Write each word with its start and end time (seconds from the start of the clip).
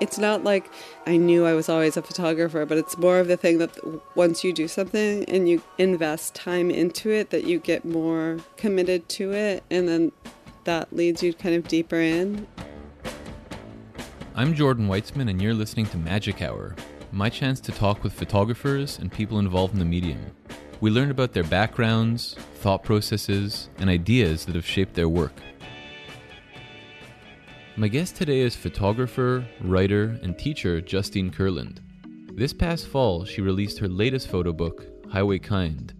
It's 0.00 0.16
not 0.16 0.44
like 0.44 0.70
I 1.06 1.18
knew 1.18 1.44
I 1.44 1.52
was 1.52 1.68
always 1.68 1.98
a 1.98 2.02
photographer, 2.02 2.64
but 2.64 2.78
it's 2.78 2.96
more 2.96 3.18
of 3.18 3.28
the 3.28 3.36
thing 3.36 3.58
that 3.58 3.70
once 4.16 4.42
you 4.42 4.50
do 4.50 4.66
something 4.66 5.24
and 5.24 5.46
you 5.46 5.62
invest 5.76 6.34
time 6.34 6.70
into 6.70 7.10
it, 7.10 7.28
that 7.28 7.44
you 7.44 7.58
get 7.58 7.84
more 7.84 8.38
committed 8.56 9.10
to 9.10 9.32
it, 9.32 9.62
and 9.70 9.86
then 9.86 10.12
that 10.64 10.90
leads 10.94 11.22
you 11.22 11.34
kind 11.34 11.54
of 11.54 11.68
deeper 11.68 11.96
in. 11.96 12.46
I'm 14.34 14.54
Jordan 14.54 14.88
Weitzman, 14.88 15.28
and 15.28 15.42
you're 15.42 15.52
listening 15.52 15.84
to 15.86 15.98
Magic 15.98 16.40
Hour, 16.40 16.76
my 17.12 17.28
chance 17.28 17.60
to 17.60 17.72
talk 17.72 18.02
with 18.02 18.14
photographers 18.14 18.98
and 18.98 19.12
people 19.12 19.38
involved 19.38 19.74
in 19.74 19.80
the 19.80 19.84
medium. 19.84 20.24
We 20.80 20.90
learn 20.90 21.10
about 21.10 21.34
their 21.34 21.44
backgrounds, 21.44 22.36
thought 22.54 22.84
processes, 22.84 23.68
and 23.76 23.90
ideas 23.90 24.46
that 24.46 24.54
have 24.54 24.64
shaped 24.64 24.94
their 24.94 25.10
work. 25.10 25.34
My 27.80 27.88
guest 27.88 28.16
today 28.16 28.40
is 28.40 28.54
photographer, 28.54 29.42
writer, 29.62 30.20
and 30.22 30.36
teacher 30.36 30.82
Justine 30.82 31.30
Kurland. 31.30 31.78
This 32.36 32.52
past 32.52 32.86
fall, 32.88 33.24
she 33.24 33.40
released 33.40 33.78
her 33.78 33.88
latest 33.88 34.28
photo 34.28 34.52
book, 34.52 34.84
Highway 35.10 35.38
Kind, 35.38 35.94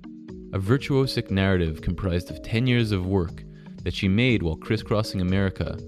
a 0.53 0.59
virtuosic 0.59 1.31
narrative 1.31 1.81
comprised 1.81 2.31
of 2.31 2.43
10 2.43 2.67
years 2.67 2.93
of 2.93 3.07
work 3.07 3.45
that 3.83 3.95
she 3.95 4.09
made 4.09 4.43
while 4.43 4.57
crisscrossing 4.57 5.23
America 5.23 5.79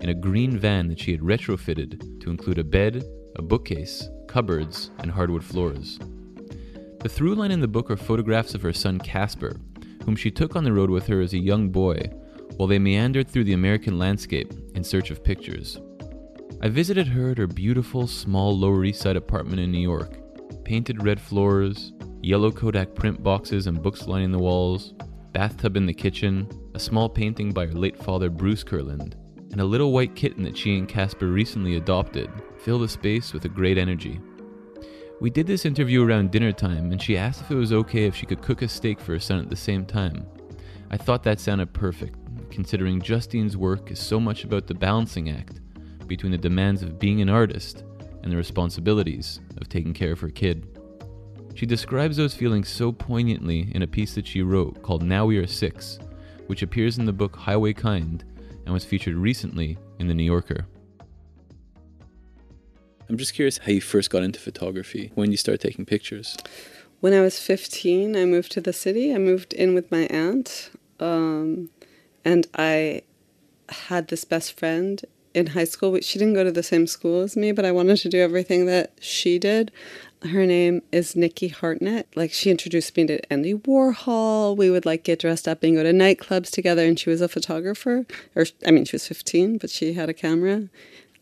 in 0.00 0.08
a 0.08 0.14
green 0.14 0.56
van 0.58 0.88
that 0.88 0.98
she 0.98 1.12
had 1.12 1.20
retrofitted 1.20 2.22
to 2.22 2.30
include 2.30 2.56
a 2.56 2.64
bed, 2.64 3.04
a 3.36 3.42
bookcase, 3.42 4.08
cupboards, 4.28 4.90
and 5.00 5.10
hardwood 5.10 5.44
floors. 5.44 5.98
The 7.00 7.10
through 7.10 7.34
line 7.34 7.50
in 7.50 7.60
the 7.60 7.68
book 7.68 7.90
are 7.90 7.98
photographs 7.98 8.54
of 8.54 8.62
her 8.62 8.72
son 8.72 8.98
Casper, 8.98 9.60
whom 10.06 10.16
she 10.16 10.30
took 10.30 10.56
on 10.56 10.64
the 10.64 10.72
road 10.72 10.88
with 10.88 11.06
her 11.08 11.20
as 11.20 11.34
a 11.34 11.38
young 11.38 11.68
boy 11.68 12.10
while 12.56 12.68
they 12.68 12.78
meandered 12.78 13.28
through 13.28 13.44
the 13.44 13.52
American 13.52 13.98
landscape 13.98 14.52
in 14.74 14.84
search 14.84 15.10
of 15.10 15.24
pictures. 15.24 15.80
I 16.60 16.68
visited 16.68 17.08
her 17.08 17.30
at 17.30 17.38
her 17.38 17.46
beautiful, 17.46 18.06
small 18.06 18.56
Lower 18.56 18.84
East 18.84 19.00
Side 19.00 19.16
apartment 19.16 19.60
in 19.60 19.72
New 19.72 19.80
York. 19.80 20.18
Painted 20.64 21.02
red 21.02 21.20
floors, 21.20 21.92
yellow 22.22 22.52
Kodak 22.52 22.94
print 22.94 23.22
boxes 23.22 23.66
and 23.66 23.82
books 23.82 24.06
lining 24.06 24.30
the 24.30 24.38
walls, 24.38 24.94
bathtub 25.32 25.76
in 25.76 25.86
the 25.86 25.94
kitchen, 25.94 26.48
a 26.74 26.78
small 26.78 27.08
painting 27.08 27.50
by 27.50 27.66
her 27.66 27.72
late 27.72 27.96
father 27.96 28.30
Bruce 28.30 28.62
Kurland, 28.62 29.14
and 29.50 29.60
a 29.60 29.64
little 29.64 29.92
white 29.92 30.14
kitten 30.14 30.44
that 30.44 30.56
she 30.56 30.78
and 30.78 30.88
Casper 30.88 31.26
recently 31.26 31.76
adopted 31.76 32.30
fill 32.58 32.78
the 32.78 32.88
space 32.88 33.32
with 33.32 33.44
a 33.44 33.48
great 33.48 33.76
energy. 33.76 34.20
We 35.20 35.30
did 35.30 35.46
this 35.46 35.64
interview 35.64 36.04
around 36.04 36.30
dinner 36.30 36.52
time, 36.52 36.92
and 36.92 37.02
she 37.02 37.16
asked 37.16 37.42
if 37.42 37.50
it 37.50 37.56
was 37.56 37.72
okay 37.72 38.04
if 38.04 38.14
she 38.14 38.26
could 38.26 38.42
cook 38.42 38.62
a 38.62 38.68
steak 38.68 39.00
for 39.00 39.12
her 39.12 39.20
son 39.20 39.40
at 39.40 39.50
the 39.50 39.56
same 39.56 39.84
time. 39.84 40.26
I 40.90 40.96
thought 40.96 41.22
that 41.24 41.40
sounded 41.40 41.72
perfect, 41.72 42.18
considering 42.52 43.00
Justine's 43.00 43.56
work 43.56 43.90
is 43.90 43.98
so 43.98 44.20
much 44.20 44.44
about 44.44 44.66
the 44.66 44.74
balancing 44.74 45.30
act 45.30 45.60
between 46.06 46.30
the 46.30 46.38
demands 46.38 46.82
of 46.82 46.98
being 46.98 47.20
an 47.22 47.30
artist 47.30 47.82
and 48.22 48.30
the 48.30 48.36
responsibilities 48.36 49.40
of 49.56 49.68
taking 49.68 49.94
care 49.94 50.12
of 50.12 50.20
her 50.20 50.28
kid. 50.28 50.68
She 51.54 51.66
describes 51.66 52.16
those 52.16 52.34
feelings 52.34 52.68
so 52.68 52.92
poignantly 52.92 53.72
in 53.74 53.82
a 53.82 53.86
piece 53.86 54.14
that 54.14 54.26
she 54.26 54.42
wrote 54.42 54.82
called 54.82 55.02
Now 55.02 55.26
We 55.26 55.38
Are 55.38 55.46
Six, 55.46 55.98
which 56.46 56.62
appears 56.62 56.98
in 56.98 57.06
the 57.06 57.12
book 57.12 57.34
Highway 57.34 57.72
Kind 57.72 58.24
and 58.64 58.72
was 58.72 58.84
featured 58.84 59.16
recently 59.16 59.78
in 59.98 60.06
The 60.06 60.14
New 60.14 60.22
Yorker. 60.22 60.66
I'm 63.08 63.16
just 63.16 63.34
curious 63.34 63.58
how 63.58 63.72
you 63.72 63.80
first 63.80 64.10
got 64.10 64.22
into 64.22 64.40
photography, 64.40 65.10
when 65.14 65.30
you 65.30 65.36
started 65.36 65.60
taking 65.60 65.84
pictures. 65.84 66.36
When 67.00 67.12
I 67.12 67.20
was 67.20 67.38
15, 67.38 68.16
I 68.16 68.24
moved 68.24 68.52
to 68.52 68.60
the 68.60 68.72
city. 68.72 69.14
I 69.14 69.18
moved 69.18 69.52
in 69.52 69.74
with 69.74 69.90
my 69.90 70.02
aunt. 70.04 70.70
Um, 71.00 71.70
and 72.24 72.46
I 72.54 73.02
had 73.68 74.08
this 74.08 74.24
best 74.24 74.58
friend 74.58 75.02
in 75.34 75.48
high 75.48 75.64
school. 75.64 75.98
She 76.00 76.18
didn't 76.18 76.34
go 76.34 76.44
to 76.44 76.52
the 76.52 76.62
same 76.62 76.86
school 76.86 77.22
as 77.22 77.36
me, 77.36 77.52
but 77.52 77.64
I 77.64 77.72
wanted 77.72 77.98
to 77.98 78.08
do 78.08 78.20
everything 78.20 78.66
that 78.66 78.92
she 79.00 79.38
did. 79.38 79.72
Her 80.22 80.46
name 80.46 80.82
is 80.92 81.16
Nikki 81.16 81.48
Hartnett. 81.48 82.06
Like 82.14 82.32
she 82.32 82.50
introduced 82.50 82.96
me 82.96 83.06
to 83.06 83.32
Andy 83.32 83.54
Warhol. 83.54 84.56
We 84.56 84.70
would 84.70 84.86
like 84.86 85.02
get 85.04 85.18
dressed 85.18 85.48
up 85.48 85.62
and 85.62 85.74
go 85.74 85.82
to 85.82 85.92
nightclubs 85.92 86.50
together. 86.50 86.84
And 86.84 86.98
she 86.98 87.10
was 87.10 87.20
a 87.20 87.28
photographer, 87.28 88.06
or 88.36 88.46
I 88.66 88.70
mean, 88.70 88.84
she 88.84 88.94
was 88.94 89.06
15, 89.08 89.58
but 89.58 89.70
she 89.70 89.94
had 89.94 90.08
a 90.08 90.14
camera. 90.14 90.68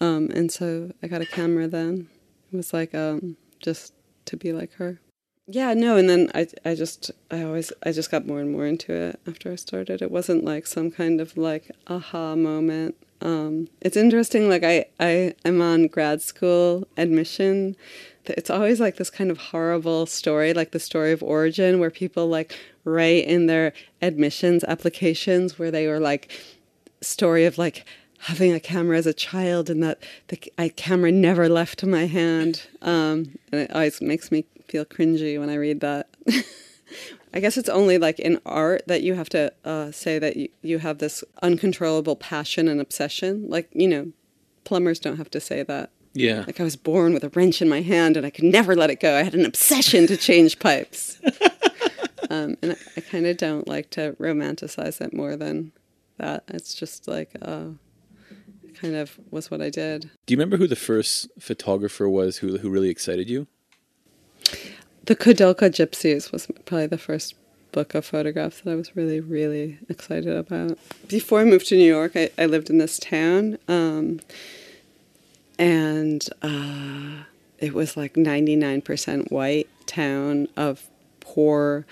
Um, 0.00 0.30
and 0.34 0.52
so 0.52 0.92
I 1.02 1.06
got 1.06 1.22
a 1.22 1.26
camera 1.26 1.68
then. 1.68 2.08
It 2.52 2.56
was 2.56 2.72
like 2.72 2.94
um, 2.94 3.36
just 3.60 3.94
to 4.26 4.36
be 4.36 4.52
like 4.52 4.72
her. 4.74 5.00
Yeah, 5.52 5.74
no, 5.74 5.96
and 5.96 6.08
then 6.08 6.30
I 6.32 6.46
I 6.64 6.76
just 6.76 7.10
I 7.28 7.42
always 7.42 7.72
I 7.82 7.90
just 7.90 8.08
got 8.08 8.24
more 8.24 8.38
and 8.38 8.52
more 8.52 8.66
into 8.66 8.92
it 8.92 9.18
after 9.26 9.50
I 9.50 9.56
started. 9.56 10.00
It 10.00 10.12
wasn't 10.12 10.44
like 10.44 10.64
some 10.64 10.92
kind 10.92 11.20
of 11.20 11.36
like 11.36 11.72
aha 11.88 12.36
moment. 12.36 12.94
Um, 13.20 13.68
it's 13.80 13.96
interesting. 13.96 14.48
Like 14.48 14.62
I 14.62 14.84
I 15.00 15.34
am 15.44 15.60
on 15.60 15.88
grad 15.88 16.22
school 16.22 16.86
admission. 16.96 17.74
It's 18.26 18.48
always 18.50 18.78
like 18.78 18.94
this 18.94 19.10
kind 19.10 19.28
of 19.28 19.38
horrible 19.38 20.06
story, 20.06 20.54
like 20.54 20.70
the 20.70 20.78
story 20.78 21.10
of 21.10 21.20
origin, 21.20 21.80
where 21.80 21.90
people 21.90 22.28
like 22.28 22.56
write 22.84 23.24
in 23.24 23.46
their 23.46 23.72
admissions 24.00 24.62
applications 24.64 25.58
where 25.58 25.72
they 25.72 25.88
were 25.88 25.98
like 25.98 26.30
story 27.00 27.44
of 27.44 27.58
like 27.58 27.84
having 28.20 28.52
a 28.52 28.60
camera 28.60 28.96
as 28.98 29.06
a 29.06 29.14
child 29.14 29.68
and 29.68 29.82
that 29.82 30.00
the 30.28 30.38
I, 30.58 30.68
camera 30.68 31.10
never 31.10 31.48
left 31.48 31.84
my 31.84 32.06
hand. 32.06 32.68
Um, 32.82 33.36
and 33.50 33.62
it 33.62 33.72
always 33.74 34.00
makes 34.00 34.30
me 34.30 34.44
feel 34.70 34.84
cringy 34.84 35.38
when 35.38 35.50
I 35.50 35.56
read 35.56 35.80
that. 35.80 36.08
I 37.34 37.40
guess 37.40 37.56
it's 37.56 37.68
only 37.68 37.98
like 37.98 38.18
in 38.18 38.40
art 38.44 38.82
that 38.86 39.02
you 39.02 39.14
have 39.14 39.28
to 39.30 39.52
uh, 39.64 39.92
say 39.92 40.18
that 40.18 40.36
you, 40.36 40.48
you 40.62 40.78
have 40.78 40.98
this 40.98 41.22
uncontrollable 41.42 42.16
passion 42.16 42.68
and 42.68 42.80
obsession. 42.80 43.48
Like, 43.48 43.68
you 43.72 43.88
know, 43.88 44.12
plumbers 44.64 44.98
don't 44.98 45.16
have 45.16 45.30
to 45.30 45.40
say 45.40 45.62
that. 45.62 45.90
Yeah. 46.12 46.44
Like 46.46 46.58
I 46.58 46.64
was 46.64 46.76
born 46.76 47.14
with 47.14 47.22
a 47.22 47.28
wrench 47.28 47.62
in 47.62 47.68
my 47.68 47.82
hand 47.82 48.16
and 48.16 48.26
I 48.26 48.30
could 48.30 48.44
never 48.44 48.74
let 48.74 48.90
it 48.90 49.00
go. 49.00 49.16
I 49.16 49.22
had 49.22 49.34
an 49.34 49.44
obsession 49.44 50.06
to 50.08 50.16
change 50.16 50.58
pipes. 50.58 51.20
um, 52.30 52.56
and 52.62 52.72
I, 52.72 52.76
I 52.96 53.00
kind 53.00 53.26
of 53.26 53.36
don't 53.36 53.68
like 53.68 53.90
to 53.90 54.16
romanticize 54.18 55.00
it 55.00 55.12
more 55.12 55.36
than 55.36 55.70
that. 56.18 56.42
It's 56.48 56.74
just 56.74 57.06
like, 57.06 57.36
uh, 57.42 57.66
kind 58.74 58.96
of 58.96 59.20
was 59.30 59.50
what 59.50 59.60
I 59.60 59.70
did. 59.70 60.10
Do 60.26 60.34
you 60.34 60.36
remember 60.36 60.56
who 60.56 60.66
the 60.66 60.76
first 60.76 61.28
photographer 61.38 62.08
was 62.08 62.38
who, 62.38 62.58
who 62.58 62.70
really 62.70 62.88
excited 62.88 63.28
you? 63.28 63.46
The 65.10 65.16
Koudelka 65.16 65.68
Gypsies 65.68 66.30
was 66.30 66.46
probably 66.66 66.86
the 66.86 66.96
first 66.96 67.34
book 67.72 67.96
of 67.96 68.04
photographs 68.04 68.60
that 68.60 68.70
I 68.70 68.76
was 68.76 68.94
really, 68.94 69.18
really 69.18 69.80
excited 69.88 70.36
about. 70.36 70.78
Before 71.08 71.40
I 71.40 71.44
moved 71.44 71.66
to 71.70 71.76
New 71.76 71.82
York, 71.82 72.12
I, 72.14 72.30
I 72.38 72.46
lived 72.46 72.70
in 72.70 72.78
this 72.78 72.96
town, 72.96 73.58
um, 73.66 74.20
and 75.58 76.24
uh, 76.42 77.24
it 77.58 77.74
was 77.74 77.96
like 77.96 78.14
99% 78.14 79.32
white 79.32 79.68
town 79.86 80.46
of 80.56 80.86
poor 81.18 81.86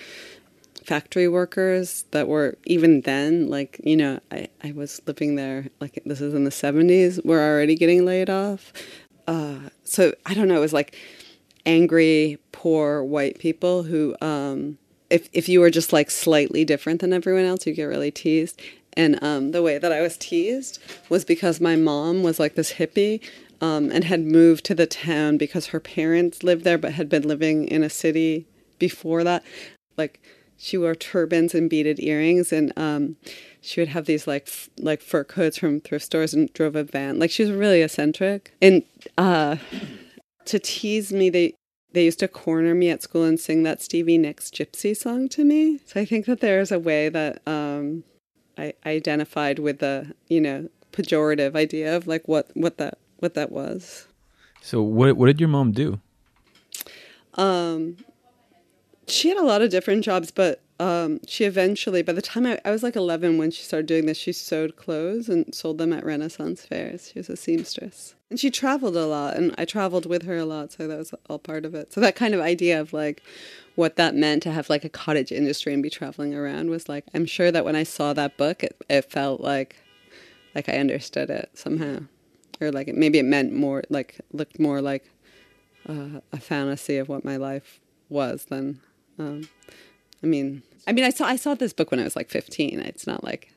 factory 0.84 1.26
workers 1.26 2.04
that 2.12 2.28
were 2.28 2.56
even 2.66 3.00
then 3.00 3.50
like 3.50 3.80
you 3.82 3.96
know 3.96 4.20
I, 4.30 4.46
I 4.62 4.70
was 4.70 5.02
living 5.06 5.34
there 5.34 5.66
like 5.80 6.00
this 6.06 6.20
is 6.20 6.34
in 6.34 6.44
the 6.44 6.50
70s 6.50 7.22
we're 7.26 7.44
already 7.44 7.74
getting 7.74 8.06
laid 8.06 8.30
off 8.30 8.72
uh, 9.26 9.58
so 9.84 10.14
i 10.24 10.32
don't 10.32 10.48
know 10.48 10.56
it 10.56 10.60
was 10.60 10.72
like 10.72 10.96
angry, 11.68 12.38
poor 12.50 13.04
white 13.04 13.38
people 13.38 13.84
who, 13.84 14.16
um, 14.20 14.78
if 15.10 15.28
if 15.32 15.48
you 15.48 15.60
were 15.60 15.70
just 15.70 15.92
like 15.92 16.10
slightly 16.10 16.64
different 16.64 17.00
than 17.00 17.12
everyone 17.12 17.44
else, 17.44 17.66
you 17.66 17.72
get 17.74 17.84
really 17.84 18.10
teased. 18.10 18.60
And 18.94 19.22
um, 19.22 19.52
the 19.52 19.62
way 19.62 19.78
that 19.78 19.92
I 19.92 20.00
was 20.00 20.16
teased 20.16 20.82
was 21.08 21.24
because 21.24 21.60
my 21.60 21.76
mom 21.76 22.24
was 22.24 22.40
like 22.40 22.56
this 22.56 22.72
hippie 22.74 23.22
um, 23.60 23.90
and 23.92 24.04
had 24.04 24.22
moved 24.22 24.64
to 24.64 24.74
the 24.74 24.86
town 24.86 25.36
because 25.36 25.66
her 25.68 25.78
parents 25.78 26.42
lived 26.42 26.64
there, 26.64 26.78
but 26.78 26.94
had 26.94 27.08
been 27.08 27.28
living 27.28 27.68
in 27.68 27.84
a 27.84 27.90
city 27.90 28.46
before 28.78 29.22
that. 29.22 29.44
Like 29.96 30.20
she 30.56 30.76
wore 30.76 30.96
turbans 30.96 31.54
and 31.54 31.70
beaded 31.70 32.00
earrings, 32.00 32.52
and 32.52 32.72
um, 32.76 33.16
she 33.60 33.80
would 33.80 33.88
have 33.88 34.06
these 34.06 34.26
like 34.26 34.48
f- 34.48 34.70
like 34.78 35.00
fur 35.00 35.22
coats 35.24 35.58
from 35.58 35.80
thrift 35.80 36.06
stores 36.06 36.34
and 36.34 36.52
drove 36.52 36.74
a 36.74 36.82
van. 36.82 37.18
Like 37.18 37.30
she 37.30 37.44
was 37.44 37.52
really 37.52 37.82
eccentric. 37.82 38.52
And 38.60 38.82
uh, 39.16 39.56
to 40.46 40.58
tease 40.58 41.12
me, 41.12 41.30
they 41.30 41.54
they 41.92 42.04
used 42.04 42.18
to 42.20 42.28
corner 42.28 42.74
me 42.74 42.90
at 42.90 43.02
school 43.02 43.24
and 43.24 43.40
sing 43.40 43.62
that 43.62 43.82
Stevie 43.82 44.18
Nicks 44.18 44.50
gypsy 44.50 44.96
song 44.96 45.28
to 45.30 45.44
me. 45.44 45.80
So 45.86 46.00
I 46.00 46.04
think 46.04 46.26
that 46.26 46.40
there's 46.40 46.70
a 46.70 46.78
way 46.78 47.08
that 47.08 47.40
um, 47.46 48.04
I, 48.56 48.74
identified 48.84 49.58
with 49.58 49.78
the, 49.78 50.14
you 50.28 50.40
know, 50.40 50.68
pejorative 50.92 51.54
idea 51.54 51.96
of 51.96 52.06
like 52.06 52.26
what, 52.28 52.50
what 52.54 52.78
that 52.78 52.98
what 53.18 53.34
that 53.34 53.50
was. 53.50 54.06
So 54.60 54.82
what 54.82 55.16
what 55.16 55.26
did 55.26 55.40
your 55.40 55.48
mom 55.48 55.72
do? 55.72 56.00
Um, 57.34 57.96
she 59.06 59.28
had 59.28 59.38
a 59.38 59.44
lot 59.44 59.62
of 59.62 59.70
different 59.70 60.04
jobs, 60.04 60.30
but 60.30 60.60
um, 60.80 61.20
she 61.26 61.44
eventually, 61.44 62.02
by 62.02 62.12
the 62.12 62.22
time 62.22 62.46
I, 62.46 62.60
I 62.64 62.70
was 62.70 62.82
like 62.82 62.94
11 62.94 63.36
when 63.36 63.50
she 63.50 63.62
started 63.62 63.86
doing 63.86 64.06
this, 64.06 64.16
she 64.16 64.32
sewed 64.32 64.76
clothes 64.76 65.28
and 65.28 65.52
sold 65.54 65.78
them 65.78 65.92
at 65.92 66.04
Renaissance 66.04 66.64
fairs. 66.64 67.10
She 67.12 67.18
was 67.18 67.28
a 67.28 67.36
seamstress. 67.36 68.14
And 68.30 68.38
she 68.38 68.50
traveled 68.50 68.96
a 68.96 69.06
lot, 69.06 69.36
and 69.36 69.54
I 69.58 69.64
traveled 69.64 70.06
with 70.06 70.22
her 70.24 70.36
a 70.36 70.44
lot, 70.44 70.72
so 70.72 70.86
that 70.86 70.98
was 70.98 71.14
all 71.28 71.38
part 71.38 71.64
of 71.64 71.74
it. 71.74 71.92
So 71.92 72.00
that 72.00 72.14
kind 72.14 72.34
of 72.34 72.40
idea 72.40 72.80
of 72.80 72.92
like 72.92 73.22
what 73.74 73.96
that 73.96 74.14
meant 74.14 74.42
to 74.44 74.52
have 74.52 74.68
like 74.68 74.84
a 74.84 74.88
cottage 74.88 75.32
industry 75.32 75.72
and 75.72 75.82
be 75.82 75.90
traveling 75.90 76.34
around 76.34 76.70
was 76.70 76.88
like, 76.88 77.04
I'm 77.14 77.26
sure 77.26 77.50
that 77.50 77.64
when 77.64 77.76
I 77.76 77.84
saw 77.84 78.12
that 78.12 78.36
book, 78.36 78.62
it, 78.62 78.76
it 78.88 79.10
felt 79.10 79.40
like 79.40 79.76
like 80.54 80.68
I 80.68 80.78
understood 80.78 81.30
it 81.30 81.50
somehow. 81.54 82.00
or 82.60 82.72
like 82.72 82.88
maybe 82.88 83.18
it 83.18 83.24
meant 83.24 83.52
more 83.52 83.84
like 83.90 84.18
looked 84.32 84.58
more 84.58 84.80
like 84.80 85.08
uh, 85.88 86.20
a 86.32 86.38
fantasy 86.38 86.98
of 86.98 87.08
what 87.08 87.24
my 87.24 87.36
life 87.36 87.80
was 88.08 88.46
than. 88.46 88.80
Um, 89.18 89.48
I 90.22 90.26
mean, 90.26 90.62
I 90.86 90.92
mean, 90.92 91.04
I 91.04 91.10
saw 91.10 91.26
I 91.26 91.36
saw 91.36 91.54
this 91.54 91.72
book 91.72 91.90
when 91.90 92.00
I 92.00 92.04
was 92.04 92.16
like 92.16 92.30
15. 92.30 92.80
It's 92.80 93.06
not 93.06 93.22
like, 93.22 93.52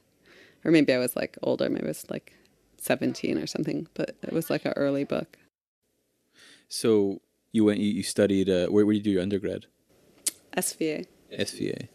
or 0.63 0.71
maybe 0.71 0.93
I 0.93 0.97
was 0.97 1.15
like 1.15 1.37
older. 1.41 1.69
Maybe 1.69 1.85
I 1.85 1.87
was 1.87 2.09
like 2.09 2.33
17 2.77 3.37
or 3.37 3.47
something. 3.47 3.87
But 3.93 4.15
it 4.21 4.33
was 4.33 4.49
like 4.49 4.65
an 4.65 4.73
early 4.75 5.03
book. 5.03 5.37
So 6.67 7.21
you 7.51 7.65
went. 7.65 7.79
You, 7.79 7.91
you 7.91 8.03
studied. 8.03 8.49
Uh, 8.49 8.67
where, 8.67 8.85
where 8.85 8.93
did 8.93 8.99
you 8.99 9.03
do 9.03 9.11
your 9.11 9.21
undergrad? 9.21 9.65
SVA. 10.57 11.07
SVA. 11.33 11.87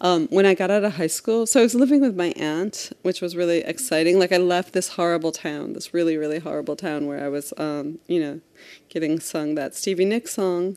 Um, 0.00 0.28
when 0.28 0.46
I 0.46 0.54
got 0.54 0.70
out 0.70 0.84
of 0.84 0.94
high 0.94 1.08
school, 1.08 1.44
so 1.46 1.58
I 1.58 1.64
was 1.64 1.74
living 1.74 2.00
with 2.00 2.16
my 2.16 2.32
aunt, 2.36 2.92
which 3.02 3.20
was 3.20 3.34
really 3.34 3.58
exciting. 3.58 4.18
Like 4.18 4.30
I 4.30 4.36
left 4.36 4.72
this 4.72 4.90
horrible 4.90 5.32
town, 5.32 5.72
this 5.72 5.92
really, 5.92 6.16
really 6.16 6.38
horrible 6.38 6.76
town 6.76 7.06
where 7.06 7.24
I 7.24 7.28
was, 7.28 7.52
um, 7.56 7.98
you 8.06 8.20
know, 8.20 8.40
getting 8.88 9.18
sung 9.18 9.56
that 9.56 9.74
Stevie 9.74 10.04
Nicks 10.04 10.34
song, 10.34 10.76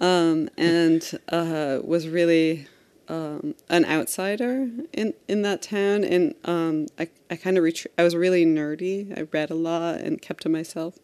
um, 0.00 0.48
and 0.58 1.18
uh, 1.28 1.78
was 1.84 2.08
really 2.08 2.66
um, 3.08 3.54
an 3.68 3.84
outsider 3.84 4.68
in, 4.92 5.14
in 5.28 5.42
that 5.42 5.62
town. 5.62 6.02
And 6.02 6.34
um, 6.44 6.86
I, 6.98 7.08
I 7.30 7.36
kind 7.36 7.56
of 7.56 7.62
ret- 7.64 7.86
I 7.96 8.02
was 8.02 8.16
really 8.16 8.44
nerdy. 8.44 9.16
I 9.16 9.28
read 9.32 9.50
a 9.50 9.54
lot 9.54 10.00
and 10.00 10.20
kept 10.20 10.42
to 10.42 10.48
myself. 10.48 10.98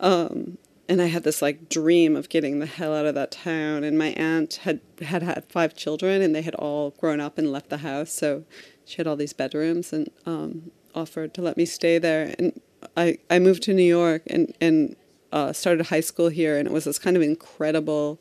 Um, 0.00 0.56
and 0.88 1.00
I 1.00 1.06
had 1.06 1.22
this 1.22 1.40
like 1.40 1.68
dream 1.68 2.16
of 2.16 2.28
getting 2.28 2.58
the 2.58 2.66
hell 2.66 2.94
out 2.94 3.06
of 3.06 3.14
that 3.14 3.30
town. 3.30 3.84
And 3.84 3.96
my 3.96 4.08
aunt 4.08 4.54
had 4.62 4.80
had 5.00 5.22
had 5.22 5.44
five 5.48 5.74
children, 5.74 6.22
and 6.22 6.34
they 6.34 6.42
had 6.42 6.54
all 6.56 6.90
grown 6.90 7.20
up 7.20 7.38
and 7.38 7.52
left 7.52 7.70
the 7.70 7.78
house. 7.78 8.12
So 8.12 8.44
she 8.84 8.96
had 8.96 9.06
all 9.06 9.16
these 9.16 9.32
bedrooms, 9.32 9.92
and 9.92 10.10
um, 10.26 10.70
offered 10.94 11.34
to 11.34 11.42
let 11.42 11.56
me 11.56 11.64
stay 11.64 11.98
there. 11.98 12.34
And 12.38 12.60
I 12.96 13.18
I 13.30 13.38
moved 13.38 13.62
to 13.64 13.74
New 13.74 13.82
York 13.82 14.22
and 14.26 14.54
and 14.60 14.96
uh, 15.32 15.52
started 15.52 15.86
high 15.86 16.00
school 16.00 16.28
here, 16.28 16.58
and 16.58 16.66
it 16.66 16.72
was 16.72 16.84
this 16.84 16.98
kind 16.98 17.16
of 17.16 17.22
incredible 17.22 18.20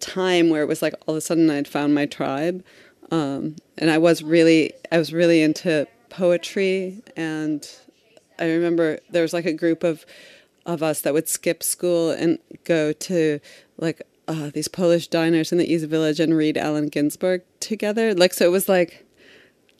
time 0.00 0.50
where 0.50 0.62
it 0.62 0.68
was 0.68 0.82
like 0.82 0.94
all 1.06 1.14
of 1.14 1.18
a 1.18 1.20
sudden 1.20 1.50
I'd 1.50 1.68
found 1.68 1.94
my 1.94 2.06
tribe, 2.06 2.64
um, 3.10 3.56
and 3.76 3.90
I 3.90 3.98
was 3.98 4.22
really 4.22 4.72
I 4.92 4.98
was 4.98 5.12
really 5.12 5.42
into 5.42 5.86
poetry, 6.08 7.02
and 7.16 7.68
I 8.38 8.46
remember 8.46 9.00
there 9.10 9.22
was 9.22 9.32
like 9.32 9.46
a 9.46 9.52
group 9.52 9.84
of 9.84 10.06
of 10.66 10.82
us 10.82 11.00
that 11.00 11.14
would 11.14 11.28
skip 11.28 11.62
school 11.62 12.10
and 12.10 12.38
go 12.64 12.92
to 12.92 13.40
like 13.78 14.02
uh, 14.28 14.50
these 14.52 14.68
Polish 14.68 15.06
diners 15.06 15.52
in 15.52 15.58
the 15.58 15.72
East 15.72 15.86
Village 15.86 16.20
and 16.20 16.36
read 16.36 16.58
Allen 16.58 16.88
Ginsberg 16.88 17.42
together. 17.60 18.12
Like, 18.14 18.34
so 18.34 18.44
it 18.44 18.50
was 18.50 18.68
like, 18.68 19.06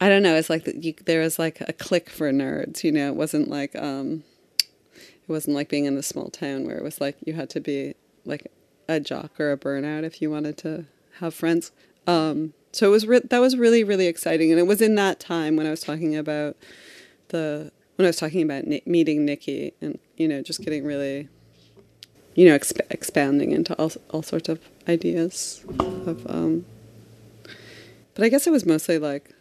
I 0.00 0.09
don't 0.09 0.23
know, 0.23 0.37
it's 0.37 0.49
like 0.49 0.67
you, 0.67 0.94
there 1.05 1.21
was 1.21 1.38
like 1.38 1.61
a 1.62 1.73
clique 1.73 2.09
for 2.09 2.31
nerds, 2.33 2.85
you 2.85 2.93
know, 2.93 3.09
it 3.09 3.17
wasn't 3.17 3.49
like, 3.49 3.75
um, 3.77 4.23
it 4.99 5.29
wasn't 5.29 5.56
like 5.56 5.69
being 5.69 5.87
in 5.87 5.97
the 5.97 6.03
small 6.03 6.29
town 6.29 6.65
where 6.65 6.77
it 6.77 6.85
was 6.85 7.00
like 7.00 7.17
you 7.27 7.35
had 7.35 7.50
to 7.50 7.61
be 7.61 7.94
like 8.25 8.47
a 8.88 9.00
jock 9.00 9.41
or 9.41 9.50
a 9.50 9.59
burnout 9.59 10.05
if 10.05 10.23
you 10.23 10.31
wanted 10.31 10.56
to 10.59 10.85
have 11.19 11.35
friends. 11.35 11.73
Um, 12.06 12.53
so 12.73 12.87
it 12.87 12.91
was 12.91 13.06
re- 13.06 13.23
that 13.25 13.38
was 13.41 13.56
really 13.56 13.83
really 13.83 14.06
exciting, 14.06 14.50
and 14.53 14.61
it 14.61 14.67
was 14.67 14.81
in 14.81 14.94
that 14.97 15.19
time 15.19 15.56
when 15.56 15.67
I 15.67 15.71
was 15.71 15.81
talking 15.81 16.15
about 16.15 16.56
the 17.29 17.73
when 17.96 18.06
I 18.06 18.08
was 18.08 18.16
talking 18.16 18.43
about 18.43 18.66
ni- 18.66 18.82
meeting 18.87 19.25
Nikki 19.25 19.72
and 19.81 19.98
you 20.16 20.28
know 20.28 20.43
just 20.43 20.62
getting 20.62 20.84
really 20.84 21.28
you 22.34 22.48
know 22.48 22.56
exp- 22.56 22.81
expanding 22.90 23.52
into 23.52 23.75
all 23.78 23.93
all 24.10 24.22
sorts 24.22 24.48
of 24.48 24.60
ideas 24.88 25.64
of 26.06 26.26
um 26.31 26.64
but 28.14 28.25
I 28.25 28.28
guess 28.28 28.46
it 28.46 28.50
was 28.50 28.64
mostly 28.64 28.98
like 28.98 29.34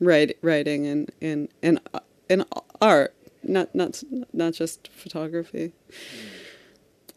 write, 0.00 0.36
writing 0.42 0.86
and 0.86 1.10
and 1.20 1.48
and 1.62 1.80
uh, 1.92 2.00
and 2.30 2.44
art 2.80 3.14
not 3.42 3.74
not 3.74 4.02
not 4.32 4.54
just 4.54 4.88
photography 4.88 5.72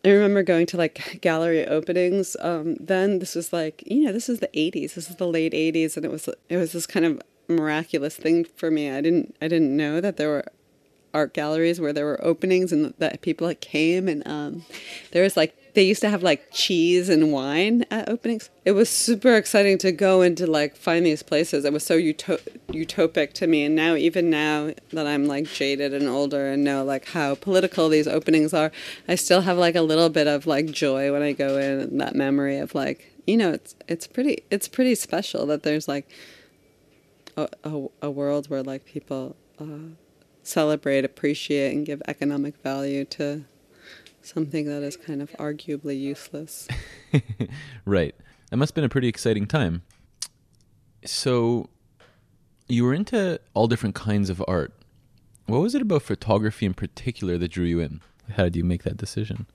I 0.06 0.12
remember 0.12 0.44
going 0.44 0.66
to 0.68 0.78
like 0.78 1.20
gallery 1.22 1.68
openings. 1.68 2.38
Um, 2.40 2.76
then 2.76 3.20
this 3.20 3.36
was 3.36 3.52
like 3.52 3.84
you 3.86 4.06
know 4.06 4.14
this 4.14 4.30
is 4.30 4.40
the 4.40 4.48
'80s. 4.48 4.94
This 4.94 5.10
is 5.10 5.18
the 5.18 5.28
late 5.28 5.52
'80s, 5.52 5.98
and 5.98 6.06
it 6.06 6.12
was 6.12 6.30
it 6.48 6.58
was 6.58 6.72
this 6.72 6.88
kind 6.88 7.06
of 7.06 7.22
miraculous 7.50 8.16
thing 8.16 8.46
for 8.46 8.70
me. 8.72 8.90
I 8.90 9.02
didn't 9.02 9.36
I 9.42 9.48
didn't 9.48 9.76
know 9.76 10.00
that 10.02 10.18
there 10.18 10.30
were 10.30 10.46
art 11.14 11.34
galleries 11.34 11.82
where 11.82 11.94
there 11.94 12.06
were 12.06 12.24
openings 12.24 12.72
and 12.72 12.94
that 13.00 13.22
people 13.22 13.52
came 13.56 14.08
and 14.08 14.26
um, 14.28 14.64
there 15.12 15.24
was 15.24 15.36
like 15.36 15.56
they 15.74 15.84
used 15.84 16.02
to 16.02 16.10
have 16.10 16.24
like 16.24 16.48
cheese 16.52 17.10
and 17.10 17.32
wine 17.32 17.86
at 17.92 18.10
openings. 18.10 18.50
It 18.66 18.72
was 18.72 18.90
super 18.90 19.36
exciting 19.36 19.78
to 19.80 19.92
go 19.92 20.22
and 20.22 20.36
to 20.38 20.48
like 20.48 20.76
find 20.76 21.06
these 21.06 21.24
places. 21.24 21.64
It 21.64 21.72
was 21.72 21.86
so 21.86 21.98
uto- 21.98 22.42
utopic 22.70 23.34
to 23.34 23.48
me. 23.48 23.64
And 23.64 23.76
now, 23.76 23.96
even 23.96 24.30
now 24.30 24.74
that 24.92 25.08
I'm 25.08 25.26
like 25.26 25.46
jaded 25.46 25.94
and 25.94 26.08
older 26.08 26.48
and 26.48 26.64
know 26.64 26.84
like 26.84 27.06
how 27.10 27.36
political 27.36 27.88
these 27.88 28.08
openings 28.08 28.54
are, 28.54 28.72
I 29.08 29.16
still 29.16 29.42
have 29.42 29.58
like 29.58 29.76
a 29.76 29.82
little 29.82 30.10
bit 30.10 30.28
of 30.28 30.48
like 30.48 30.68
joy 30.68 31.12
when 31.12 31.22
I 31.22 31.34
go 31.34 31.58
in 31.58 31.98
that 32.00 32.16
memory 32.16 32.58
of 32.58 32.74
like, 32.74 33.14
you 33.28 33.38
know, 33.38 33.52
it's, 33.52 33.76
it's 33.88 34.08
pretty, 34.08 34.44
it's 34.50 34.68
pretty 34.68 34.96
special 34.96 35.46
that 35.46 35.64
there's 35.64 35.88
like 35.88 36.10
a, 37.64 37.86
a, 38.02 38.12
world 38.12 38.50
where 38.50 38.64
like 38.64 38.86
people 38.86 39.36
uh, 39.60 39.94
celebrate, 40.44 41.06
appreciate, 41.06 41.74
and 41.74 41.86
give 41.86 42.02
economic 42.08 42.58
value 42.58 43.06
to 43.06 43.46
something 44.22 44.66
that 44.66 44.84
is 44.84 44.98
kind 44.98 45.22
of 45.22 45.32
arguably 45.34 46.00
useless. 46.00 46.68
right. 47.86 48.16
That 48.50 48.58
must 48.58 48.72
have 48.72 48.76
been 48.76 48.84
a 48.84 48.90
pretty 48.90 49.08
exciting 49.08 49.46
time. 49.46 49.84
So, 51.06 51.70
you 52.68 52.84
were 52.84 52.94
into 52.94 53.40
all 53.54 53.68
different 53.68 53.96
kinds 53.96 54.30
of 54.30 54.44
art. 54.48 54.74
What 55.46 55.62
was 55.62 55.74
it 55.76 55.82
about 55.82 56.04
photography 56.04 56.66
in 56.66 56.74
particular 56.74 57.38
that 57.38 57.50
drew 57.50 57.66
you 57.66 57.80
in? 57.80 58.02
How 58.36 58.44
did 58.44 58.56
you 58.56 58.64
make 58.64 58.84
that 58.84 58.98
decision? 58.98 59.48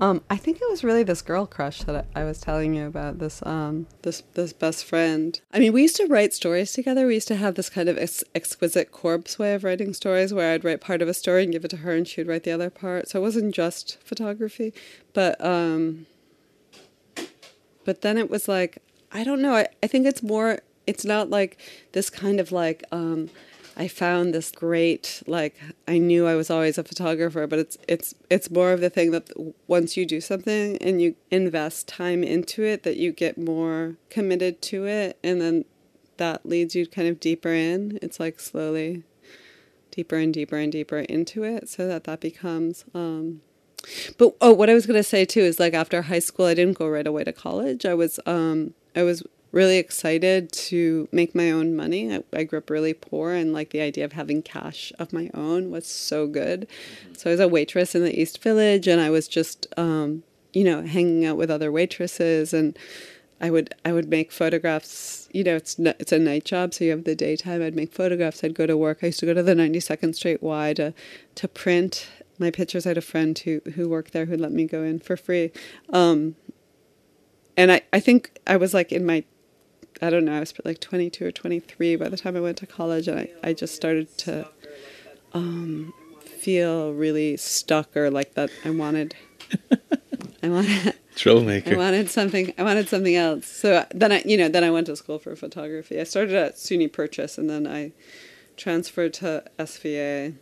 Um, 0.00 0.22
I 0.30 0.36
think 0.36 0.62
it 0.62 0.70
was 0.70 0.82
really 0.82 1.02
this 1.02 1.20
girl 1.20 1.46
crush 1.46 1.82
that 1.82 2.06
I, 2.14 2.24
was 2.24 2.40
telling 2.40 2.74
you 2.74 2.86
about. 2.86 3.18
This 3.18 3.44
um, 3.44 3.86
this 4.00 4.22
this 4.32 4.54
best 4.54 4.86
friend. 4.86 5.38
I 5.52 5.58
mean, 5.58 5.74
we 5.74 5.82
used 5.82 5.96
to 5.96 6.06
write 6.06 6.32
stories 6.32 6.72
together. 6.72 7.06
We 7.06 7.14
used 7.14 7.28
to 7.28 7.36
have 7.36 7.54
this 7.54 7.68
kind 7.68 7.86
of 7.86 7.98
ex- 7.98 8.24
exquisite 8.34 8.92
corpse 8.92 9.38
way 9.38 9.52
of 9.52 9.62
writing 9.62 9.92
stories, 9.92 10.32
where 10.32 10.54
I'd 10.54 10.64
write 10.64 10.80
part 10.80 11.02
of 11.02 11.08
a 11.08 11.14
story 11.14 11.42
and 11.42 11.52
give 11.52 11.66
it 11.66 11.68
to 11.68 11.78
her, 11.78 11.92
and 11.94 12.08
she'd 12.08 12.26
write 12.26 12.44
the 12.44 12.52
other 12.52 12.70
part. 12.70 13.10
So 13.10 13.18
it 13.18 13.22
wasn't 13.22 13.54
just 13.54 13.98
photography, 14.02 14.72
but 15.12 15.38
um, 15.44 16.06
but 17.84 18.00
then 18.00 18.16
it 18.16 18.30
was 18.30 18.48
like 18.48 18.78
I 19.12 19.22
don't 19.22 19.42
know. 19.42 19.54
I, 19.54 19.68
I 19.82 19.86
think 19.86 20.06
it's 20.06 20.22
more. 20.22 20.60
It's 20.86 21.04
not 21.04 21.28
like 21.28 21.58
this 21.92 22.08
kind 22.08 22.40
of 22.40 22.52
like. 22.52 22.84
Um, 22.90 23.28
I 23.80 23.88
found 23.88 24.34
this 24.34 24.52
great 24.52 25.22
like 25.26 25.58
I 25.88 25.96
knew 25.96 26.26
I 26.26 26.34
was 26.34 26.50
always 26.50 26.76
a 26.76 26.84
photographer, 26.84 27.46
but 27.46 27.58
it's 27.58 27.78
it's 27.88 28.14
it's 28.28 28.50
more 28.50 28.72
of 28.72 28.82
the 28.82 28.90
thing 28.90 29.10
that 29.12 29.30
once 29.68 29.96
you 29.96 30.04
do 30.04 30.20
something 30.20 30.76
and 30.82 31.00
you 31.00 31.16
invest 31.30 31.88
time 31.88 32.22
into 32.22 32.62
it, 32.62 32.82
that 32.82 32.98
you 32.98 33.10
get 33.10 33.38
more 33.38 33.96
committed 34.10 34.60
to 34.62 34.86
it, 34.86 35.18
and 35.24 35.40
then 35.40 35.64
that 36.18 36.44
leads 36.44 36.74
you 36.74 36.86
kind 36.86 37.08
of 37.08 37.20
deeper 37.20 37.54
in. 37.54 37.98
It's 38.02 38.20
like 38.20 38.38
slowly 38.38 39.02
deeper 39.90 40.16
and 40.16 40.34
deeper 40.34 40.58
and 40.58 40.70
deeper 40.70 40.98
into 40.98 41.42
it, 41.42 41.66
so 41.66 41.88
that 41.88 42.04
that 42.04 42.20
becomes. 42.20 42.84
Um, 42.92 43.40
but 44.18 44.34
oh, 44.42 44.52
what 44.52 44.68
I 44.68 44.74
was 44.74 44.84
gonna 44.84 45.02
say 45.02 45.24
too 45.24 45.40
is 45.40 45.58
like 45.58 45.72
after 45.72 46.02
high 46.02 46.18
school, 46.18 46.44
I 46.44 46.52
didn't 46.52 46.76
go 46.76 46.86
right 46.86 47.06
away 47.06 47.24
to 47.24 47.32
college. 47.32 47.86
I 47.86 47.94
was 47.94 48.20
um, 48.26 48.74
I 48.94 49.04
was 49.04 49.22
really 49.52 49.78
excited 49.78 50.52
to 50.52 51.08
make 51.10 51.34
my 51.34 51.50
own 51.50 51.74
money. 51.74 52.14
I, 52.14 52.22
I, 52.32 52.44
grew 52.44 52.58
up 52.58 52.70
really 52.70 52.94
poor, 52.94 53.32
and 53.32 53.52
like 53.52 53.70
the 53.70 53.80
idea 53.80 54.04
of 54.04 54.12
having 54.12 54.42
cash 54.42 54.92
of 54.98 55.12
my 55.12 55.30
own 55.34 55.70
was 55.70 55.86
so 55.86 56.26
good. 56.26 56.68
Mm-hmm. 56.68 57.14
So 57.14 57.30
I 57.30 57.32
was 57.32 57.40
a 57.40 57.48
waitress 57.48 57.94
in 57.94 58.04
the 58.04 58.18
East 58.18 58.42
Village, 58.42 58.86
and 58.86 59.00
I 59.00 59.10
was 59.10 59.26
just, 59.26 59.66
um, 59.76 60.22
you 60.52 60.64
know, 60.64 60.82
hanging 60.82 61.24
out 61.24 61.36
with 61.36 61.50
other 61.50 61.72
waitresses, 61.72 62.54
and 62.54 62.78
I 63.40 63.50
would 63.50 63.74
I 63.84 63.92
would 63.92 64.08
make 64.08 64.30
photographs. 64.30 65.28
You 65.32 65.44
know, 65.44 65.56
it's 65.56 65.78
it's 65.78 66.12
a 66.12 66.18
night 66.18 66.44
job, 66.44 66.74
so 66.74 66.84
you 66.84 66.90
have 66.90 67.04
the 67.04 67.16
daytime. 67.16 67.62
I'd 67.62 67.76
make 67.76 67.92
photographs. 67.92 68.44
I'd 68.44 68.54
go 68.54 68.66
to 68.66 68.76
work. 68.76 68.98
I 69.02 69.06
used 69.06 69.20
to 69.20 69.26
go 69.26 69.34
to 69.34 69.42
the 69.42 69.54
Ninety 69.54 69.80
Second 69.80 70.14
Street 70.14 70.42
Y 70.42 70.74
to 70.74 70.94
to 71.34 71.48
print 71.48 72.08
my 72.38 72.50
pictures. 72.50 72.86
I 72.86 72.90
had 72.90 72.98
a 72.98 73.02
friend 73.02 73.38
who 73.38 73.62
who 73.74 73.88
worked 73.88 74.12
there 74.12 74.26
who 74.26 74.36
let 74.36 74.52
me 74.52 74.64
go 74.64 74.82
in 74.82 75.00
for 75.00 75.16
free. 75.16 75.50
Um, 75.92 76.36
and 77.56 77.72
I, 77.72 77.82
I 77.92 78.00
think 78.00 78.38
I 78.46 78.56
was 78.56 78.72
like 78.72 78.92
in 78.92 79.04
my 79.04 79.24
I 80.02 80.10
don't 80.10 80.24
know, 80.24 80.36
I 80.36 80.40
was 80.40 80.54
like 80.64 80.80
22 80.80 81.26
or 81.26 81.32
23 81.32 81.96
by 81.96 82.08
the 82.08 82.16
time 82.16 82.36
I 82.36 82.40
went 82.40 82.56
to 82.58 82.66
college, 82.66 83.08
and 83.08 83.20
I, 83.20 83.30
I 83.42 83.52
just 83.52 83.74
started 83.74 84.16
to 84.18 84.48
um, 85.32 85.92
feel 86.24 86.92
really 86.92 87.36
stuck 87.36 87.96
or 87.96 88.10
like 88.10 88.34
that 88.34 88.50
I 88.64 88.70
wanted. 88.70 89.14
I 90.42 90.48
wanted 90.48 90.94
troublemaker. 91.16 91.74
I 91.74 91.76
wanted 91.76 92.08
something. 92.08 92.54
I 92.56 92.62
wanted 92.62 92.88
something 92.88 93.14
else. 93.14 93.46
So 93.46 93.84
then 93.94 94.12
I, 94.12 94.22
you 94.24 94.36
know, 94.36 94.48
then 94.48 94.64
I 94.64 94.70
went 94.70 94.86
to 94.86 94.96
school 94.96 95.18
for 95.18 95.36
photography. 95.36 96.00
I 96.00 96.04
started 96.04 96.34
at 96.34 96.56
SUNY 96.56 96.90
Purchase, 96.92 97.36
and 97.36 97.50
then 97.50 97.66
I 97.66 97.92
transferred 98.56 99.12
to 99.14 99.44
SVA. 99.58 100.34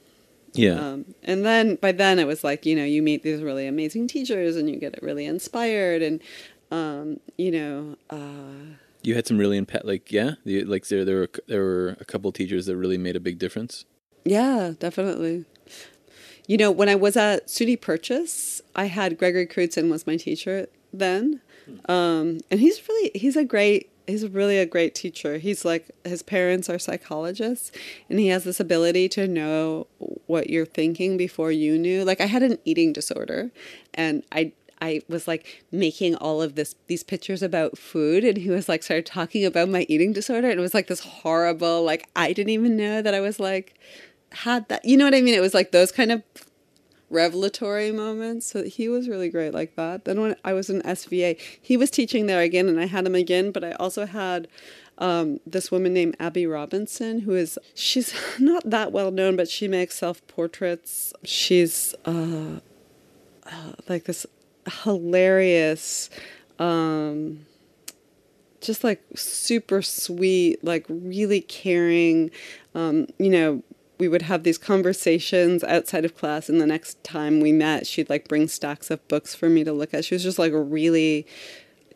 Yeah. 0.54 0.72
Um, 0.72 1.14
and 1.22 1.44
then 1.44 1.76
by 1.76 1.92
then 1.92 2.18
it 2.18 2.26
was 2.26 2.42
like 2.42 2.64
you 2.64 2.74
know 2.74 2.84
you 2.84 3.02
meet 3.02 3.22
these 3.22 3.42
really 3.42 3.66
amazing 3.66 4.08
teachers 4.08 4.56
and 4.56 4.68
you 4.68 4.76
get 4.76 5.00
really 5.02 5.26
inspired 5.26 6.02
and 6.02 6.20
um, 6.70 7.20
you 7.36 7.50
know. 7.50 7.96
Uh, 8.08 8.76
you 9.08 9.14
had 9.14 9.26
some 9.26 9.38
really 9.38 9.58
impa- 9.60 9.84
like 9.84 10.12
yeah 10.12 10.34
like 10.44 10.86
there 10.88 11.04
there 11.04 11.16
were 11.16 11.30
there 11.46 11.62
were 11.62 11.96
a 11.98 12.04
couple 12.04 12.30
teachers 12.30 12.66
that 12.66 12.76
really 12.76 12.98
made 12.98 13.16
a 13.16 13.20
big 13.20 13.38
difference 13.38 13.86
yeah 14.24 14.72
definitely 14.78 15.46
You 16.48 16.56
know, 16.56 16.70
when 16.70 16.88
I 16.88 16.94
was 16.94 17.14
at 17.14 17.48
SUNY 17.48 17.78
Purchase, 17.78 18.62
I 18.74 18.86
had 18.86 19.18
Gregory 19.18 19.46
Crewdson 19.46 19.90
was 19.90 20.06
my 20.06 20.16
teacher 20.16 20.66
then, 20.94 21.42
um, 21.90 22.40
and 22.50 22.58
he's 22.58 22.88
really 22.88 23.10
he's 23.14 23.36
a 23.36 23.44
great 23.44 23.90
he's 24.06 24.26
really 24.26 24.56
a 24.56 24.64
great 24.64 24.94
teacher. 24.94 25.36
He's 25.36 25.66
like 25.66 25.90
his 26.04 26.22
parents 26.22 26.70
are 26.70 26.78
psychologists, 26.78 27.70
and 28.08 28.18
he 28.18 28.28
has 28.28 28.44
this 28.44 28.60
ability 28.60 29.10
to 29.10 29.28
know 29.28 29.88
what 30.26 30.48
you're 30.48 30.64
thinking 30.64 31.18
before 31.18 31.52
you 31.52 31.78
knew. 31.78 32.02
Like 32.02 32.22
I 32.22 32.26
had 32.26 32.42
an 32.42 32.56
eating 32.64 32.94
disorder, 32.94 33.50
and 33.92 34.22
I 34.32 34.52
I 34.80 35.02
was 35.08 35.26
like 35.26 35.64
making 35.70 36.14
all 36.16 36.42
of 36.42 36.54
this 36.54 36.74
these 36.86 37.02
pictures 37.02 37.42
about 37.42 37.78
food 37.78 38.24
and 38.24 38.36
he 38.36 38.50
was 38.50 38.68
like 38.68 38.82
started 38.82 39.06
talking 39.06 39.44
about 39.44 39.68
my 39.68 39.86
eating 39.88 40.12
disorder 40.12 40.48
and 40.48 40.58
it 40.58 40.62
was 40.62 40.74
like 40.74 40.86
this 40.86 41.00
horrible 41.00 41.82
like 41.84 42.08
I 42.14 42.32
didn't 42.32 42.50
even 42.50 42.76
know 42.76 43.02
that 43.02 43.14
I 43.14 43.20
was 43.20 43.40
like 43.40 43.74
had 44.32 44.68
that 44.68 44.84
you 44.84 44.96
know 44.96 45.04
what 45.04 45.14
I 45.14 45.20
mean? 45.20 45.34
It 45.34 45.40
was 45.40 45.54
like 45.54 45.72
those 45.72 45.92
kind 45.92 46.12
of 46.12 46.22
revelatory 47.10 47.90
moments. 47.90 48.46
So 48.46 48.64
he 48.64 48.88
was 48.88 49.08
really 49.08 49.30
great 49.30 49.54
like 49.54 49.76
that. 49.76 50.04
Then 50.04 50.20
when 50.20 50.36
I 50.44 50.52
was 50.52 50.70
in 50.70 50.82
SVA 50.82 51.38
he 51.60 51.76
was 51.76 51.90
teaching 51.90 52.26
there 52.26 52.40
again 52.40 52.68
and 52.68 52.78
I 52.78 52.86
had 52.86 53.06
him 53.06 53.14
again 53.14 53.50
but 53.50 53.64
I 53.64 53.72
also 53.72 54.06
had 54.06 54.48
um, 54.98 55.38
this 55.46 55.70
woman 55.70 55.94
named 55.94 56.16
Abby 56.18 56.46
Robinson, 56.46 57.20
who 57.20 57.34
is 57.34 57.58
she's 57.74 58.12
not 58.38 58.68
that 58.68 58.92
well 58.92 59.10
known, 59.10 59.36
but 59.36 59.48
she 59.48 59.68
makes 59.68 59.96
self 59.96 60.26
portraits. 60.26 61.12
She's 61.24 61.94
uh, 62.04 62.58
uh, 63.44 63.72
like 63.88 64.04
this 64.04 64.26
hilarious, 64.68 66.10
um, 66.58 67.46
just 68.60 68.84
like 68.84 69.02
super 69.14 69.82
sweet, 69.82 70.62
like 70.64 70.84
really 70.88 71.40
caring. 71.40 72.30
Um, 72.74 73.06
you 73.18 73.30
know, 73.30 73.62
we 73.98 74.08
would 74.08 74.22
have 74.22 74.44
these 74.44 74.58
conversations 74.58 75.64
outside 75.64 76.04
of 76.04 76.16
class, 76.16 76.48
and 76.48 76.60
the 76.60 76.66
next 76.66 77.02
time 77.04 77.40
we 77.40 77.52
met, 77.52 77.86
she'd 77.86 78.10
like 78.10 78.28
bring 78.28 78.48
stacks 78.48 78.90
of 78.90 79.06
books 79.08 79.34
for 79.34 79.48
me 79.48 79.64
to 79.64 79.72
look 79.72 79.92
at. 79.92 80.04
She 80.04 80.14
was 80.14 80.22
just 80.22 80.38
like 80.38 80.52
a 80.52 80.60
really 80.60 81.26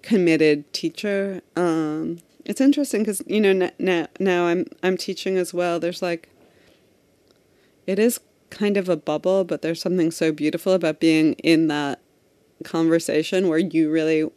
committed 0.03 0.71
teacher. 0.73 1.43
Um, 1.57 2.19
it's 2.45 2.61
interesting 2.61 3.03
because 3.03 3.23
you 3.27 3.41
know 3.41 3.71
now 3.79 4.09
now 4.19 4.47
I'm 4.47 4.67
I'm 4.83 4.97
teaching 4.97 5.37
as 5.37 5.55
well. 5.55 5.79
There's 5.79 6.03
like 6.03 6.29
it 7.87 7.99
is 7.99 8.21
kind 8.51 8.77
of 8.77 8.89
a 8.89 8.97
bubble, 8.97 9.45
but 9.45 9.63
there's 9.63 9.81
something 9.81 10.11
so 10.11 10.31
beautiful 10.33 10.73
about 10.73 11.01
being 11.01 11.33
in 11.35 11.69
that 11.69 12.01
conversation 12.63 13.49
where 13.49 13.59
you 13.59 13.91
really 13.91 14.31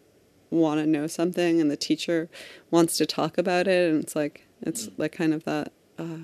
want 0.51 0.79
to 0.79 0.86
know 0.86 1.08
something 1.08 1.60
and 1.60 1.70
the 1.70 1.77
teacher 1.77 2.29
wants 2.72 2.98
to 2.98 3.05
talk 3.05 3.38
about 3.38 3.67
it 3.67 3.89
and 3.89 4.03
it's 4.03 4.15
like 4.15 4.46
it's 4.62 4.89
like 4.98 5.12
kind 5.12 5.34
of 5.34 5.44
that 5.44 5.72
uh, 6.00 6.17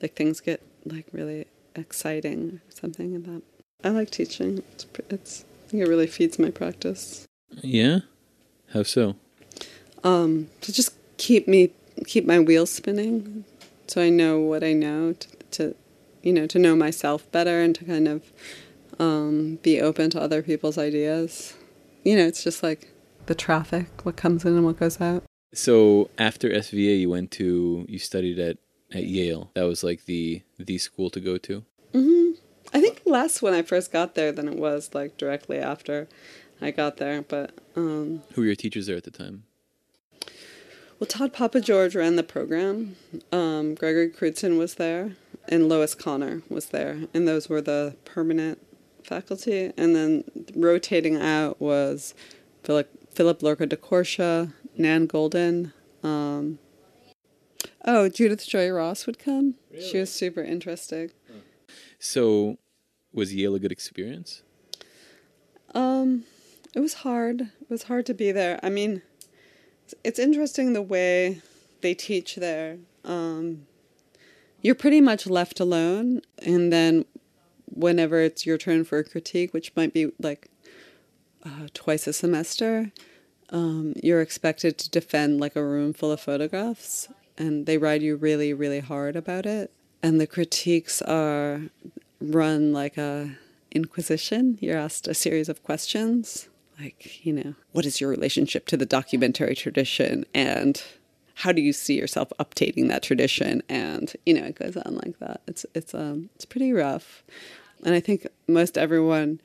like 0.00 0.14
things 0.14 0.40
get 0.40 0.62
like 0.84 1.06
really 1.12 1.46
exciting 1.74 2.60
or 2.66 2.70
something 2.70 3.16
about 3.16 3.42
I 3.82 3.90
like 3.90 4.10
teaching. 4.10 4.62
It's, 4.72 4.86
it's 5.10 5.44
I 5.66 5.68
think 5.68 5.82
it 5.82 5.88
really 5.88 6.06
feeds 6.06 6.38
my 6.38 6.50
practice. 6.50 7.26
Yeah? 7.62 8.00
How 8.72 8.82
so? 8.82 9.16
Um 10.02 10.48
to 10.62 10.72
just 10.72 10.94
keep 11.18 11.46
me 11.46 11.70
keep 12.06 12.26
my 12.26 12.38
wheels 12.38 12.70
spinning 12.70 13.44
so 13.86 14.02
I 14.02 14.10
know 14.10 14.40
what 14.40 14.64
I 14.64 14.72
know 14.72 15.12
to, 15.12 15.28
to 15.52 15.74
you 16.22 16.32
know 16.32 16.46
to 16.46 16.58
know 16.58 16.74
myself 16.74 17.30
better 17.30 17.60
and 17.60 17.74
to 17.76 17.84
kind 17.84 18.08
of 18.08 18.32
um, 18.98 19.56
be 19.62 19.80
open 19.80 20.10
to 20.10 20.20
other 20.20 20.42
people's 20.42 20.78
ideas. 20.78 21.54
You 22.04 22.16
know, 22.16 22.26
it's 22.26 22.44
just 22.44 22.62
like 22.62 22.88
the 23.26 23.34
traffic, 23.34 23.86
what 24.04 24.16
comes 24.16 24.44
in 24.44 24.54
and 24.54 24.64
what 24.64 24.78
goes 24.78 25.00
out. 25.00 25.24
So 25.52 26.10
after 26.18 26.50
SVA, 26.50 27.00
you 27.00 27.10
went 27.10 27.30
to 27.32 27.86
you 27.88 27.98
studied 27.98 28.38
at 28.38 28.58
at 28.92 29.04
Yale. 29.04 29.50
That 29.54 29.62
was 29.64 29.82
like 29.84 30.04
the 30.06 30.42
the 30.58 30.78
school 30.78 31.10
to 31.10 31.20
go 31.20 31.38
to. 31.38 31.64
hmm 31.92 32.30
I 32.72 32.80
think 32.80 33.02
less 33.04 33.40
when 33.40 33.54
I 33.54 33.62
first 33.62 33.92
got 33.92 34.14
there 34.16 34.32
than 34.32 34.48
it 34.48 34.56
was 34.56 34.90
like 34.94 35.16
directly 35.16 35.58
after 35.58 36.08
I 36.60 36.72
got 36.72 36.96
there. 36.96 37.22
But 37.22 37.52
um, 37.76 38.22
who 38.34 38.40
were 38.40 38.46
your 38.46 38.56
teachers 38.56 38.86
there 38.86 38.96
at 38.96 39.04
the 39.04 39.10
time? 39.10 39.44
Well, 40.98 41.06
Tod 41.06 41.32
Papageorge 41.32 41.94
ran 41.94 42.16
the 42.16 42.22
program. 42.22 42.96
Um, 43.32 43.74
Gregory 43.74 44.10
Crewdson 44.10 44.58
was 44.58 44.74
there, 44.74 45.12
and 45.48 45.68
Lois 45.68 45.94
Conner 45.94 46.42
was 46.48 46.66
there, 46.66 47.00
and 47.12 47.28
those 47.28 47.48
were 47.48 47.60
the 47.60 47.96
permanent 48.04 48.58
faculty, 49.04 49.72
and 49.76 49.94
then 49.94 50.24
rotating 50.54 51.16
out 51.16 51.60
was 51.60 52.14
Philip 52.62 52.90
Philip-Lorca 53.14 53.66
diCorcia, 53.68 54.52
Nan 54.76 55.06
Goldin. 55.06 55.72
Um, 56.02 56.58
oh, 57.84 58.08
Judith 58.08 58.46
Joy 58.46 58.70
Ross 58.70 59.06
would 59.06 59.18
come. 59.18 59.54
Really? 59.70 59.88
She 59.88 59.98
was 59.98 60.10
super 60.10 60.42
interesting. 60.42 61.10
So, 61.98 62.58
was 63.12 63.32
Yale 63.32 63.54
a 63.54 63.60
good 63.60 63.72
experience? 63.72 64.42
Um, 65.74 66.24
it 66.74 66.80
was 66.80 66.94
hard. 66.94 67.42
It 67.42 67.70
was 67.70 67.84
hard 67.84 68.04
to 68.06 68.14
be 68.14 68.32
there. 68.32 68.58
I 68.62 68.68
mean, 68.68 69.02
it's 70.02 70.18
interesting 70.18 70.72
the 70.72 70.82
way 70.82 71.40
they 71.80 71.94
teach 71.94 72.36
there. 72.36 72.78
Um, 73.04 73.66
you're 74.60 74.74
pretty 74.74 75.00
much 75.00 75.26
left 75.26 75.60
alone, 75.60 76.22
and 76.38 76.72
then 76.72 77.04
whenever 77.74 78.20
it's 78.20 78.46
your 78.46 78.58
turn 78.58 78.84
for 78.84 78.98
a 78.98 79.04
critique, 79.04 79.52
which 79.52 79.74
might 79.76 79.92
be 79.92 80.12
like 80.18 80.48
uh, 81.44 81.68
twice 81.74 82.06
a 82.06 82.12
semester, 82.12 82.92
um, 83.50 83.94
you're 84.02 84.20
expected 84.20 84.78
to 84.78 84.90
defend 84.90 85.40
like 85.40 85.56
a 85.56 85.64
room 85.64 85.92
full 85.92 86.12
of 86.12 86.20
photographs, 86.20 87.08
and 87.36 87.66
they 87.66 87.78
ride 87.78 88.02
you 88.02 88.16
really, 88.16 88.52
really 88.52 88.80
hard 88.80 89.16
about 89.16 89.46
it. 89.46 89.70
And 90.02 90.20
the 90.20 90.26
critiques 90.26 91.02
are 91.02 91.62
run 92.20 92.72
like 92.72 92.96
a 92.96 93.36
inquisition. 93.72 94.58
You're 94.60 94.78
asked 94.78 95.08
a 95.08 95.14
series 95.14 95.48
of 95.48 95.62
questions, 95.62 96.48
like 96.80 97.24
you 97.24 97.32
know, 97.32 97.54
what 97.72 97.86
is 97.86 98.00
your 98.00 98.10
relationship 98.10 98.66
to 98.66 98.76
the 98.76 98.86
documentary 98.86 99.54
tradition, 99.54 100.24
and 100.34 100.82
how 101.34 101.52
do 101.52 101.60
you 101.60 101.72
see 101.72 101.98
yourself 101.98 102.32
updating 102.38 102.88
that 102.88 103.02
tradition? 103.02 103.62
And 103.68 104.12
you 104.24 104.34
know, 104.34 104.44
it 104.44 104.56
goes 104.56 104.76
on 104.76 104.96
like 104.96 105.18
that. 105.18 105.42
It's 105.46 105.66
it's 105.74 105.94
um 105.94 106.30
it's 106.34 106.44
pretty 106.44 106.72
rough. 106.72 107.24
And 107.84 107.94
I 107.94 108.00
think 108.00 108.26
most 108.48 108.78
everyone 108.78 109.40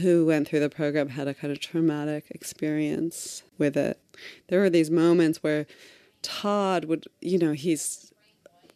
who 0.00 0.26
went 0.26 0.48
through 0.48 0.60
the 0.60 0.68
program 0.68 1.10
had 1.10 1.28
a 1.28 1.34
kind 1.34 1.52
of 1.52 1.60
traumatic 1.60 2.24
experience 2.30 3.44
with 3.56 3.76
it. 3.76 4.00
There 4.48 4.60
were 4.60 4.70
these 4.70 4.90
moments 4.90 5.42
where 5.42 5.66
Tod 6.22 6.86
would, 6.86 7.06
you 7.20 7.38
know, 7.38 7.52
he's 7.52 8.12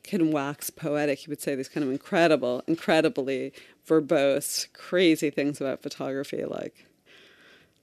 can 0.03 0.31
wax 0.33 0.71
poetic. 0.71 1.21
He 1.21 1.31
would 1.31 1.41
say 1.41 1.55
these 1.55 1.69
kind 1.69 1.85
of 1.85 1.91
incredible, 1.91 2.63
incredibly 2.67 3.53
verbose, 3.87 4.73
crazy 4.73 5.31
things 5.31 5.61
about 5.61 5.83
photography, 5.83 6.45
like 6.45 6.87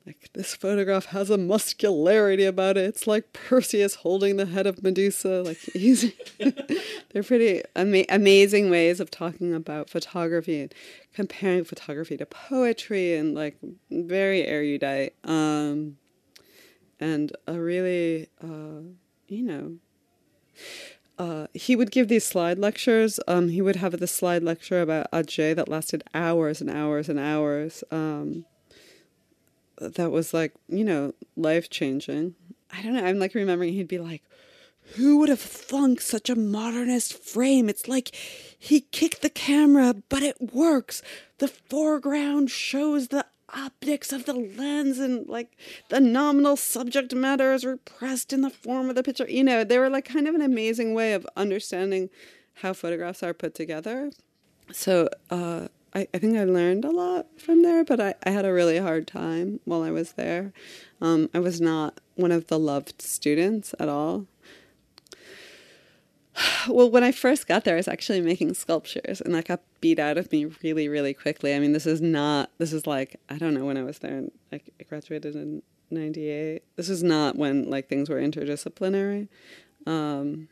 like 0.08 0.30
this 0.34 0.56
photograph 0.56 1.08
has 1.08 1.30
a 1.30 1.38
muscularity 1.38 2.46
about 2.46 2.78
it. 2.78 2.86
It's 2.86 3.08
like 3.08 3.34
Perseus 3.34 3.96
holding 3.96 4.38
the 4.38 4.46
head 4.46 4.66
of 4.66 4.82
Medusa. 4.82 5.44
Like 5.44 5.58
he's, 5.74 6.14
they're 7.12 7.24
pretty 7.24 7.62
ama- 7.76 8.06
amazing 8.08 8.70
ways 8.70 9.02
of 9.02 9.12
talking 9.12 9.54
about 9.54 9.90
photography 9.90 10.62
and 10.62 10.74
comparing 11.14 11.66
photography 11.66 12.16
to 12.16 12.26
poetry 12.26 13.16
and 13.16 13.36
like 13.36 13.58
very 13.92 14.46
erudite. 14.46 15.14
Um, 15.26 15.98
and 17.02 17.36
a 17.46 17.60
really, 17.60 18.30
uh, 18.42 18.88
you 19.28 19.44
know, 19.44 19.76
uh, 21.20 21.48
he 21.54 21.76
would 21.76 21.92
give 21.92 22.08
these 22.08 22.26
slide 22.26 22.58
lectures. 22.58 23.20
Um, 23.28 23.50
he 23.50 23.62
would 23.62 23.76
have 23.76 24.00
the 24.00 24.08
slide 24.08 24.42
lecture 24.42 24.82
about 24.82 25.12
Atget 25.12 25.58
that 25.58 25.68
lasted 25.68 26.06
hours 26.14 26.62
and 26.62 26.70
hours 26.70 27.10
and 27.10 27.20
hours. 27.20 27.84
Um, 27.92 28.46
that 29.80 30.12
was 30.12 30.34
like, 30.34 30.54
you 30.68 30.84
know, 30.84 31.14
life 31.36 31.70
changing. 31.70 32.36
I 32.72 32.82
don't 32.82 32.94
know. 32.94 33.06
I'm 33.06 33.20
like 33.20 33.36
remembering 33.36 33.74
he'd 33.74 33.88
be 33.88 34.00
like, 34.00 34.24
who 34.96 35.18
would 35.18 35.30
have 35.30 35.40
thunk 35.40 36.02
such 36.02 36.30
a 36.30 36.36
modernist 36.36 37.22
frame? 37.22 37.70
It's 37.70 37.88
like 37.88 38.16
he 38.58 38.82
kicked 38.82 39.22
the 39.22 39.30
camera, 39.30 39.96
but 40.10 40.24
it 40.24 40.54
works. 40.54 41.02
The 41.40 41.48
foreground 41.48 42.50
shows 42.50 43.10
the 43.10 43.26
optics 43.54 44.12
of 44.12 44.26
the 44.26 44.34
lens 44.34 45.00
and 45.00 45.28
like 45.28 45.58
the 45.90 46.00
nominal 46.00 46.58
subject 46.58 47.14
matter 47.14 47.54
is 47.54 47.64
repressed 47.64 48.34
in 48.34 48.42
the 48.42 48.50
form 48.50 48.90
of 48.90 48.96
the 48.96 49.04
picture. 49.04 49.30
You 49.30 49.44
know, 49.44 49.64
they 49.64 49.78
were 49.78 49.90
like 49.90 50.06
kind 50.06 50.28
of 50.28 50.36
an 50.36 50.42
amazing 50.42 50.94
way 50.94 51.14
of 51.14 51.28
understanding 51.36 52.10
how 52.56 52.74
photographs 52.74 53.24
are 53.24 53.34
put 53.34 53.56
together. 53.56 54.12
So, 54.72 55.10
uh, 55.30 55.68
I, 55.94 56.08
I 56.14 56.18
think 56.18 56.38
I 56.38 56.44
learned 56.44 56.86
a 56.86 56.92
lot 56.92 57.28
from 57.40 57.64
there, 57.64 57.84
but 57.84 58.00
I, 58.00 58.14
I 58.24 58.32
had 58.32 58.46
a 58.46 58.54
really 58.54 58.78
hard 58.78 59.08
time 59.08 59.60
while 59.66 59.84
I 59.84 59.92
was 59.92 60.14
there. 60.14 60.54
Um, 61.02 61.30
I 61.34 61.40
was 61.40 61.62
not 61.62 62.00
one 62.16 62.32
of 62.32 62.48
the 62.48 62.60
loved 62.60 63.02
students 63.02 63.74
at 63.80 63.90
all. 63.90 64.28
Well, 66.70 66.92
when 66.92 67.04
I 67.04 67.12
first 67.12 67.48
got 67.48 67.64
there, 67.64 67.76
I 67.76 67.78
was 67.78 67.88
actually 67.88 68.22
making 68.22 68.54
sculptures, 68.54 69.22
and 69.22 69.34
that 69.34 69.48
got 69.48 69.62
beat 69.82 70.00
out 70.00 70.18
of 70.18 70.32
me 70.32 70.46
really, 70.62 70.88
really 70.88 71.14
quickly. 71.14 71.56
I 71.56 71.60
mean, 71.60 71.72
this 71.72 71.86
is 71.86 72.02
not, 72.02 72.52
this 72.58 72.74
is 72.74 72.86
like, 72.86 73.20
I 73.30 73.38
don't 73.38 73.54
know 73.54 73.66
when 73.66 73.78
I 73.78 73.84
was 73.84 74.00
there. 74.00 74.18
And 74.18 74.32
I 74.52 74.62
graduated 74.88 75.36
in 75.36 75.64
98. 75.90 76.64
This 76.76 76.90
is 76.90 77.04
not 77.04 77.38
when, 77.38 77.70
like, 77.70 77.88
things 77.88 78.10
were 78.10 78.22
interdisciplinary. 78.22 79.30
Um, 79.86 80.50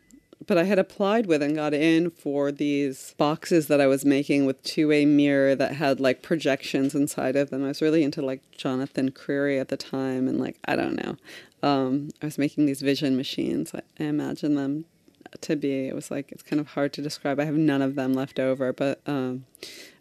but 0.47 0.57
I 0.57 0.63
had 0.63 0.79
applied 0.79 1.25
with 1.25 1.41
and 1.41 1.55
got 1.55 1.73
in 1.73 2.09
for 2.09 2.51
these 2.51 3.15
boxes 3.17 3.67
that 3.67 3.81
I 3.81 3.87
was 3.87 4.05
making 4.05 4.45
with 4.45 4.61
two 4.63 4.89
way 4.89 5.05
mirror 5.05 5.55
that 5.55 5.75
had 5.75 5.99
like 5.99 6.21
projections 6.21 6.93
inside 6.93 7.35
of 7.35 7.49
them. 7.49 7.63
I 7.63 7.69
was 7.69 7.81
really 7.81 8.03
into 8.03 8.21
like 8.21 8.41
Jonathan 8.51 9.11
Crary 9.11 9.59
at 9.59 9.69
the 9.69 9.77
time, 9.77 10.27
and 10.27 10.39
like 10.39 10.57
I 10.65 10.75
don't 10.75 10.95
know, 10.95 11.17
um, 11.63 12.09
I 12.21 12.25
was 12.25 12.37
making 12.37 12.65
these 12.65 12.81
vision 12.81 13.15
machines. 13.15 13.73
I, 13.73 13.81
I 13.99 14.03
imagine 14.05 14.55
them 14.55 14.85
to 15.41 15.55
be. 15.55 15.87
It 15.87 15.95
was 15.95 16.11
like 16.11 16.31
it's 16.31 16.43
kind 16.43 16.59
of 16.59 16.67
hard 16.67 16.93
to 16.93 17.01
describe. 17.01 17.39
I 17.39 17.45
have 17.45 17.55
none 17.55 17.81
of 17.81 17.95
them 17.95 18.13
left 18.13 18.39
over, 18.39 18.71
but 18.71 19.01
um, 19.07 19.45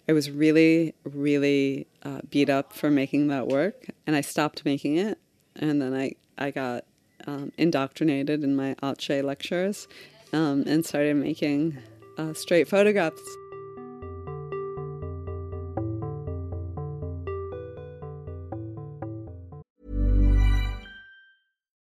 I 0.09 0.13
was 0.13 0.31
really, 0.31 0.95
really 1.05 1.87
uh, 2.03 2.21
beat 2.31 2.51
up 2.51 2.73
for 2.73 2.91
making 2.91 3.29
that 3.29 3.49
work, 3.49 3.87
and 4.07 4.15
I 4.15 4.21
stopped 4.21 4.65
making 4.65 4.99
it, 4.99 5.19
and 5.57 5.81
then 5.81 5.95
I 5.95 6.13
I 6.37 6.51
got 6.51 6.85
um, 7.27 7.53
indoctrinated 7.57 8.45
in 8.45 8.55
my 8.55 8.75
Atget 8.83 9.25
lectures 9.25 9.89
um, 10.35 10.65
and 10.67 10.85
started 10.85 11.17
making 11.17 11.79
uh, 12.19 12.35
straight 12.35 12.69
photographs. 12.69 13.23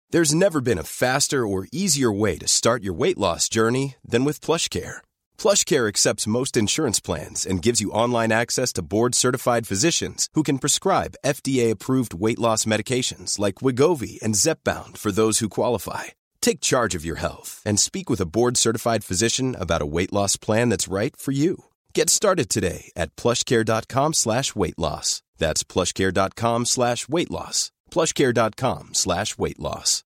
There's 0.10 0.34
never 0.34 0.62
been 0.62 0.78
a 0.78 0.84
faster 0.84 1.46
or 1.46 1.68
easier 1.74 2.12
way 2.12 2.38
to 2.38 2.48
start 2.48 2.82
your 2.82 2.94
weight 2.94 3.18
loss 3.18 3.50
journey 3.50 3.98
than 4.08 4.24
with 4.24 4.40
PlushCare. 4.40 5.02
PlushCare 5.38 5.88
accepts 5.90 6.26
most 6.26 6.56
insurance 6.56 7.02
plans 7.02 7.46
and 7.46 7.62
gives 7.62 7.82
you 7.82 7.92
online 7.92 8.32
access 8.32 8.72
to 8.74 8.82
board-certified 8.82 9.68
physicians 9.68 10.30
who 10.34 10.44
can 10.44 10.60
prescribe 10.60 11.18
FDA-approved 11.26 12.14
weight 12.14 12.40
loss 12.40 12.64
medications 12.64 13.38
like 13.38 13.56
Wegovy 13.56 14.18
and 14.22 14.34
Zepbound 14.34 14.98
for 14.98 15.12
those 15.12 15.40
who 15.40 15.50
qualify. 15.50 16.06
Take 16.48 16.62
charge 16.62 16.96
of 16.96 17.04
your 17.04 17.18
health 17.18 17.62
and 17.66 17.78
speak 17.78 18.10
with 18.10 18.22
a 18.22 18.26
board-certified 18.26 19.04
physician 19.04 19.54
about 19.60 19.82
a 19.82 19.86
weight 19.86 20.14
loss 20.14 20.38
plan 20.38 20.70
that's 20.70 20.88
right 20.88 21.14
for 21.14 21.34
you. 21.34 21.66
Get 21.94 22.10
started 22.10 22.48
today 22.48 22.90
at 22.96 23.14
plushcare.com 23.18 24.14
slash 24.14 24.56
weight 24.56 24.80
loss. 24.80 25.22
That's 25.40 25.66
plushcare.com 25.66 26.64
slash 26.64 27.10
weight 27.10 27.30
loss. 27.30 27.72
plushcare.com 27.92 28.94
slash 28.94 29.38
weight 29.38 29.60
loss. 29.60 30.06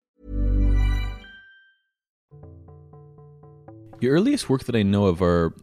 Your 4.02 4.12
earliest 4.12 4.50
work 4.50 4.64
that 4.64 4.76
I 4.76 4.82
know 4.82 5.06
of 5.06 5.22
are 5.22 5.54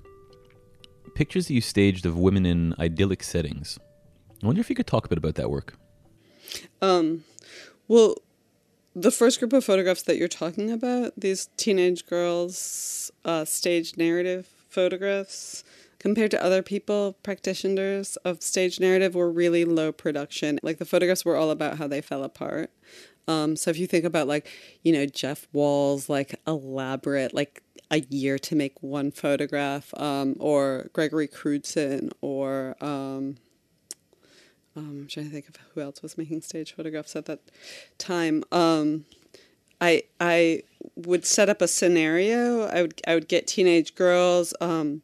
pictures 1.13 1.49
that 1.49 1.53
you 1.53 1.61
staged 1.61 2.07
of 2.07 2.17
women 2.17 2.47
in 2.47 2.73
idyllic 2.79 3.21
settings. 3.21 3.77
I 4.41 4.47
wonder 4.47 4.59
if 4.59 4.71
you 4.71 4.75
could 4.75 4.87
talk 4.87 5.05
a 5.05 5.09
bit 5.09 5.19
about 5.19 5.35
that 5.35 5.51
work. 5.51 5.75
Um, 6.81 7.25
well, 7.87 8.15
the 8.95 9.11
first 9.11 9.39
group 9.39 9.53
of 9.53 9.63
photographs 9.63 10.03
that 10.03 10.17
you're 10.17 10.27
talking 10.27 10.71
about, 10.71 11.13
these 11.17 11.49
teenage 11.57 12.05
girls' 12.05 13.11
uh, 13.25 13.45
staged 13.45 13.97
narrative 13.97 14.47
photographs, 14.69 15.63
compared 15.99 16.31
to 16.31 16.43
other 16.43 16.61
people, 16.61 17.15
practitioners 17.23 18.17
of 18.17 18.41
stage 18.41 18.79
narrative, 18.79 19.15
were 19.15 19.31
really 19.31 19.65
low 19.65 19.91
production. 19.91 20.59
Like 20.61 20.77
the 20.77 20.85
photographs 20.85 21.23
were 21.23 21.37
all 21.37 21.49
about 21.49 21.77
how 21.77 21.87
they 21.87 22.01
fell 22.01 22.23
apart. 22.23 22.71
Um, 23.27 23.55
so 23.55 23.71
if 23.71 23.77
you 23.77 23.87
think 23.87 24.03
about 24.03 24.27
like, 24.27 24.49
you 24.83 24.91
know, 24.91 25.05
Jeff 25.05 25.47
Wall's 25.53 26.09
like 26.09 26.35
elaborate, 26.45 27.33
like 27.33 27.63
a 27.89 28.01
year 28.09 28.37
to 28.39 28.55
make 28.55 28.83
one 28.83 29.11
photograph, 29.11 29.93
um, 29.97 30.35
or 30.39 30.89
Gregory 30.93 31.27
Crewdson, 31.27 32.11
or 32.21 32.75
um, 32.81 33.37
um, 34.75 35.07
trying 35.09 35.27
to 35.27 35.31
think 35.31 35.49
of 35.49 35.55
who 35.73 35.81
else 35.81 36.01
was 36.01 36.17
making 36.17 36.41
stage 36.41 36.75
photographs 36.75 37.15
at 37.15 37.25
that 37.25 37.39
time. 37.97 38.43
Um, 38.51 39.05
I 39.79 40.03
I 40.19 40.63
would 40.95 41.25
set 41.25 41.49
up 41.49 41.61
a 41.61 41.67
scenario. 41.67 42.67
I 42.67 42.81
would 42.83 43.01
I 43.07 43.13
would 43.15 43.27
get 43.27 43.47
teenage 43.47 43.95
girls, 43.95 44.53
um, 44.61 45.01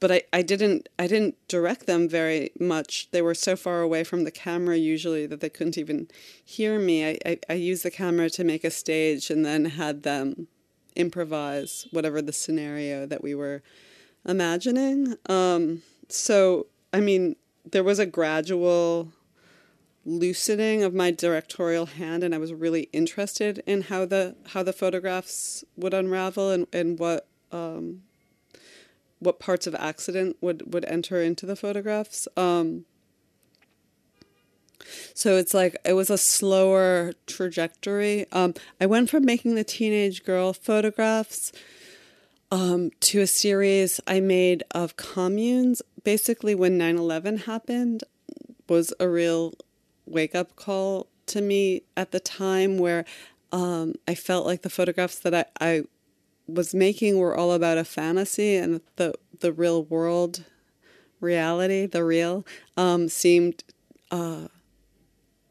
but 0.00 0.10
I, 0.10 0.22
I 0.32 0.42
didn't 0.42 0.88
I 0.98 1.06
didn't 1.06 1.36
direct 1.48 1.86
them 1.86 2.08
very 2.08 2.50
much. 2.58 3.10
They 3.10 3.22
were 3.22 3.34
so 3.34 3.56
far 3.56 3.80
away 3.80 4.04
from 4.04 4.24
the 4.24 4.30
camera 4.30 4.76
usually 4.76 5.26
that 5.26 5.40
they 5.40 5.48
couldn't 5.48 5.78
even 5.78 6.08
hear 6.44 6.78
me. 6.78 7.08
I, 7.08 7.18
I, 7.24 7.38
I 7.48 7.54
used 7.54 7.84
the 7.84 7.90
camera 7.90 8.28
to 8.30 8.44
make 8.44 8.64
a 8.64 8.70
stage 8.70 9.30
and 9.30 9.44
then 9.44 9.64
had 9.66 10.02
them 10.02 10.48
improvise 10.96 11.86
whatever 11.92 12.20
the 12.20 12.32
scenario 12.32 13.06
that 13.06 13.22
we 13.22 13.34
were 13.34 13.62
imagining. 14.26 15.16
Um, 15.26 15.82
so, 16.08 16.66
I 16.92 17.00
mean, 17.00 17.36
there 17.70 17.84
was 17.84 17.98
a 17.98 18.06
gradual 18.06 19.12
loosening 20.04 20.82
of 20.82 20.94
my 20.94 21.10
directorial 21.10 21.86
hand 21.86 22.24
and 22.24 22.34
I 22.34 22.38
was 22.38 22.52
really 22.52 22.88
interested 22.92 23.62
in 23.66 23.82
how 23.82 24.06
the 24.06 24.36
how 24.48 24.62
the 24.62 24.72
photographs 24.72 25.64
would 25.76 25.92
unravel 25.92 26.50
and, 26.50 26.66
and 26.72 26.98
what 26.98 27.26
um, 27.52 28.02
what 29.18 29.38
parts 29.38 29.66
of 29.66 29.74
accident 29.74 30.36
would, 30.40 30.72
would 30.72 30.84
enter 30.84 31.22
into 31.22 31.46
the 31.46 31.56
photographs. 31.56 32.28
Um, 32.36 32.84
so 35.12 35.36
it's 35.36 35.54
like 35.54 35.76
it 35.84 35.94
was 35.94 36.08
a 36.08 36.18
slower 36.18 37.12
trajectory. 37.26 38.26
Um, 38.32 38.54
I 38.80 38.86
went 38.86 39.10
from 39.10 39.24
making 39.24 39.54
the 39.54 39.64
teenage 39.64 40.24
girl 40.24 40.52
photographs 40.52 41.52
um, 42.50 42.90
to 43.00 43.20
a 43.20 43.26
series 43.26 44.00
I 44.06 44.20
made 44.20 44.62
of 44.70 44.96
communes. 44.96 45.82
Basically, 46.08 46.54
when 46.54 46.78
9 46.78 46.96
11 46.96 47.36
happened, 47.40 48.02
was 48.66 48.94
a 48.98 49.06
real 49.06 49.52
wake 50.06 50.34
up 50.34 50.56
call 50.56 51.08
to 51.26 51.42
me 51.42 51.82
at 51.98 52.12
the 52.12 52.18
time 52.18 52.78
where 52.78 53.04
um, 53.52 53.94
I 54.08 54.14
felt 54.14 54.46
like 54.46 54.62
the 54.62 54.70
photographs 54.70 55.18
that 55.18 55.34
I, 55.34 55.44
I 55.60 55.82
was 56.46 56.74
making 56.74 57.18
were 57.18 57.36
all 57.36 57.52
about 57.52 57.76
a 57.76 57.84
fantasy 57.84 58.56
and 58.56 58.80
the, 58.96 59.12
the 59.40 59.52
real 59.52 59.84
world 59.84 60.46
reality, 61.20 61.84
the 61.84 62.02
real, 62.02 62.46
um, 62.78 63.10
seemed 63.10 63.62
uh, 64.10 64.48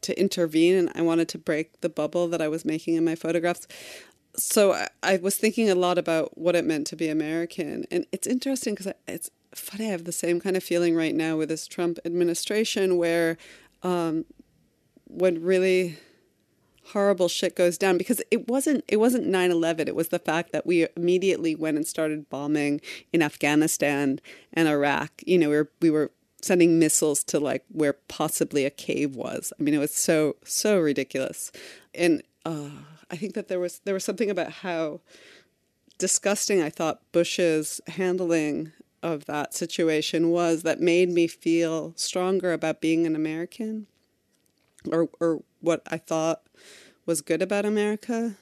to 0.00 0.20
intervene 0.20 0.74
and 0.74 0.90
I 0.92 1.02
wanted 1.02 1.28
to 1.28 1.38
break 1.38 1.82
the 1.82 1.88
bubble 1.88 2.26
that 2.26 2.42
I 2.42 2.48
was 2.48 2.64
making 2.64 2.96
in 2.96 3.04
my 3.04 3.14
photographs. 3.14 3.68
So 4.36 4.72
I, 4.72 4.88
I 5.04 5.16
was 5.18 5.36
thinking 5.36 5.70
a 5.70 5.76
lot 5.76 5.98
about 5.98 6.36
what 6.36 6.56
it 6.56 6.64
meant 6.64 6.88
to 6.88 6.96
be 6.96 7.08
American. 7.08 7.84
And 7.92 8.06
it's 8.10 8.26
interesting 8.26 8.74
because 8.74 8.92
it's 9.06 9.30
funny, 9.54 9.86
I 9.86 9.90
have 9.90 10.04
the 10.04 10.12
same 10.12 10.40
kind 10.40 10.56
of 10.56 10.62
feeling 10.62 10.94
right 10.94 11.14
now 11.14 11.36
with 11.36 11.48
this 11.48 11.66
Trump 11.66 11.98
administration 12.04 12.96
where 12.96 13.36
um, 13.82 14.24
when 15.04 15.42
really 15.42 15.98
horrible 16.92 17.28
shit 17.28 17.54
goes 17.54 17.76
down 17.76 17.98
because 17.98 18.22
it 18.30 18.48
wasn't 18.48 18.82
it 18.88 18.96
wasn't 18.96 19.26
9/11 19.26 19.88
it 19.88 19.94
was 19.94 20.08
the 20.08 20.18
fact 20.18 20.52
that 20.52 20.66
we 20.66 20.86
immediately 20.96 21.54
went 21.54 21.76
and 21.76 21.86
started 21.86 22.30
bombing 22.30 22.80
in 23.12 23.20
Afghanistan 23.20 24.18
and 24.54 24.66
Iraq 24.66 25.10
you 25.26 25.36
know 25.36 25.50
we 25.50 25.56
were 25.56 25.70
we 25.82 25.90
were 25.90 26.10
sending 26.40 26.78
missiles 26.78 27.24
to 27.24 27.40
like 27.40 27.64
where 27.68 27.92
possibly 27.92 28.64
a 28.64 28.70
cave 28.70 29.16
was. 29.16 29.52
I 29.58 29.62
mean, 29.62 29.74
it 29.74 29.78
was 29.78 29.94
so 29.94 30.36
so 30.44 30.78
ridiculous, 30.78 31.52
and 31.94 32.22
uh, 32.44 32.70
I 33.10 33.16
think 33.16 33.34
that 33.34 33.48
there 33.48 33.60
was 33.60 33.80
there 33.80 33.94
was 33.94 34.04
something 34.04 34.30
about 34.30 34.52
how 34.52 35.00
disgusting 35.98 36.62
I 36.62 36.70
thought 36.70 37.00
Bush's 37.12 37.80
handling 37.88 38.72
of 39.02 39.26
that 39.26 39.54
situation 39.54 40.30
was 40.30 40.62
that 40.62 40.80
made 40.80 41.10
me 41.10 41.26
feel 41.26 41.92
stronger 41.96 42.52
about 42.52 42.80
being 42.80 43.06
an 43.06 43.16
American, 43.16 43.86
or 44.90 45.08
or 45.20 45.42
what 45.60 45.82
I 45.86 45.98
thought 45.98 46.42
was 47.06 47.20
good 47.20 47.42
about 47.42 47.64
America. 47.64 48.36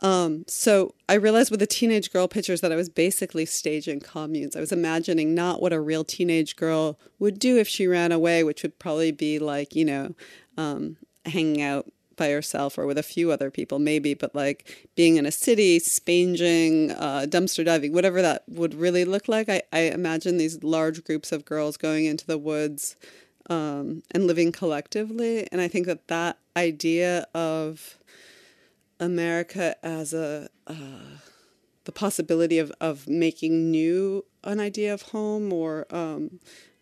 Um, 0.00 0.44
so 0.46 0.94
I 1.08 1.14
realized 1.14 1.50
with 1.50 1.60
the 1.60 1.66
teenage 1.66 2.12
girl 2.12 2.28
pictures 2.28 2.60
that 2.60 2.72
I 2.72 2.76
was 2.76 2.90
basically 2.90 3.46
staging 3.46 4.00
communes. 4.00 4.54
I 4.54 4.60
was 4.60 4.72
imagining 4.72 5.34
not 5.34 5.62
what 5.62 5.72
a 5.72 5.80
real 5.80 6.04
teenage 6.04 6.56
girl 6.56 6.98
would 7.18 7.38
do 7.38 7.56
if 7.56 7.66
she 7.66 7.86
ran 7.86 8.12
away, 8.12 8.44
which 8.44 8.62
would 8.62 8.78
probably 8.78 9.10
be 9.10 9.38
like, 9.38 9.74
you 9.74 9.86
know, 9.86 10.14
um, 10.58 10.98
hanging 11.24 11.62
out 11.62 11.90
by 12.16 12.30
herself 12.30 12.78
or 12.78 12.86
with 12.86 12.98
a 12.98 13.02
few 13.02 13.30
other 13.30 13.50
people, 13.50 13.78
maybe, 13.78 14.14
but 14.14 14.34
like 14.34 14.88
being 14.94 15.16
in 15.16 15.26
a 15.26 15.30
city, 15.30 15.78
spanging, 15.78 16.90
uh, 16.92 17.26
dumpster 17.28 17.64
diving, 17.64 17.92
whatever 17.92 18.22
that 18.22 18.44
would 18.48 18.74
really 18.74 19.04
look 19.04 19.28
like. 19.28 19.48
I, 19.48 19.62
I 19.72 19.80
imagine 19.80 20.38
these 20.38 20.62
large 20.62 21.04
groups 21.04 21.32
of 21.32 21.44
girls 21.44 21.76
going 21.76 22.04
into 22.04 22.26
the 22.26 22.38
woods 22.38 22.96
um, 23.48 24.02
and 24.10 24.26
living 24.26 24.52
collectively. 24.52 25.46
And 25.52 25.60
I 25.60 25.68
think 25.68 25.86
that 25.86 26.08
that 26.08 26.38
idea 26.56 27.26
of 27.34 27.98
America 28.98 29.76
as 29.82 30.14
a 30.14 30.48
uh, 30.66 31.18
the 31.84 31.92
possibility 31.92 32.58
of, 32.58 32.72
of 32.80 33.08
making 33.08 33.70
new 33.70 34.24
an 34.44 34.60
idea 34.60 34.92
of 34.92 35.02
home 35.02 35.52
or 35.52 35.86
um, 35.94 36.40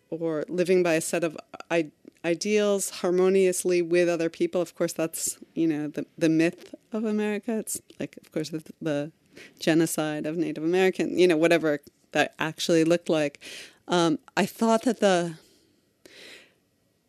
or 0.09 0.45
living 0.47 0.83
by 0.83 0.93
a 0.93 1.01
set 1.01 1.23
of 1.23 1.37
I- 1.69 1.91
ideals 2.25 2.89
harmoniously 2.89 3.81
with 3.81 4.09
other 4.09 4.29
people. 4.29 4.61
Of 4.61 4.75
course, 4.75 4.93
that's 4.93 5.37
you 5.53 5.67
know 5.67 5.87
the 5.87 6.05
the 6.17 6.29
myth 6.29 6.73
of 6.91 7.05
America. 7.05 7.57
It's 7.59 7.79
like 7.99 8.17
of 8.17 8.31
course 8.31 8.49
the, 8.49 8.63
the 8.81 9.11
genocide 9.59 10.25
of 10.25 10.35
Native 10.35 10.63
American. 10.63 11.17
You 11.17 11.27
know 11.27 11.37
whatever 11.37 11.79
that 12.11 12.33
actually 12.39 12.83
looked 12.83 13.09
like. 13.09 13.39
Um, 13.87 14.19
I 14.35 14.45
thought 14.45 14.83
that 14.83 14.99
the 14.99 15.35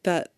that 0.03 0.31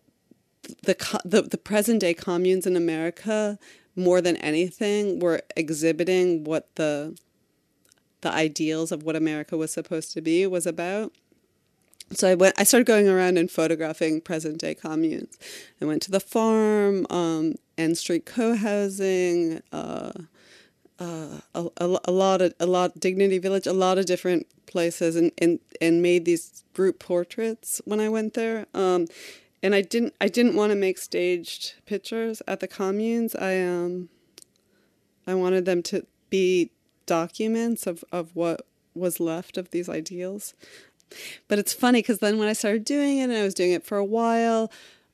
the, 0.83 1.21
the 1.25 1.41
the 1.43 1.57
present 1.57 1.99
day 1.99 2.13
communes 2.13 2.65
in 2.65 2.75
America 2.75 3.59
more 3.95 4.21
than 4.21 4.37
anything 4.37 5.19
were 5.19 5.41
exhibiting 5.57 6.45
what 6.45 6.73
the 6.75 7.17
the 8.21 8.31
ideals 8.31 8.91
of 8.91 9.03
what 9.03 9.15
America 9.15 9.57
was 9.57 9.71
supposed 9.71 10.13
to 10.13 10.21
be 10.21 10.45
was 10.47 10.65
about. 10.65 11.13
So 12.11 12.29
I 12.29 12.35
went. 12.35 12.59
I 12.59 12.63
started 12.63 12.87
going 12.87 13.07
around 13.07 13.37
and 13.37 13.49
photographing 13.49 14.21
present 14.21 14.59
day 14.59 14.73
communes. 14.73 15.37
I 15.81 15.85
went 15.85 16.01
to 16.03 16.11
the 16.11 16.19
farm, 16.19 17.05
um, 17.09 17.55
Street 17.93 18.25
co-housing, 18.25 19.61
uh, 19.71 20.11
uh, 20.99 21.39
a, 21.55 21.67
a, 21.77 21.99
a, 22.05 22.11
lot 22.11 22.41
of 22.41 22.53
a 22.59 22.65
lot 22.65 22.99
Dignity 22.99 23.37
Village, 23.37 23.67
a 23.67 23.73
lot 23.73 23.97
of 23.97 24.05
different 24.05 24.47
places, 24.65 25.15
and 25.15 25.31
and, 25.37 25.59
and 25.79 26.01
made 26.01 26.25
these 26.25 26.63
group 26.73 26.99
portraits 26.99 27.81
when 27.85 27.99
I 27.99 28.09
went 28.09 28.33
there. 28.33 28.65
Um, 28.73 29.05
and 29.61 29.75
I 29.75 29.81
didn't 29.81 30.13
I 30.19 30.27
didn't 30.27 30.55
want 30.55 30.71
to 30.71 30.75
make 30.75 30.97
staged 30.97 31.73
pictures 31.85 32.41
at 32.47 32.59
the 32.59 32.67
communes. 32.67 33.35
I 33.35 33.61
um 33.61 34.09
I 35.27 35.35
wanted 35.35 35.65
them 35.65 35.83
to 35.83 36.05
be 36.29 36.71
documents 37.05 37.85
of, 37.87 38.03
of 38.11 38.35
what 38.35 38.65
was 38.93 39.19
left 39.19 39.57
of 39.57 39.71
these 39.71 39.89
ideals. 39.89 40.53
But 41.47 41.59
it's 41.59 41.73
funny 41.73 41.99
because 41.99 42.19
then 42.19 42.37
when 42.37 42.47
I 42.47 42.53
started 42.53 42.85
doing 42.85 43.19
it 43.19 43.23
and 43.23 43.33
I 43.33 43.43
was 43.43 43.53
doing 43.53 43.71
it 43.71 43.85
for 43.85 43.97
a 43.97 44.05
while, 44.05 44.71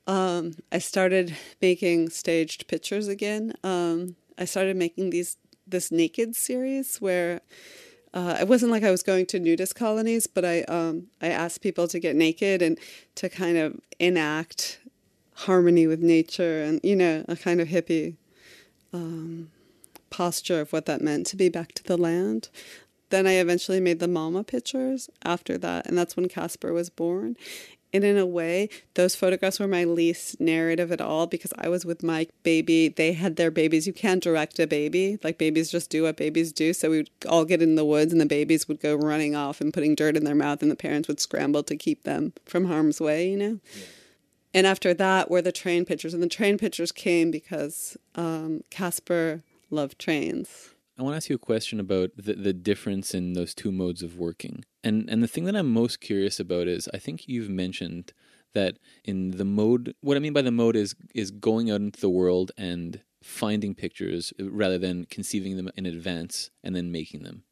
um, 0.08 0.54
I 0.72 0.80
started 0.80 1.36
making 1.62 2.10
staged 2.10 2.68
pictures 2.68 3.08
again. 3.08 3.54
Um, 3.64 4.16
I 4.38 4.46
started 4.46 4.76
making 4.78 5.10
these 5.10 5.38
this 5.68 5.92
naked 5.92 6.36
series 6.36 6.98
where 6.98 7.42
uh, 8.14 8.38
it 8.40 8.48
wasn't 8.48 8.72
like 8.72 8.84
I 8.84 8.92
was 8.92 9.02
going 9.04 9.26
to 9.28 9.40
nudist 9.40 9.76
colonies, 9.76 10.28
but 10.28 10.46
I 10.46 10.62
um, 10.64 11.08
I 11.22 11.28
asked 11.28 11.62
people 11.62 11.88
to 11.88 12.00
get 12.00 12.16
naked 12.16 12.62
and 12.62 12.80
to 13.16 13.30
kind 13.30 13.58
of 13.58 13.80
enact 14.00 14.80
harmony 15.34 15.86
with 15.86 16.00
nature 16.00 16.64
and 16.64 16.80
you 16.84 16.96
know 16.96 17.26
a 17.28 17.36
kind 17.36 17.60
of 17.60 17.68
hippie 17.68 18.16
um, 18.94 19.52
posture 20.10 20.62
of 20.62 20.72
what 20.72 20.86
that 20.86 21.02
meant 21.02 21.28
to 21.28 21.36
be 21.36 21.50
back 21.50 21.74
to 21.74 21.84
the 21.84 21.98
land. 21.98 22.50
Then 23.16 23.28
I 23.28 23.36
eventually 23.36 23.80
made 23.80 24.00
the 24.00 24.10
mama 24.10 24.44
pictures 24.44 25.10
after 25.24 25.58
that, 25.60 25.88
and 25.88 25.98
that's 25.98 26.18
when 26.18 26.28
Casper 26.28 26.74
was 26.74 26.90
born. 26.90 27.38
And 27.94 28.04
in 28.04 28.18
a 28.18 28.26
way, 28.26 28.68
those 28.96 29.16
photographs 29.16 29.58
were 29.58 29.70
my 29.70 29.86
least 29.86 30.42
narrative 30.42 30.92
at 30.92 31.00
all 31.00 31.26
because 31.26 31.54
I 31.58 31.70
was 31.70 31.86
with 31.86 32.04
my 32.04 32.28
baby. 32.44 32.90
They 32.90 33.14
had 33.14 33.38
their 33.38 33.52
babies. 33.52 33.88
You 33.88 33.94
can't 33.94 34.22
direct 34.22 34.60
a 34.60 34.68
baby. 34.68 35.18
Like 35.24 35.38
babies 35.38 35.72
just 35.72 35.90
do 35.90 36.04
what 36.04 36.18
babies 36.18 36.52
do. 36.52 36.74
So 36.74 36.92
we'd 36.92 37.10
all 37.26 37.46
get 37.46 37.62
in 37.62 37.76
the 37.76 37.86
woods 37.86 38.12
and 38.12 38.20
the 38.20 38.26
babies 38.26 38.68
would 38.68 38.82
go 38.82 38.96
running 38.96 39.34
off 39.34 39.62
and 39.62 39.74
putting 39.74 39.96
dirt 39.96 40.18
in 40.18 40.26
their 40.26 40.36
mouth 40.36 40.62
and 40.62 40.70
the 40.70 40.76
parents 40.76 41.08
would 41.08 41.22
scramble 41.22 41.64
to 41.64 41.78
keep 41.78 42.04
them 42.04 42.34
from 42.46 42.66
harm's 42.66 43.00
way, 43.00 43.30
you 43.30 43.38
know? 43.38 43.60
Yeah. 43.74 43.84
And 44.54 44.68
after 44.68 44.94
that 44.94 45.32
were 45.32 45.42
the 45.42 45.54
train 45.54 45.86
pictures. 45.86 46.14
And 46.14 46.22
the 46.22 46.28
train 46.28 46.58
pictures 46.58 46.92
came 46.92 47.32
because 47.32 47.96
um, 48.16 48.60
Casper 48.70 49.42
loved 49.72 50.00
trains. 50.00 50.75
I 50.98 51.04
want 51.04 51.14
to 51.14 51.18
ask 51.18 51.30
you 51.30 51.36
a 51.36 51.40
question 51.40 51.80
about 51.80 52.12
the, 52.16 52.34
the 52.34 52.54
difference 52.54 53.14
in 53.14 53.34
those 53.34 53.54
two 53.54 53.72
modes 53.72 54.02
of 54.02 54.18
working. 54.18 54.64
And 54.84 55.10
and 55.10 55.22
the 55.22 55.28
thing 55.28 55.44
that 55.46 55.56
I'm 55.56 55.72
most 55.72 56.00
curious 56.00 56.40
about 56.40 56.68
is 56.68 56.90
I 56.94 57.00
think 57.00 57.28
you've 57.28 57.50
mentioned 57.50 58.14
that 58.54 58.78
in 59.04 59.32
the 59.32 59.46
mode 59.46 59.94
what 60.02 60.16
I 60.16 60.22
mean 60.22 60.34
by 60.34 60.42
the 60.42 60.52
mode 60.52 60.76
is 60.76 60.96
is 61.14 61.32
going 61.32 61.70
out 61.70 61.82
into 61.82 62.00
the 62.00 62.10
world 62.10 62.52
and 62.58 63.02
finding 63.22 63.76
pictures 63.76 64.32
uh, 64.40 64.50
rather 64.50 64.78
than 64.78 65.06
conceiving 65.06 65.58
them 65.58 65.70
in 65.76 65.86
advance 65.86 66.52
and 66.64 66.76
then 66.76 66.92
making 66.92 67.24
them. 67.24 67.44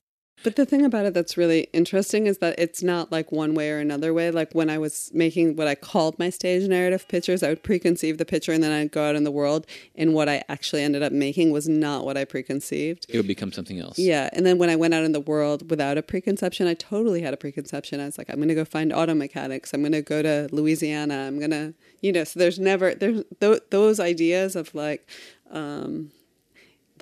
But 0.44 0.58
the 0.58 0.66
thing 0.66 0.84
about 0.84 1.06
it 1.06 1.14
that's 1.14 1.38
really 1.38 1.70
interesting 1.72 2.28
is 2.28 2.40
that 2.40 2.56
it's 2.58 2.84
not 2.84 3.12
like 3.12 3.32
one 3.32 3.54
way 3.54 3.72
or 3.72 3.80
another 3.80 4.14
way. 4.14 4.30
Like 4.30 4.54
when 4.54 4.70
I 4.70 4.78
was 4.78 5.10
making 5.14 5.56
what 5.56 5.68
I 5.68 5.76
called 5.76 6.20
my 6.20 6.30
stage 6.30 6.68
narrative 6.68 7.08
pictures, 7.08 7.44
I 7.44 7.50
would 7.50 7.64
preconceive 7.64 8.18
the 8.18 8.26
picture 8.26 8.52
and 8.52 8.62
then 8.62 8.72
I'd 8.72 8.92
go 8.92 9.08
out 9.08 9.16
in 9.16 9.24
the 9.24 9.32
world. 9.32 9.66
And 9.96 10.14
what 10.14 10.28
I 10.28 10.44
actually 10.50 10.84
ended 10.84 11.02
up 11.02 11.14
making 11.14 11.52
was 11.52 11.70
not 11.70 12.04
what 12.04 12.18
I 12.18 12.26
preconceived. 12.26 13.06
It 13.08 13.18
would 13.18 13.28
become 13.28 13.52
something 13.54 13.80
else. 13.80 13.98
Yeah. 13.98 14.30
And 14.34 14.46
then 14.46 14.58
when 14.58 14.70
I 14.70 14.76
went 14.76 14.94
out 14.94 15.04
in 15.04 15.14
the 15.14 15.22
world 15.22 15.70
without 15.70 15.98
a 15.98 16.02
preconception, 16.02 16.68
I 16.68 16.74
totally 16.74 17.22
had 17.22 17.34
a 17.34 17.38
preconception. 17.38 18.02
I 18.02 18.06
was 18.06 18.18
like, 18.18 18.30
I'm 18.30 18.38
going 18.38 18.50
to 18.50 18.56
go 18.56 18.66
find 18.66 18.92
auto 18.92 19.14
mechanics. 19.14 19.74
I'm 19.74 19.82
going 19.82 19.94
to 19.94 20.02
go 20.02 20.22
to 20.22 20.50
Louisiana. 20.52 21.26
I'm 21.28 21.40
going 21.40 21.52
to, 21.52 21.74
you 22.02 22.12
know, 22.12 22.26
so 22.26 22.40
there's 22.40 22.60
never, 22.60 22.94
there's 22.94 23.24
th- 23.40 23.62
those 23.70 24.00
ideas 24.00 24.56
of 24.56 24.76
like, 24.76 25.08
um, 25.52 26.12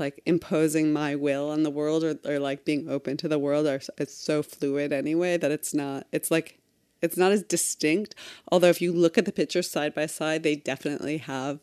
like 0.01 0.21
imposing 0.25 0.91
my 0.91 1.15
will 1.15 1.49
on 1.49 1.63
the 1.63 1.69
world 1.69 2.03
or, 2.03 2.19
or 2.25 2.39
like 2.39 2.65
being 2.65 2.89
open 2.89 3.15
to 3.15 3.29
the 3.29 3.39
world 3.39 3.67
are 3.67 3.79
it's 3.97 4.17
so 4.17 4.43
fluid 4.43 4.91
anyway 4.91 5.37
that 5.37 5.51
it's 5.51 5.73
not 5.73 6.07
it's 6.11 6.31
like 6.31 6.59
it's 7.01 7.15
not 7.15 7.31
as 7.31 7.43
distinct 7.43 8.15
although 8.51 8.67
if 8.67 8.81
you 8.81 8.91
look 8.91 9.17
at 9.17 9.25
the 9.25 9.31
pictures 9.31 9.69
side 9.69 9.93
by 9.93 10.07
side 10.07 10.41
they 10.43 10.55
definitely 10.55 11.17
have 11.17 11.59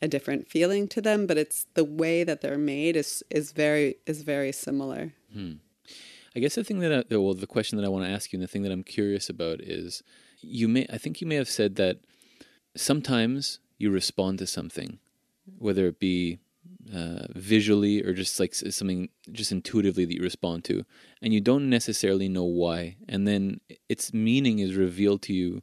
a 0.00 0.08
different 0.08 0.48
feeling 0.48 0.88
to 0.88 1.00
them 1.00 1.26
but 1.26 1.38
it's 1.38 1.66
the 1.74 1.84
way 1.84 2.24
that 2.24 2.40
they're 2.40 2.58
made 2.58 2.96
is 2.96 3.22
is 3.30 3.52
very 3.52 3.96
is 4.06 4.22
very 4.22 4.50
similar 4.50 5.12
hmm. 5.32 5.52
i 6.34 6.40
guess 6.40 6.56
the 6.56 6.64
thing 6.64 6.80
that 6.80 7.06
I, 7.10 7.16
well 7.16 7.34
the 7.34 7.46
question 7.46 7.78
that 7.78 7.84
i 7.84 7.90
want 7.90 8.04
to 8.06 8.10
ask 8.10 8.32
you 8.32 8.38
and 8.38 8.42
the 8.42 8.50
thing 8.50 8.62
that 8.62 8.72
i'm 8.72 8.82
curious 8.82 9.28
about 9.28 9.60
is 9.60 10.02
you 10.40 10.66
may 10.66 10.86
i 10.90 10.98
think 10.98 11.20
you 11.20 11.26
may 11.26 11.36
have 11.36 11.48
said 11.48 11.76
that 11.76 11.98
sometimes 12.74 13.60
you 13.78 13.90
respond 13.90 14.38
to 14.38 14.46
something 14.46 14.98
whether 15.58 15.86
it 15.86 16.00
be 16.00 16.38
uh, 16.94 17.26
visually 17.30 18.02
or 18.02 18.12
just 18.12 18.40
like 18.40 18.54
something 18.54 19.08
just 19.30 19.52
intuitively 19.52 20.04
that 20.04 20.14
you 20.14 20.22
respond 20.22 20.64
to 20.64 20.84
and 21.20 21.32
you 21.32 21.40
don't 21.40 21.70
necessarily 21.70 22.28
know 22.28 22.44
why 22.44 22.96
and 23.08 23.26
then 23.26 23.60
its 23.88 24.12
meaning 24.12 24.58
is 24.58 24.74
revealed 24.74 25.22
to 25.22 25.32
you 25.32 25.62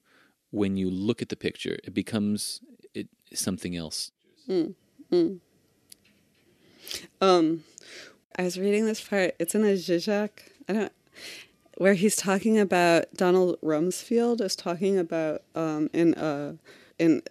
when 0.52 0.78
you 0.78 0.90
look 0.90 1.22
at 1.22 1.30
the 1.30 1.36
picture. 1.36 1.78
It 1.84 1.94
becomes 1.94 2.62
it 2.94 3.08
something 3.34 3.76
else. 3.76 4.12
Mm, 4.50 4.74
mm. 5.12 5.40
um 7.22 7.64
i 8.36 8.42
was 8.42 8.58
reading 8.58 8.86
this 8.86 9.00
part 9.00 9.36
it's 9.38 9.54
in 9.54 9.64
a 9.64 9.74
zizek 9.74 10.30
i 10.68 10.74
don't 10.74 10.92
where 11.78 11.94
he's 11.94 12.16
talking 12.16 12.58
about 12.58 13.06
donald 13.14 13.62
rumsfeld 13.62 14.42
is 14.42 14.56
talking 14.56 14.98
about 14.98 15.44
um 15.54 15.88
in 15.94 16.16
uh 16.16 16.54
in 16.98 17.22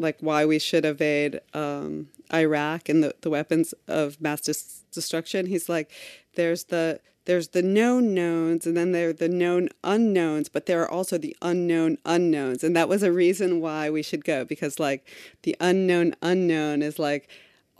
like 0.00 0.18
why 0.20 0.44
we 0.44 0.58
should 0.58 0.84
evade 0.84 1.40
um 1.54 2.08
Iraq 2.32 2.88
and 2.88 3.02
the, 3.02 3.14
the 3.20 3.30
weapons 3.30 3.74
of 3.88 4.20
mass 4.20 4.40
dis- 4.40 4.84
destruction. 4.92 5.46
He's 5.46 5.68
like, 5.68 5.90
there's 6.34 6.64
the 6.64 7.00
there's 7.26 7.48
the 7.48 7.62
known 7.62 8.14
knowns 8.14 8.66
and 8.66 8.76
then 8.76 8.92
there 8.92 9.10
are 9.10 9.12
the 9.12 9.28
known 9.28 9.68
unknowns, 9.84 10.48
but 10.48 10.66
there 10.66 10.82
are 10.82 10.90
also 10.90 11.18
the 11.18 11.36
unknown 11.42 11.98
unknowns. 12.04 12.64
And 12.64 12.74
that 12.74 12.88
was 12.88 13.02
a 13.02 13.12
reason 13.12 13.60
why 13.60 13.90
we 13.90 14.02
should 14.02 14.24
go 14.24 14.44
because 14.44 14.80
like 14.80 15.06
the 15.42 15.56
unknown 15.60 16.14
unknown 16.22 16.82
is 16.82 16.98
like 16.98 17.28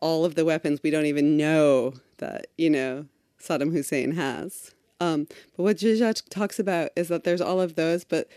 all 0.00 0.24
of 0.24 0.34
the 0.34 0.44
weapons 0.44 0.80
we 0.82 0.90
don't 0.90 1.06
even 1.06 1.36
know 1.36 1.94
that, 2.18 2.46
you 2.58 2.70
know, 2.70 3.06
Saddam 3.40 3.72
Hussein 3.72 4.12
has. 4.12 4.74
Um, 5.00 5.26
but 5.56 5.62
what 5.62 5.76
Zizek 5.78 6.28
talks 6.28 6.58
about 6.58 6.90
is 6.94 7.08
that 7.08 7.24
there's 7.24 7.40
all 7.40 7.60
of 7.60 7.74
those, 7.74 8.04
but 8.04 8.28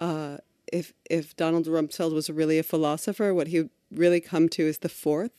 uh, 0.00 0.38
if 0.72 0.92
if 1.08 1.36
Donald 1.36 1.66
Rumsfeld 1.66 2.12
was 2.12 2.30
really 2.30 2.58
a 2.58 2.62
philosopher, 2.62 3.34
what 3.34 3.48
he 3.48 3.58
would 3.62 3.70
really 3.90 4.20
come 4.20 4.48
to 4.50 4.62
is 4.62 4.78
the 4.78 4.88
fourth, 4.88 5.32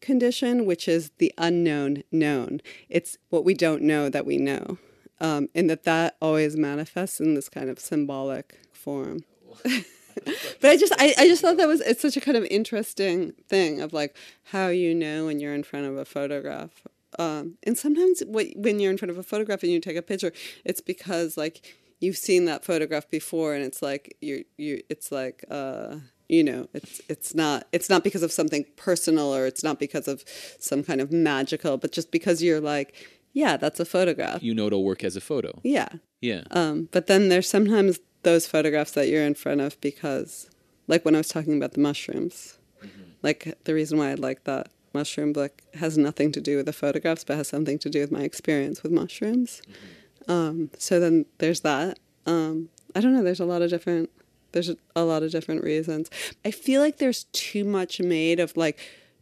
condition, 0.00 0.64
which 0.64 0.88
is 0.88 1.10
the 1.18 1.32
unknown 1.38 2.02
known. 2.10 2.60
It's 2.88 3.18
what 3.30 3.44
we 3.44 3.54
don't 3.54 3.82
know 3.82 4.08
that 4.08 4.26
we 4.26 4.38
know, 4.38 4.78
um, 5.20 5.48
and 5.54 5.68
that 5.70 5.84
that 5.84 6.16
always 6.20 6.56
manifests 6.56 7.20
in 7.20 7.34
this 7.34 7.48
kind 7.48 7.68
of 7.68 7.78
symbolic 7.78 8.60
form. 8.72 9.24
but 9.64 10.70
I 10.70 10.76
just 10.76 10.92
I, 10.98 11.14
I 11.18 11.28
just 11.28 11.42
thought 11.42 11.56
that 11.56 11.68
was 11.68 11.80
it's 11.80 12.02
such 12.02 12.16
a 12.16 12.20
kind 12.20 12.36
of 12.36 12.44
interesting 12.44 13.32
thing 13.48 13.80
of 13.80 13.92
like 13.92 14.16
how 14.44 14.68
you 14.68 14.94
know 14.94 15.26
when 15.26 15.40
you're 15.40 15.54
in 15.54 15.64
front 15.64 15.86
of 15.86 15.96
a 15.96 16.04
photograph. 16.04 16.82
Um, 17.18 17.56
and 17.62 17.76
sometimes 17.76 18.22
when 18.26 18.80
you're 18.80 18.90
in 18.90 18.98
front 18.98 19.10
of 19.10 19.18
a 19.18 19.22
photograph 19.22 19.62
and 19.62 19.72
you 19.72 19.80
take 19.80 19.96
a 19.96 20.02
picture, 20.02 20.32
it's 20.64 20.80
because 20.80 21.36
like 21.36 21.74
you've 22.00 22.16
seen 22.16 22.44
that 22.46 22.64
photograph 22.64 23.08
before, 23.10 23.54
and 23.54 23.64
it's 23.64 23.82
like 23.82 24.16
you're 24.20 24.40
you 24.56 24.82
it's 24.88 25.10
like 25.12 25.44
uh, 25.50 25.96
you 26.28 26.44
know 26.44 26.68
it's 26.74 27.00
it's 27.08 27.34
not 27.34 27.66
it's 27.72 27.88
not 27.88 28.04
because 28.04 28.22
of 28.22 28.32
something 28.32 28.64
personal 28.76 29.34
or 29.34 29.46
it's 29.46 29.64
not 29.64 29.78
because 29.78 30.08
of 30.08 30.24
some 30.58 30.82
kind 30.82 31.00
of 31.00 31.10
magical 31.10 31.76
but 31.76 31.92
just 31.92 32.10
because 32.10 32.42
you're 32.42 32.60
like 32.60 32.94
yeah 33.32 33.56
that's 33.56 33.80
a 33.80 33.84
photograph. 33.84 34.42
You 34.42 34.54
know 34.54 34.66
it'll 34.66 34.84
work 34.84 35.04
as 35.04 35.16
a 35.16 35.20
photo. 35.20 35.60
Yeah. 35.62 35.88
Yeah. 36.20 36.42
Um, 36.50 36.88
but 36.90 37.06
then 37.06 37.28
there's 37.28 37.48
sometimes 37.48 38.00
those 38.22 38.46
photographs 38.46 38.92
that 38.92 39.08
you're 39.08 39.24
in 39.24 39.34
front 39.34 39.60
of 39.60 39.80
because 39.80 40.50
like 40.88 41.04
when 41.04 41.14
i 41.14 41.18
was 41.18 41.28
talking 41.28 41.56
about 41.56 41.72
the 41.72 41.80
mushrooms 41.80 42.58
mm-hmm. 42.82 43.02
like 43.22 43.56
the 43.62 43.72
reason 43.72 43.96
why 43.96 44.10
i 44.10 44.14
like 44.14 44.42
that 44.42 44.70
mushroom 44.94 45.32
book 45.32 45.62
has 45.74 45.96
nothing 45.96 46.32
to 46.32 46.40
do 46.40 46.56
with 46.56 46.66
the 46.66 46.72
photographs 46.72 47.24
but 47.24 47.36
has 47.36 47.48
something 47.48 47.78
to 47.78 47.90
do 47.90 48.00
with 48.00 48.10
my 48.10 48.22
experience 48.22 48.82
with 48.82 48.92
mushrooms. 48.92 49.62
Mm-hmm. 49.62 49.86
Um, 50.26 50.70
so 50.78 50.98
then 50.98 51.24
there's 51.38 51.60
that 51.60 51.98
um, 52.26 52.68
i 52.94 53.00
don't 53.00 53.14
know 53.14 53.22
there's 53.22 53.40
a 53.40 53.44
lot 53.44 53.62
of 53.62 53.70
different 53.70 54.10
there's 54.52 54.70
a 54.96 55.04
lot 55.04 55.22
of 55.22 55.30
different 55.30 55.62
reasons. 55.62 56.10
I 56.44 56.50
feel 56.50 56.80
like 56.80 56.98
there's 56.98 57.24
too 57.32 57.64
much 57.64 58.00
made 58.00 58.40
of 58.40 58.56
like 58.56 58.78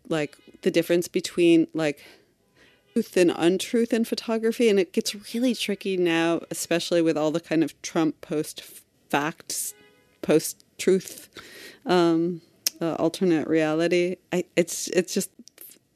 like 0.09 0.37
the 0.63 0.71
difference 0.71 1.09
between 1.09 1.67
like 1.75 2.05
truth 2.93 3.17
and 3.17 3.33
untruth 3.37 3.93
in 3.93 4.05
photography 4.05 4.69
and 4.69 4.79
it 4.79 4.93
gets 4.93 5.35
really 5.35 5.55
tricky 5.55 5.97
now 5.97 6.41
especially 6.51 7.03
with 7.03 7.17
all 7.17 7.31
the 7.31 7.41
kind 7.41 7.63
of 7.65 7.81
Trump 7.83 8.21
post 8.21 8.63
facts 9.11 9.75
post 10.23 10.65
truth 10.79 11.29
um, 11.85 12.41
uh, 12.81 12.95
alternate 12.95 13.49
reality. 13.49 14.17
I, 14.33 14.45
it's 14.55 14.89
it's 14.89 15.13
just 15.13 15.31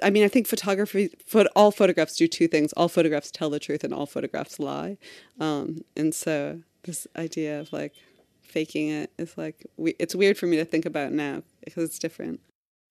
I 0.03 0.11
mean, 0.11 0.25
I 0.25 0.29
think 0.29 0.47
photography, 0.47 1.11
all 1.55 1.71
photographs 1.71 2.17
do 2.17 2.27
two 2.27 2.49
things. 2.49 2.73
All 2.75 2.89
photographs 2.89 3.31
tell 3.31 3.51
the 3.51 3.59
truth, 3.59 3.85
and 3.85 3.95
all 3.95 4.07
photographs 4.07 4.59
lie. 4.59 4.99
Um, 5.39 5.85
and 5.97 6.15
so 6.15 6.61
this 6.83 7.07
idea 7.17 7.61
of 7.61 7.73
like 7.73 7.95
faking 8.43 8.89
it 8.89 9.11
is 9.19 9.37
like 9.39 9.67
we, 9.77 9.95
it's 9.99 10.15
weird 10.15 10.37
for 10.37 10.47
me 10.47 10.57
to 10.57 10.65
think 10.65 10.85
about 10.85 11.13
now 11.13 11.43
because 11.65 11.85
it's 11.85 11.99
different. 11.99 12.41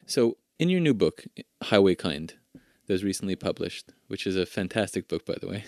So, 0.06 0.38
in 0.58 0.70
your 0.70 0.82
new 0.82 0.94
book, 0.94 1.26
Highway 1.64 1.96
Kind, 1.96 2.34
that 2.54 2.94
was 2.94 3.04
recently 3.04 3.36
published, 3.36 3.92
which 4.08 4.26
is 4.26 4.36
a 4.36 4.46
fantastic 4.46 5.08
book, 5.08 5.26
by 5.26 5.36
the 5.40 5.48
way, 5.48 5.64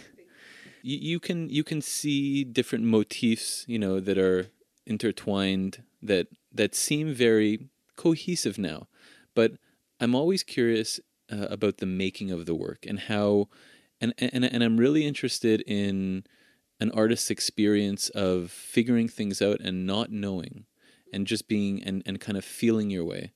you, 0.81 0.97
you 0.97 1.19
can 1.19 1.49
you 1.49 1.63
can 1.63 1.81
see 1.81 2.43
different 2.43 2.85
motifs, 2.85 3.65
you 3.67 3.79
know, 3.79 3.99
that 3.99 4.17
are 4.17 4.47
intertwined 4.85 5.83
that 6.01 6.27
that 6.51 6.75
seem 6.75 7.13
very 7.13 7.69
cohesive 7.95 8.57
now. 8.57 8.87
But 9.35 9.53
I'm 9.99 10.15
always 10.15 10.43
curious 10.43 10.99
uh, 11.31 11.47
about 11.49 11.77
the 11.77 11.85
making 11.85 12.31
of 12.31 12.45
the 12.45 12.55
work 12.55 12.85
and 12.85 12.99
how, 12.99 13.47
and 13.99 14.13
and 14.17 14.45
and 14.45 14.63
I'm 14.63 14.77
really 14.77 15.05
interested 15.05 15.61
in 15.61 16.23
an 16.79 16.91
artist's 16.91 17.29
experience 17.29 18.09
of 18.09 18.51
figuring 18.51 19.07
things 19.07 19.41
out 19.41 19.59
and 19.59 19.85
not 19.85 20.11
knowing, 20.11 20.65
and 21.13 21.27
just 21.27 21.47
being 21.47 21.83
and 21.83 22.03
and 22.05 22.19
kind 22.19 22.37
of 22.37 22.45
feeling 22.45 22.89
your 22.89 23.05
way. 23.05 23.31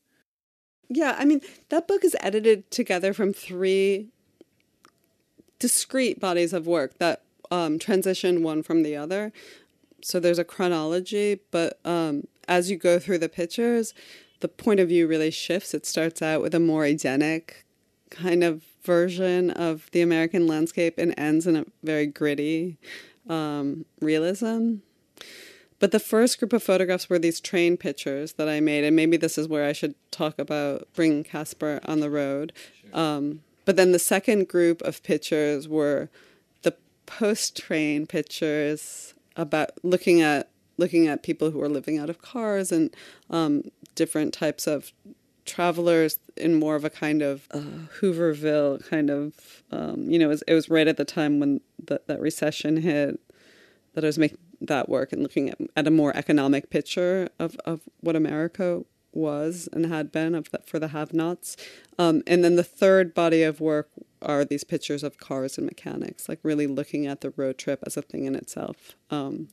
Yeah, 0.90 1.16
I 1.18 1.26
mean 1.26 1.42
that 1.70 1.88
book 1.88 2.04
is 2.04 2.16
edited 2.20 2.70
together 2.72 3.14
from 3.14 3.34
three 3.34 4.10
discrete 5.60 6.20
bodies 6.20 6.54
of 6.54 6.68
work 6.68 6.98
that 6.98 7.24
um, 7.52 7.80
transition 7.80 8.44
one 8.44 8.64
from 8.64 8.84
the 8.84 8.96
other. 8.96 9.32
So 10.02 10.20
there's 10.20 10.38
a 10.38 10.44
chronology, 10.44 11.40
but 11.50 11.80
um, 11.84 12.28
as 12.48 12.70
you 12.70 12.78
go 12.78 13.00
through 13.00 13.18
the 13.20 13.30
pictures, 13.30 13.94
the 14.42 14.48
point 14.48 14.80
of 14.80 14.90
view 14.90 15.08
really 15.08 15.32
shifts. 15.32 15.74
It 15.74 15.86
starts 15.86 16.22
out 16.22 16.42
with 16.42 16.54
a 16.54 16.60
more 16.60 16.86
Edenic 16.86 17.65
kind 18.10 18.44
of 18.44 18.64
version 18.84 19.52
of 19.52 19.90
the 19.92 20.02
American 20.02 20.48
landscape 20.48 20.98
and 20.98 21.14
ends 21.18 21.48
in 21.48 21.56
a 21.56 21.66
very 21.84 22.08
gritty 22.08 22.78
um, 23.30 23.86
realism. 24.02 24.76
But 25.80 25.92
the 25.92 26.00
first 26.00 26.40
group 26.40 26.54
of 26.54 26.64
photographs 26.64 27.10
were 27.10 27.20
these 27.20 27.42
train 27.42 27.76
pictures 27.78 28.34
that 28.34 28.48
I 28.48 28.60
made, 28.60 28.84
and 28.84 28.96
maybe 28.96 29.18
this 29.18 29.38
is 29.38 29.48
where 29.48 29.66
I 29.66 29.74
should 29.74 29.96
talk 30.10 30.40
about 30.40 30.88
bringing 30.94 31.24
Casper 31.24 31.82
on 31.86 32.00
the 32.00 32.10
road. 32.10 32.54
Sure. 32.82 33.00
Um, 33.00 33.42
but 33.66 33.76
then 33.76 33.92
the 33.92 34.00
second 34.00 34.48
group 34.48 34.82
of 34.84 35.04
pictures 35.04 35.68
were 35.68 36.10
the 36.62 36.76
post 37.06 37.58
train 37.58 38.08
pictures 38.08 39.14
about 39.36 39.72
looking 39.84 40.22
at 40.22 40.50
looking 40.78 41.08
at 41.08 41.24
people 41.24 41.52
who 41.52 41.62
are 41.62 41.70
living 41.70 41.98
out 41.98 42.10
of 42.10 42.22
cars 42.22 42.72
and 42.72 42.94
um, 43.30 43.64
different 43.96 44.34
types 44.34 44.68
of 44.68 44.92
travelers 45.46 46.20
in 46.36 46.56
more 46.56 46.76
of 46.76 46.84
a 46.84 46.90
kind 46.90 47.22
of 47.22 47.48
uh, 47.52 47.60
Hooverville 48.00 48.88
kind 48.90 49.10
of, 49.10 49.64
um, 49.72 50.10
you 50.10 50.20
know, 50.20 50.26
it 50.26 50.30
was, 50.30 50.42
it 50.44 50.54
was, 50.54 50.70
right 50.70 50.88
at 50.88 50.98
the 50.98 51.06
time 51.06 51.40
when 51.40 51.62
the, 51.84 52.02
that 52.08 52.20
recession 52.20 52.78
hit 52.78 53.20
that 53.94 54.04
I 54.04 54.08
was 54.08 54.18
making 54.18 54.40
that 54.62 54.90
work 54.90 55.14
and 55.14 55.22
looking 55.22 55.50
at, 55.50 55.58
at 55.76 55.88
a 55.88 55.92
more 55.92 56.16
economic 56.16 56.70
picture 56.70 57.30
of, 57.40 57.56
of 57.66 57.82
what 58.02 58.16
America 58.16 58.84
was 59.14 59.70
and 59.72 59.86
had 59.86 60.12
been 60.12 60.36
of 60.36 60.52
the, 60.52 60.60
for 60.66 60.80
the 60.80 60.90
have-nots. 60.90 61.56
Um, 61.98 62.22
and 62.28 62.44
then 62.44 62.56
the 62.56 62.64
third 62.64 63.14
body 63.14 63.44
of 63.44 63.62
work 63.62 63.90
are 64.22 64.44
these 64.44 64.64
pictures 64.64 65.04
of 65.04 65.18
cars 65.18 65.58
and 65.58 65.66
mechanics, 65.66 66.28
like 66.28 66.40
really 66.44 66.68
looking 66.68 67.06
at 67.06 67.22
the 67.22 67.32
road 67.32 67.58
trip 67.58 67.84
as 67.86 67.96
a 67.96 68.02
thing 68.02 68.26
in 68.26 68.36
itself. 68.36 68.96
Um, 69.10 69.50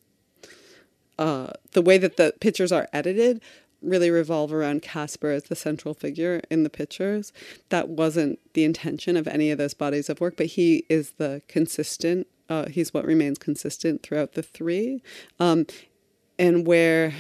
uh, 1.19 1.53
the 1.73 1.83
way 1.83 1.99
that 1.99 2.17
the 2.17 2.35
pictures 2.41 2.73
are 2.73 2.89
edited 2.93 3.41
really 3.83 4.11
revolve 4.11 4.53
around 4.53 4.83
Casper 4.83 5.31
as 5.31 5.45
the 5.45 5.57
central 5.57 5.95
figure 5.95 6.43
in 6.51 6.63
the 6.63 6.71
pictures. 6.71 7.33
That 7.69 7.89
wasn't 7.89 8.39
the 8.55 8.65
intention 8.65 9.17
of 9.17 9.27
any 9.27 9.51
of 9.51 9.59
those 9.59 9.75
bodies 9.75 10.09
of 10.09 10.21
work, 10.21 10.37
but 10.37 10.47
he 10.47 10.85
is 10.89 11.13
the 11.13 11.43
consistent. 11.49 12.27
Uh, 12.49 12.69
he's 12.69 12.93
what 12.93 13.05
remains 13.05 13.39
consistent 13.39 14.03
throughout 14.03 14.33
the 14.33 14.43
three, 14.43 15.03
um, 15.41 15.67
and 16.39 16.67
where 16.67 17.15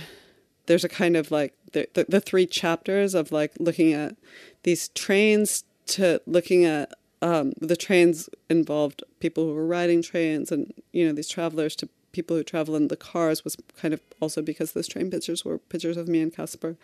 there's 0.66 0.84
a 0.84 0.88
kind 0.88 1.16
of 1.16 1.30
like 1.30 1.54
the, 1.72 1.88
the, 1.94 2.04
the 2.08 2.20
three 2.20 2.46
chapters 2.46 3.14
of 3.14 3.32
like 3.32 3.52
looking 3.58 3.92
at 3.92 4.16
these 4.62 4.88
trains 4.90 5.64
to 5.86 6.20
looking 6.26 6.64
at 6.64 6.92
um, 7.20 7.52
the 7.60 7.76
trains 7.76 8.28
involved 8.50 9.02
people 9.20 9.44
who 9.44 9.54
were 9.54 9.66
riding 9.66 10.02
trains 10.02 10.50
and 10.50 10.72
you 10.92 11.06
know 11.06 11.12
these 11.12 11.28
travelers 11.28 11.76
to 11.76 11.88
people 12.12 12.36
who 12.36 12.44
travel 12.44 12.76
in 12.76 12.88
the 12.88 12.96
cars 12.96 13.44
was 13.44 13.56
kind 13.80 13.92
of 13.92 14.00
also 14.20 14.42
because 14.42 14.72
those 14.72 14.88
train 14.88 15.10
pictures 15.10 15.44
were 15.44 15.58
pictures 15.58 15.96
of 15.96 16.08
me 16.08 16.20
and 16.20 16.34
Casper. 16.34 16.76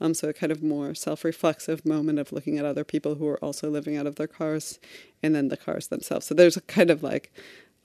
Um, 0.00 0.14
so 0.14 0.28
a 0.28 0.32
kind 0.32 0.52
of 0.52 0.62
more 0.62 0.94
self-reflexive 0.94 1.84
moment 1.84 2.18
of 2.18 2.32
looking 2.32 2.58
at 2.58 2.64
other 2.64 2.84
people 2.84 3.16
who 3.16 3.26
are 3.28 3.42
also 3.44 3.68
living 3.68 3.96
out 3.96 4.06
of 4.06 4.16
their 4.16 4.26
cars 4.26 4.78
and 5.22 5.34
then 5.34 5.48
the 5.48 5.56
cars 5.56 5.88
themselves. 5.88 6.26
So 6.26 6.34
there's 6.34 6.56
a 6.56 6.62
kind 6.62 6.90
of 6.90 7.02
like 7.02 7.32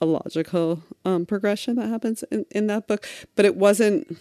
a 0.00 0.06
logical 0.06 0.82
um, 1.04 1.26
progression 1.26 1.76
that 1.76 1.88
happens 1.88 2.22
in, 2.24 2.46
in 2.50 2.66
that 2.68 2.88
book. 2.88 3.06
But 3.36 3.44
it 3.44 3.56
wasn't 3.56 4.16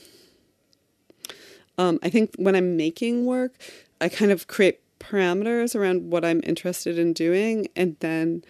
um, 1.78 2.00
I 2.04 2.10
think 2.10 2.36
when 2.38 2.56
I'm 2.56 2.78
making 2.78 3.26
work, 3.26 3.56
I 4.00 4.10
kind 4.10 4.32
of 4.32 4.48
create 4.48 4.80
parameters 5.00 5.76
around 5.76 6.12
what 6.12 6.24
I'm 6.24 6.42
interested 6.44 7.00
in 7.00 7.14
doing 7.14 7.68
and 7.76 7.96
then 8.02 8.44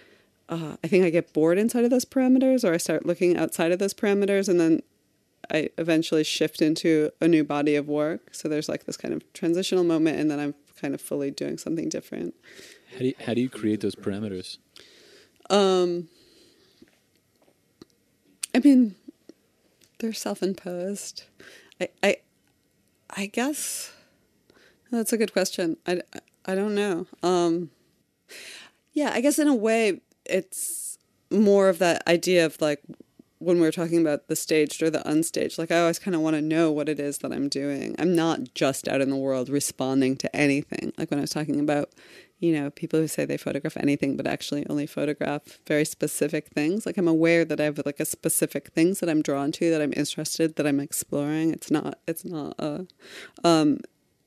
uh, 0.52 0.76
I 0.84 0.88
think 0.88 1.06
I 1.06 1.10
get 1.10 1.34
bored 1.34 1.58
inside 1.58 1.86
of 1.86 1.90
those 1.90 2.06
parameters, 2.06 2.64
or 2.64 2.74
I 2.74 2.78
start 2.78 3.06
looking 3.06 3.38
outside 3.38 3.72
of 3.72 3.80
those 3.80 3.94
parameters, 3.94 4.48
and 4.50 4.60
then 4.60 4.84
I 5.52 5.70
eventually 5.78 6.24
shift 6.24 6.62
into 6.62 7.10
a 7.20 7.28
new 7.28 7.44
body 7.44 7.76
of 7.76 7.88
work. 7.88 8.34
So 8.34 8.48
there's 8.48 8.70
like 8.70 8.86
this 8.86 8.98
kind 8.98 9.14
of 9.14 9.34
transitional 9.34 9.84
moment, 9.84 10.20
and 10.20 10.30
then 10.30 10.40
I'm 10.40 10.54
kind 10.80 10.94
of 10.94 11.02
fully 11.02 11.32
doing 11.32 11.58
something 11.58 11.90
different. 11.90 12.36
How 12.94 13.00
do 13.00 13.06
you, 13.06 13.14
how 13.26 13.34
do 13.34 13.42
you 13.42 13.50
create 13.50 13.80
those 13.80 13.96
parameters? 13.96 14.58
Um, 15.50 16.10
I 18.54 18.60
mean, 18.60 18.96
they're 20.00 20.14
self-imposed. 20.14 21.24
I 21.80 21.90
I 22.04 22.18
I 23.10 23.26
guess 23.28 23.92
that's 24.92 25.14
a 25.14 25.18
good 25.18 25.32
question. 25.32 25.78
I, 25.88 26.02
I 26.46 26.56
don't 26.56 26.76
know. 26.76 27.08
Um, 27.24 27.72
yeah, 28.94 29.12
I 29.14 29.22
guess 29.22 29.40
in 29.40 29.48
a 29.48 29.56
way 29.56 30.02
it's 30.26 30.98
more 31.30 31.70
of 31.70 31.80
that 31.80 32.06
idea 32.08 32.46
of 32.46 32.60
like 32.62 32.82
when 33.42 33.60
we 33.60 33.68
are 33.68 33.72
talking 33.72 34.00
about 34.00 34.28
the 34.28 34.36
staged 34.36 34.84
or 34.84 34.92
the 34.92 35.00
unstaged, 35.00 35.58
like 35.58 35.72
I 35.72 35.80
always 35.80 35.98
kind 35.98 36.14
of 36.14 36.22
want 36.22 36.36
to 36.36 36.44
know 36.44 36.72
what 36.72 36.88
it 36.88 37.00
is 37.00 37.18
that 37.20 37.32
I'm 37.32 37.50
doing. 37.50 37.96
I'm 37.98 38.16
not 38.16 38.54
just 38.54 38.88
out 38.88 39.02
in 39.02 39.10
the 39.10 39.16
world 39.16 39.50
responding 39.50 40.16
to 40.18 40.36
anything. 40.36 40.94
Like 40.96 41.10
when 41.10 41.20
I 41.20 41.22
was 41.22 41.32
talking 41.32 41.60
about, 41.60 41.92
you 42.38 42.54
know, 42.54 42.70
people 42.70 43.00
who 43.00 43.08
say 43.08 43.26
they 43.26 43.38
photograph 43.38 43.78
anything 43.78 44.16
but 44.16 44.28
actually 44.28 44.68
only 44.70 44.86
photograph 44.86 45.60
very 45.66 45.86
specific 45.86 46.50
things. 46.50 46.86
Like 46.86 46.98
I'm 46.98 47.08
aware 47.08 47.44
that 47.44 47.60
I 47.60 47.64
have 47.64 47.82
like 47.84 48.00
a 48.00 48.06
specific 48.06 48.68
things 48.74 49.00
that 49.00 49.10
I'm 49.10 49.24
drawn 49.24 49.52
to, 49.54 49.72
that 49.72 49.82
I'm 49.82 49.94
interested, 49.98 50.56
that 50.58 50.68
I'm 50.68 50.80
exploring. 50.80 51.52
It's 51.52 51.72
not, 51.72 51.98
it's 52.08 52.24
not, 52.24 52.54
a, 52.60 52.86
um, 53.44 53.80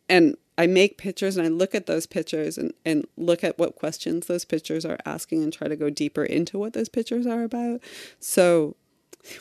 and 0.08 0.36
I 0.56 0.66
make 0.66 0.98
pictures 0.98 1.36
and 1.36 1.46
I 1.46 1.50
look 1.50 1.74
at 1.74 1.86
those 1.86 2.06
pictures 2.06 2.58
and, 2.58 2.72
and 2.84 3.06
look 3.16 3.42
at 3.42 3.58
what 3.58 3.76
questions 3.76 4.26
those 4.26 4.44
pictures 4.44 4.84
are 4.84 4.98
asking 5.04 5.42
and 5.42 5.52
try 5.52 5.68
to 5.68 5.76
go 5.76 5.90
deeper 5.90 6.24
into 6.24 6.58
what 6.58 6.72
those 6.72 6.88
pictures 6.88 7.26
are 7.26 7.42
about. 7.42 7.80
So 8.20 8.76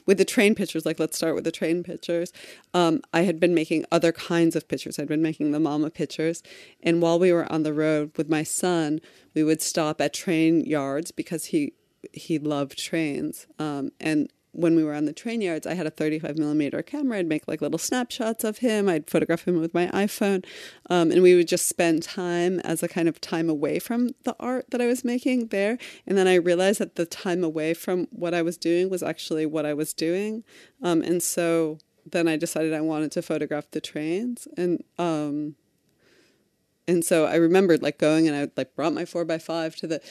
with 0.06 0.17
the 0.17 0.26
train 0.26 0.56
pictures, 0.56 0.86
like 0.86 0.99
let's 0.99 1.17
start 1.17 1.36
with 1.36 1.43
the 1.43 1.52
train 1.52 1.84
pictures, 1.84 2.32
um, 2.73 3.02
I 3.13 3.21
had 3.21 3.39
been 3.39 3.54
making 3.54 3.86
other 3.91 4.12
kinds 4.12 4.56
of 4.56 4.67
pictures. 4.67 4.97
I'd 4.97 5.08
been 5.08 5.21
making 5.21 5.52
the 5.52 5.60
mama 5.60 5.89
pictures. 5.89 6.41
And 6.82 7.02
while 7.02 7.19
we 7.19 7.32
were 7.32 7.52
on 7.52 7.63
the 7.63 7.73
road 7.73 8.12
with 8.17 8.30
my 8.30 8.43
son, 8.43 9.02
we 9.34 9.43
would 9.43 9.62
stop 9.62 10.02
at 10.02 10.13
train 10.13 10.65
yards 10.65 11.12
because 11.12 11.45
he 11.45 11.73
he 12.12 12.38
loved 12.38 12.78
trains. 12.78 13.47
Um, 13.60 13.91
and 13.99 14.32
when 14.54 14.76
we 14.76 14.84
were 14.84 14.94
on 14.94 15.06
the 15.06 15.13
train 15.13 15.42
yards, 15.42 15.68
I 15.68 15.74
had 15.74 15.88
a 15.88 15.92
35 15.92 16.38
millimeter 16.38 16.82
camera. 16.82 17.18
I'd 17.18 17.28
make 17.28 17.48
like 17.48 17.62
little 17.62 17.80
snapshots 17.80 18.44
of 18.44 18.60
him. 18.60 18.88
I'd 18.88 19.10
photograph 19.10 19.48
him 19.48 19.60
with 19.60 19.74
my 19.74 19.88
iPhone. 19.88 20.46
Um, 20.89 21.12
and 21.12 21.22
we 21.22 21.36
would 21.36 21.48
just 21.48 21.68
spend 21.68 22.04
time 22.04 22.60
as 22.60 22.84
a 22.84 22.88
kind 22.88 23.10
of 23.10 23.20
time 23.20 23.50
away 23.50 23.80
from 23.80 24.12
the 24.24 24.36
art 24.39 24.70
that 24.70 24.82
I 24.82 24.86
was 24.86 25.04
making 25.04 25.48
there. 25.48 25.78
And 26.06 26.18
then 26.18 26.28
I 26.28 26.36
realized 26.36 26.80
that 26.80 26.96
the 26.96 27.06
time 27.06 27.44
away 27.44 27.74
from 27.74 28.08
what 28.12 28.34
I 28.34 28.42
was 28.42 28.58
doing 28.58 28.89
was 28.89 29.04
actually 29.04 29.46
what 29.46 29.66
I 29.66 29.74
was 29.74 29.94
doing. 29.94 30.44
Um, 30.82 31.02
and 31.02 31.22
so 31.22 31.80
then 32.10 32.28
I 32.28 32.38
decided 32.38 32.74
I 32.74 32.82
wanted 32.82 33.12
to 33.13 33.22
photograph 33.22 33.72
the 33.72 33.82
trains. 33.82 34.48
And, 34.56 34.84
um, 35.00 35.56
and 36.88 37.04
so 37.04 37.26
I 37.26 37.36
remembered 37.36 37.82
like 37.82 37.98
going 37.98 38.28
and 38.28 38.36
I 38.36 38.50
like 38.56 38.76
brought 38.76 38.94
my 38.94 39.06
four 39.06 39.26
by 39.26 39.38
five 39.38 39.76
to 39.78 39.88
the 39.88 40.02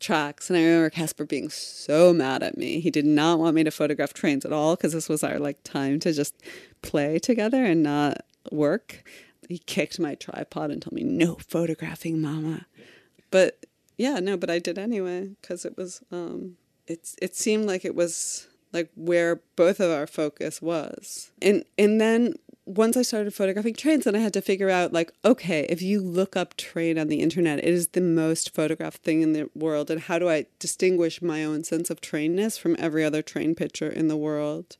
tracks 0.00 0.48
and 0.50 0.58
i 0.58 0.62
remember 0.62 0.90
Casper 0.90 1.24
being 1.24 1.48
so 1.50 2.12
mad 2.12 2.42
at 2.42 2.56
me. 2.56 2.80
He 2.80 2.90
did 2.90 3.06
not 3.06 3.38
want 3.38 3.54
me 3.54 3.64
to 3.64 3.70
photograph 3.70 4.14
trains 4.14 4.44
at 4.44 4.52
all 4.52 4.76
because 4.76 4.92
this 4.92 5.08
was 5.08 5.22
our 5.24 5.38
like 5.38 5.62
time 5.62 6.00
to 6.00 6.12
just 6.12 6.34
play 6.82 7.18
together 7.18 7.64
and 7.64 7.82
not 7.82 8.18
work. 8.50 9.02
He 9.48 9.58
kicked 9.58 9.98
my 9.98 10.14
tripod 10.14 10.70
and 10.70 10.82
told 10.82 10.92
me 10.92 11.04
no 11.04 11.36
photographing 11.36 12.20
mama. 12.20 12.66
But 13.30 13.66
yeah 13.98 14.20
no 14.20 14.36
but 14.36 14.50
i 14.50 14.58
did 14.58 14.76
anyway 14.78 15.30
because 15.40 15.64
it 15.64 15.74
was 15.74 16.02
um 16.12 16.56
it's 16.86 17.16
it 17.22 17.34
seemed 17.34 17.64
like 17.64 17.82
it 17.82 17.94
was 17.94 18.46
like 18.72 18.90
where 18.94 19.40
both 19.56 19.80
of 19.80 19.90
our 19.90 20.06
focus 20.06 20.60
was. 20.60 21.30
And 21.40 21.64
and 21.78 22.00
then 22.00 22.34
once 22.66 22.96
I 22.96 23.02
started 23.02 23.32
photographing 23.32 23.74
trains, 23.74 24.04
then 24.04 24.16
I 24.16 24.18
had 24.18 24.32
to 24.34 24.42
figure 24.42 24.68
out 24.68 24.92
like, 24.92 25.12
okay, 25.24 25.66
if 25.68 25.80
you 25.80 26.00
look 26.00 26.36
up 26.36 26.56
train 26.56 26.98
on 26.98 27.06
the 27.06 27.20
internet, 27.20 27.60
it 27.60 27.64
is 27.66 27.88
the 27.88 28.00
most 28.00 28.52
photographed 28.52 29.04
thing 29.04 29.22
in 29.22 29.32
the 29.32 29.48
world. 29.54 29.88
And 29.88 30.00
how 30.00 30.18
do 30.18 30.28
I 30.28 30.46
distinguish 30.58 31.22
my 31.22 31.44
own 31.44 31.62
sense 31.62 31.90
of 31.90 32.00
trainness 32.00 32.58
from 32.58 32.74
every 32.78 33.04
other 33.04 33.22
train 33.22 33.54
picture 33.54 33.88
in 33.88 34.08
the 34.08 34.16
world? 34.16 34.76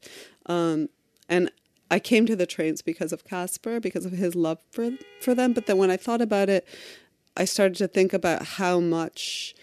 Um, 0.46 0.88
and 1.28 1.52
I 1.88 2.00
came 2.00 2.26
to 2.26 2.34
the 2.34 2.46
trains 2.46 2.82
because 2.82 3.12
of 3.12 3.24
Casper, 3.24 3.78
because 3.78 4.04
of 4.04 4.12
his 4.12 4.34
love 4.34 4.58
for 4.72 4.90
for 5.20 5.34
them. 5.34 5.52
But 5.52 5.66
then 5.66 5.78
when 5.78 5.90
I 5.90 5.96
thought 5.96 6.20
about 6.20 6.48
it, 6.48 6.66
I 7.36 7.44
started 7.44 7.76
to 7.76 7.86
think 7.86 8.12
about 8.12 8.44
how 8.44 8.80
much 8.80 9.54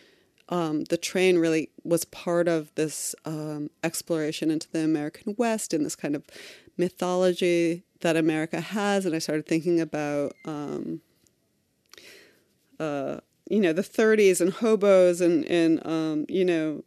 um, 0.48 0.86
the 0.86 0.98
train 0.98 1.38
really 1.40 1.72
was 1.84 2.06
part 2.06 2.48
of 2.48 2.74
this 2.76 3.16
um, 3.26 3.70
exploration 3.84 4.50
into 4.50 4.70
the 4.72 4.80
American 4.80 5.36
West 5.38 5.74
and 5.74 5.86
this 5.86 5.96
kind 5.98 6.16
of 6.16 6.24
mythology 6.78 7.84
that 8.04 8.16
America 8.16 8.62
has. 8.62 9.06
And 9.06 9.16
I 9.16 9.20
started 9.20 9.48
thinking 9.48 9.82
about, 9.82 10.34
um, 10.46 11.02
uh, 12.80 13.18
you 13.50 13.60
know, 13.60 13.74
the 13.74 13.82
30s 13.82 14.40
and 14.40 14.54
hobos 14.54 15.20
and, 15.20 15.44
and 15.46 15.86
um, 15.86 16.26
you 16.30 16.46
know, 16.46 16.84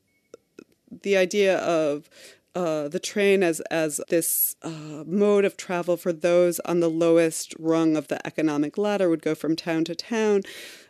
the 1.02 1.16
idea 1.16 1.58
of 1.58 2.08
uh, 2.54 2.88
the 2.88 2.98
train 2.98 3.42
as 3.42 3.60
as 3.70 4.00
this 4.08 4.56
uh, 4.62 5.04
mode 5.06 5.44
of 5.44 5.58
travel 5.58 5.96
for 5.98 6.10
those 6.10 6.58
on 6.60 6.80
the 6.80 6.88
lowest 6.88 7.54
rung 7.58 7.96
of 7.96 8.08
the 8.08 8.24
economic 8.26 8.78
ladder 8.78 9.10
would 9.10 9.20
go 9.20 9.34
from 9.34 9.54
town 9.54 9.84
to 9.84 9.94
town, 9.94 10.42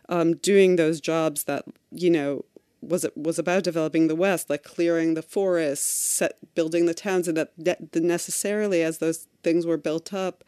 um, 0.07 0.35
doing 0.37 0.77
those 0.77 1.01
jobs 1.01 1.43
that 1.43 1.65
you 1.91 2.09
know 2.09 2.45
was 2.81 3.03
it 3.03 3.17
was 3.17 3.39
about 3.39 3.63
developing 3.63 4.07
the 4.07 4.15
West, 4.15 4.49
like 4.49 4.63
clearing 4.63 5.13
the 5.13 5.21
forests, 5.21 5.85
set, 5.85 6.37
building 6.55 6.85
the 6.85 6.93
towns, 6.93 7.27
and 7.27 7.37
that, 7.37 7.51
that 7.57 7.95
necessarily 7.95 8.83
as 8.83 8.97
those 8.97 9.27
things 9.43 9.65
were 9.65 9.77
built 9.77 10.13
up, 10.13 10.43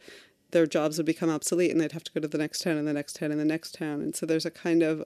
their 0.50 0.66
jobs 0.66 0.96
would 0.96 1.06
become 1.06 1.30
obsolete, 1.30 1.70
and 1.70 1.80
they'd 1.80 1.92
have 1.92 2.04
to 2.04 2.12
go 2.12 2.20
to 2.20 2.28
the 2.28 2.38
next 2.38 2.62
town 2.62 2.76
and 2.76 2.86
the 2.86 2.92
next 2.92 3.16
town 3.16 3.30
and 3.30 3.40
the 3.40 3.44
next 3.44 3.74
town, 3.74 4.00
and 4.00 4.14
so 4.14 4.26
there's 4.26 4.46
a 4.46 4.50
kind 4.50 4.82
of 4.82 5.04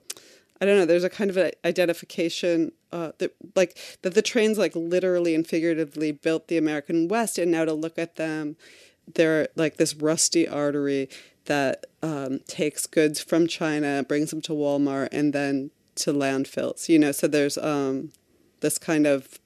I 0.61 0.65
don't 0.65 0.77
know. 0.77 0.85
There's 0.85 1.03
a 1.03 1.09
kind 1.09 1.29
of 1.29 1.51
identification 1.65 2.71
uh, 2.91 3.11
that, 3.17 3.35
like, 3.55 3.77
that 4.03 4.13
the 4.13 4.21
trains, 4.21 4.57
like, 4.57 4.73
literally 4.73 5.35
and 5.35 5.45
figuratively 5.45 6.13
built 6.13 6.47
the 6.47 6.57
American 6.57 7.09
West, 7.09 7.37
and 7.37 7.51
now 7.51 7.65
to 7.65 7.73
look 7.73 7.99
at 7.99 8.15
them, 8.15 8.55
they're 9.13 9.49
like 9.55 9.77
this 9.77 9.93
rusty 9.93 10.47
artery 10.47 11.09
that 11.45 11.85
um, 12.01 12.39
takes 12.47 12.87
goods 12.87 13.21
from 13.21 13.47
China, 13.47 14.03
brings 14.07 14.31
them 14.31 14.41
to 14.41 14.53
Walmart, 14.53 15.09
and 15.11 15.33
then 15.33 15.71
to 15.95 16.13
landfills. 16.13 16.89
You 16.89 16.99
know, 16.99 17.11
so 17.11 17.27
there's 17.27 17.57
um, 17.57 18.11
this 18.61 18.77
kind 18.77 19.07
of 19.07 19.39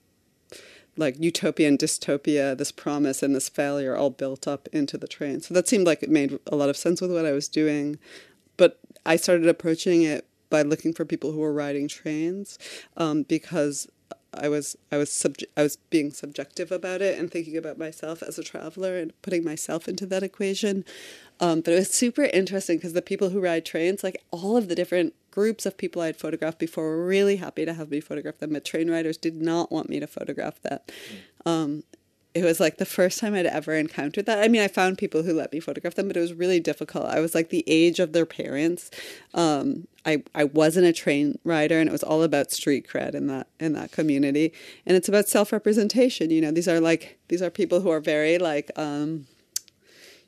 like 0.97 1.15
utopia 1.17 1.67
and 1.67 1.79
dystopia, 1.79 2.57
this 2.57 2.71
promise 2.71 3.23
and 3.23 3.33
this 3.33 3.49
failure, 3.49 3.95
all 3.95 4.09
built 4.09 4.47
up 4.47 4.67
into 4.73 4.97
the 4.97 5.07
train. 5.07 5.41
So 5.41 5.53
that 5.53 5.67
seemed 5.67 5.85
like 5.85 6.03
it 6.03 6.09
made 6.09 6.37
a 6.47 6.55
lot 6.55 6.69
of 6.69 6.75
sense 6.77 6.99
with 6.99 7.11
what 7.11 7.25
I 7.25 7.31
was 7.31 7.47
doing, 7.47 7.97
but 8.57 8.79
I 9.05 9.15
started 9.15 9.47
approaching 9.47 10.01
it 10.01 10.27
by 10.49 10.61
looking 10.61 10.93
for 10.93 11.05
people 11.05 11.31
who 11.31 11.39
were 11.39 11.53
riding 11.53 11.87
trains 11.87 12.59
um, 12.97 13.23
because 13.23 13.87
I 14.33 14.49
was 14.49 14.75
I 14.91 14.97
was 14.97 15.09
subj- 15.09 15.45
I 15.57 15.63
was 15.63 15.77
being 15.89 16.11
subjective 16.11 16.71
about 16.71 17.01
it 17.01 17.17
and 17.19 17.31
thinking 17.31 17.57
about 17.57 17.77
myself 17.77 18.21
as 18.21 18.37
a 18.37 18.43
traveler 18.43 18.97
and 18.97 19.13
putting 19.21 19.43
myself 19.43 19.87
into 19.87 20.05
that 20.07 20.23
equation. 20.23 20.85
Um, 21.39 21.61
but 21.61 21.73
it 21.73 21.77
was 21.77 21.91
super 21.91 22.23
interesting 22.23 22.77
because 22.77 22.93
the 22.93 23.01
people 23.01 23.29
who 23.29 23.39
ride 23.39 23.65
trains, 23.65 24.03
like 24.03 24.21
all 24.31 24.57
of 24.57 24.67
the 24.67 24.75
different 24.75 25.13
groups 25.31 25.65
of 25.65 25.77
people 25.77 26.01
I 26.01 26.07
had 26.07 26.17
photographed 26.17 26.59
before, 26.59 26.83
were 26.83 27.05
really 27.05 27.37
happy 27.37 27.65
to 27.65 27.73
have 27.73 27.89
me 27.89 28.01
photograph 28.01 28.39
them. 28.39 28.53
But 28.53 28.65
train 28.65 28.91
riders 28.91 29.17
did 29.17 29.41
not 29.41 29.71
want 29.71 29.89
me 29.89 29.99
to 29.99 30.07
photograph 30.07 30.61
that. 30.63 30.91
Um, 31.45 31.83
it 32.35 32.43
was 32.43 32.59
like 32.59 32.77
the 32.77 32.85
first 32.85 33.19
time 33.19 33.33
I'd 33.33 33.47
ever 33.47 33.73
encountered 33.73 34.27
that. 34.27 34.39
I 34.39 34.47
mean, 34.47 34.61
I 34.61 34.67
found 34.67 34.99
people 34.99 35.23
who 35.23 35.33
let 35.33 35.51
me 35.51 35.59
photograph 35.59 35.95
them, 35.95 36.07
but 36.07 36.15
it 36.15 36.21
was 36.21 36.33
really 36.33 36.59
difficult. 36.59 37.05
I 37.05 37.19
was 37.19 37.33
like 37.33 37.49
the 37.49 37.63
age 37.65 37.99
of 37.99 38.13
their 38.13 38.25
parents. 38.25 38.91
Um, 39.33 39.87
I 40.05 40.23
I 40.35 40.43
wasn't 40.43 40.85
a 40.85 40.93
train 40.93 41.39
rider, 41.43 41.79
and 41.79 41.89
it 41.89 41.91
was 41.91 42.03
all 42.03 42.21
about 42.21 42.51
street 42.51 42.87
cred 42.87 43.15
in 43.15 43.27
that 43.27 43.47
in 43.59 43.73
that 43.73 43.91
community. 43.91 44.53
And 44.85 44.95
it's 44.95 45.09
about 45.09 45.27
self 45.27 45.51
representation. 45.51 46.29
You 46.29 46.41
know, 46.41 46.51
these 46.51 46.67
are 46.67 46.79
like 46.79 47.17
these 47.29 47.41
are 47.41 47.49
people 47.49 47.81
who 47.81 47.89
are 47.89 47.99
very 47.99 48.37
like. 48.37 48.71
Um, 48.75 49.25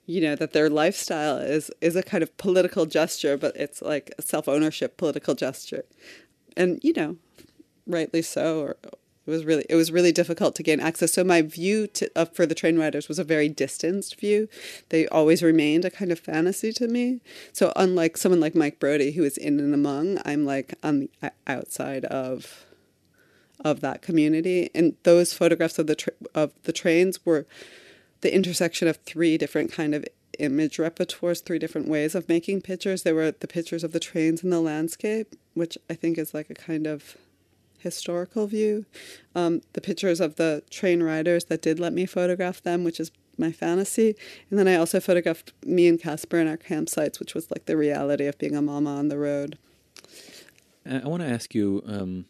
you 0.07 0.19
know 0.19 0.35
that 0.35 0.51
their 0.51 0.69
lifestyle 0.69 1.37
is 1.37 1.71
is 1.79 1.95
a 1.95 2.03
kind 2.03 2.23
of 2.23 2.35
political 2.37 2.85
gesture, 2.85 3.37
but 3.37 3.55
it's 3.55 3.81
like 3.81 4.11
a 4.17 4.21
self 4.21 4.47
ownership 4.49 4.97
political 4.97 5.35
gesture, 5.35 5.85
and 6.57 6.83
you 6.83 6.91
know, 6.93 7.17
rightly 7.85 8.21
so, 8.23 8.59
or 8.59 8.77
it 9.25 9.29
was 9.29 9.45
really 9.45 9.65
it 9.69 9.75
was 9.75 9.91
really 9.91 10.11
difficult 10.11 10.55
to 10.55 10.63
gain 10.63 10.79
access. 10.79 11.13
So 11.13 11.23
my 11.23 11.41
view 11.41 11.87
to, 11.87 12.09
uh, 12.15 12.25
for 12.25 12.45
the 12.45 12.55
train 12.55 12.79
riders 12.79 13.07
was 13.07 13.19
a 13.19 13.23
very 13.23 13.49
distanced 13.49 14.19
view. 14.19 14.47
They 14.89 15.07
always 15.07 15.43
remained 15.43 15.85
a 15.85 15.91
kind 15.91 16.11
of 16.11 16.19
fantasy 16.19 16.73
to 16.73 16.87
me. 16.87 17.21
So 17.53 17.71
unlike 17.75 18.17
someone 18.17 18.39
like 18.39 18.55
Mike 18.55 18.79
Brodie, 18.79 19.11
who 19.11 19.23
is 19.23 19.37
in 19.37 19.59
and 19.59 19.73
among, 19.73 20.19
I'm 20.25 20.45
like 20.45 20.73
on 20.81 21.07
the 21.21 21.31
outside 21.45 22.05
of 22.05 22.65
of 23.63 23.81
that 23.81 24.01
community. 24.01 24.71
And 24.73 24.95
those 25.03 25.33
photographs 25.33 25.77
of 25.77 25.87
the 25.87 25.95
tra- 25.95 26.13
of 26.33 26.53
the 26.63 26.73
trains 26.73 27.23
were 27.25 27.45
the 28.21 28.33
intersection 28.33 28.87
of 28.87 28.97
three 28.97 29.37
different 29.37 29.71
kind 29.71 29.93
of 29.93 30.05
image 30.39 30.77
repertoires, 30.77 31.43
three 31.43 31.59
different 31.59 31.87
ways 31.87 32.15
of 32.15 32.27
making 32.27 32.61
pictures. 32.61 33.03
There 33.03 33.15
were 33.15 33.31
the 33.31 33.47
pictures 33.47 33.83
of 33.83 33.91
the 33.91 33.99
trains 33.99 34.43
and 34.43 34.51
the 34.51 34.59
landscape, 34.59 35.35
which 35.53 35.77
I 35.89 35.93
think 35.93 36.17
is 36.17 36.33
like 36.33 36.49
a 36.49 36.55
kind 36.55 36.87
of 36.87 37.17
historical 37.81 38.47
view. 38.47 38.85
Um, 39.35 39.61
the 39.73 39.81
pictures 39.81 40.19
of 40.19 40.35
the 40.35 40.63
train 40.69 41.03
riders 41.03 41.45
that 41.45 41.61
did 41.61 41.79
let 41.79 41.93
me 41.93 42.05
photograph 42.05 42.61
them, 42.61 42.83
which 42.83 42.99
is 42.99 43.11
my 43.37 43.51
fantasy. 43.51 44.15
And 44.49 44.59
then 44.59 44.67
I 44.67 44.75
also 44.75 44.99
photographed 44.99 45.53
me 45.65 45.87
and 45.87 45.99
Casper 45.99 46.37
in 46.37 46.47
our 46.47 46.57
campsites, 46.57 47.19
which 47.19 47.33
was 47.33 47.49
like 47.51 47.65
the 47.65 47.77
reality 47.77 48.25
of 48.27 48.37
being 48.37 48.55
a 48.55 48.61
mama 48.61 48.95
on 48.95 49.09
the 49.09 49.17
road. 49.17 49.57
I 50.85 51.07
want 51.07 51.21
to 51.21 51.29
ask 51.29 51.53
you 51.53 51.83
um, 51.85 52.25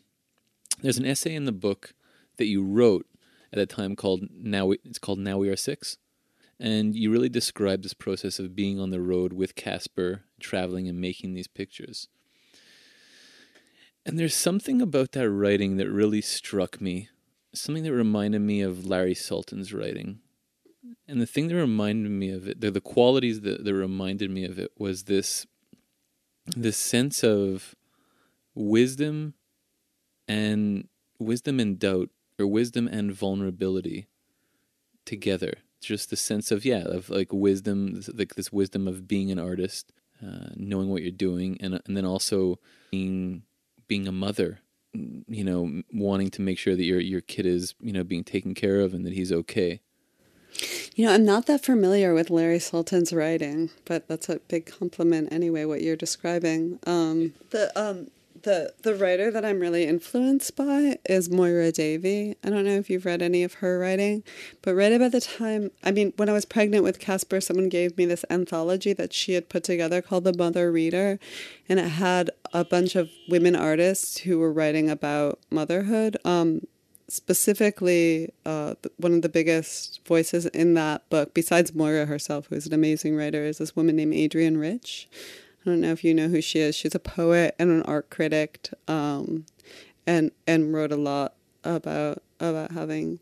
there's 0.81 0.97
an 0.97 1.05
essay 1.05 1.35
in 1.35 1.45
the 1.45 1.51
book 1.51 1.93
that 2.37 2.47
you 2.47 2.63
wrote 2.63 3.05
at 3.53 3.59
a 3.59 3.65
time 3.65 3.95
called 3.95 4.23
Now 4.33 4.65
we, 4.67 4.79
it's 4.83 4.99
called 4.99 5.19
Now 5.19 5.37
We 5.37 5.49
Are 5.49 5.55
Six. 5.55 5.97
And 6.59 6.95
you 6.95 7.11
really 7.11 7.29
describe 7.29 7.81
this 7.81 7.93
process 7.93 8.37
of 8.37 8.55
being 8.55 8.79
on 8.79 8.91
the 8.91 9.01
road 9.01 9.33
with 9.33 9.55
Casper, 9.55 10.25
traveling 10.39 10.87
and 10.87 11.01
making 11.01 11.33
these 11.33 11.47
pictures. 11.47 12.07
And 14.05 14.17
there's 14.17 14.35
something 14.35 14.81
about 14.81 15.11
that 15.11 15.29
writing 15.29 15.77
that 15.77 15.89
really 15.89 16.21
struck 16.21 16.81
me. 16.81 17.09
Something 17.53 17.83
that 17.83 17.93
reminded 17.93 18.41
me 18.41 18.61
of 18.61 18.85
Larry 18.85 19.13
Sultan's 19.13 19.73
writing. 19.73 20.19
And 21.07 21.21
the 21.21 21.25
thing 21.25 21.47
that 21.47 21.55
reminded 21.55 22.11
me 22.11 22.31
of 22.31 22.47
it, 22.47 22.61
the, 22.61 22.71
the 22.71 22.81
qualities 22.81 23.41
that, 23.41 23.63
that 23.63 23.73
reminded 23.73 24.31
me 24.31 24.45
of 24.45 24.57
it 24.57 24.71
was 24.77 25.03
this 25.03 25.45
this 26.47 26.77
sense 26.77 27.23
of 27.23 27.75
wisdom 28.55 29.35
and 30.27 30.87
wisdom 31.19 31.59
and 31.59 31.77
doubt 31.77 32.09
or 32.39 32.47
wisdom 32.47 32.87
and 32.87 33.13
vulnerability 33.13 34.07
together 35.05 35.53
just 35.79 36.09
the 36.09 36.15
sense 36.15 36.51
of 36.51 36.65
yeah 36.65 36.83
of 36.83 37.09
like 37.09 37.31
wisdom 37.31 38.01
like 38.13 38.35
this 38.35 38.51
wisdom 38.51 38.87
of 38.87 39.07
being 39.07 39.31
an 39.31 39.39
artist 39.39 39.91
uh, 40.23 40.49
knowing 40.55 40.89
what 40.89 41.01
you're 41.01 41.11
doing 41.11 41.57
and 41.61 41.79
and 41.85 41.95
then 41.97 42.05
also 42.05 42.59
being 42.91 43.43
being 43.91 44.07
a 44.07 44.11
mother, 44.13 44.61
you 44.93 45.43
know, 45.43 45.81
wanting 45.91 46.29
to 46.29 46.41
make 46.41 46.57
sure 46.57 46.77
that 46.77 46.85
your 46.85 47.01
your 47.01 47.19
kid 47.19 47.45
is, 47.45 47.75
you 47.81 47.91
know, 47.91 48.05
being 48.05 48.23
taken 48.23 48.53
care 48.53 48.79
of 48.79 48.93
and 48.93 49.05
that 49.05 49.11
he's 49.11 49.33
okay. 49.33 49.81
You 50.95 51.05
know, 51.05 51.13
I'm 51.13 51.25
not 51.25 51.45
that 51.47 51.65
familiar 51.65 52.13
with 52.13 52.29
Larry 52.29 52.59
Sultan's 52.59 53.11
writing, 53.11 53.69
but 53.83 54.07
that's 54.07 54.29
a 54.29 54.39
big 54.47 54.65
compliment 54.65 55.33
anyway. 55.33 55.65
What 55.65 55.81
you're 55.81 55.97
describing, 55.97 56.79
um, 56.87 57.33
the 57.49 57.69
um, 57.75 58.09
the 58.43 58.73
the 58.83 58.95
writer 58.95 59.31
that 59.31 59.45
I'm 59.45 59.59
really 59.59 59.85
influenced 59.85 60.55
by 60.55 60.97
is 61.05 61.29
Moyra 61.29 61.73
Davey. 61.73 62.35
I 62.43 62.49
don't 62.49 62.65
know 62.65 62.77
if 62.77 62.89
you've 62.89 63.05
read 63.05 63.21
any 63.21 63.43
of 63.43 63.55
her 63.55 63.79
writing, 63.79 64.23
but 64.61 64.75
right 64.75 64.91
about 64.91 65.11
the 65.11 65.21
time, 65.21 65.71
I 65.83 65.91
mean, 65.91 66.13
when 66.17 66.29
I 66.29 66.33
was 66.33 66.45
pregnant 66.45 66.83
with 66.83 66.99
Casper, 66.99 67.41
someone 67.41 67.69
gave 67.69 67.97
me 67.97 68.05
this 68.05 68.25
anthology 68.29 68.93
that 68.93 69.13
she 69.13 69.33
had 69.33 69.49
put 69.49 69.63
together 69.63 70.01
called 70.01 70.23
The 70.23 70.37
Mother 70.37 70.71
Reader, 70.71 71.19
and 71.69 71.79
it 71.79 71.87
had 71.89 72.31
a 72.53 72.65
bunch 72.65 72.95
of 72.95 73.09
women 73.29 73.55
artists 73.55 74.19
who 74.19 74.39
were 74.39 74.51
writing 74.51 74.89
about 74.89 75.39
motherhood. 75.49 76.17
Um, 76.25 76.61
specifically, 77.07 78.33
uh, 78.45 78.75
one 78.97 79.13
of 79.13 79.21
the 79.21 79.29
biggest 79.29 79.99
voices 80.05 80.45
in 80.47 80.73
that 80.75 81.07
book, 81.09 81.33
besides 81.33 81.75
Moira 81.75 82.05
herself, 82.05 82.47
who 82.47 82.55
is 82.55 82.65
an 82.65 82.73
amazing 82.73 83.15
writer, 83.15 83.43
is 83.43 83.57
this 83.57 83.75
woman 83.75 83.97
named 83.97 84.13
Adrienne 84.13 84.57
Rich. 84.57 85.09
I 85.61 85.69
don't 85.69 85.81
know 85.81 85.91
if 85.91 86.03
you 86.03 86.13
know 86.13 86.27
who 86.27 86.41
she 86.41 86.59
is. 86.59 86.75
She's 86.75 86.95
a 86.95 86.99
poet 86.99 87.55
and 87.59 87.69
an 87.69 87.83
art 87.83 88.09
critic, 88.09 88.69
um, 88.87 89.45
and 90.07 90.31
and 90.47 90.73
wrote 90.73 90.91
a 90.91 90.97
lot 90.97 91.35
about 91.63 92.23
about 92.39 92.71
having 92.71 93.19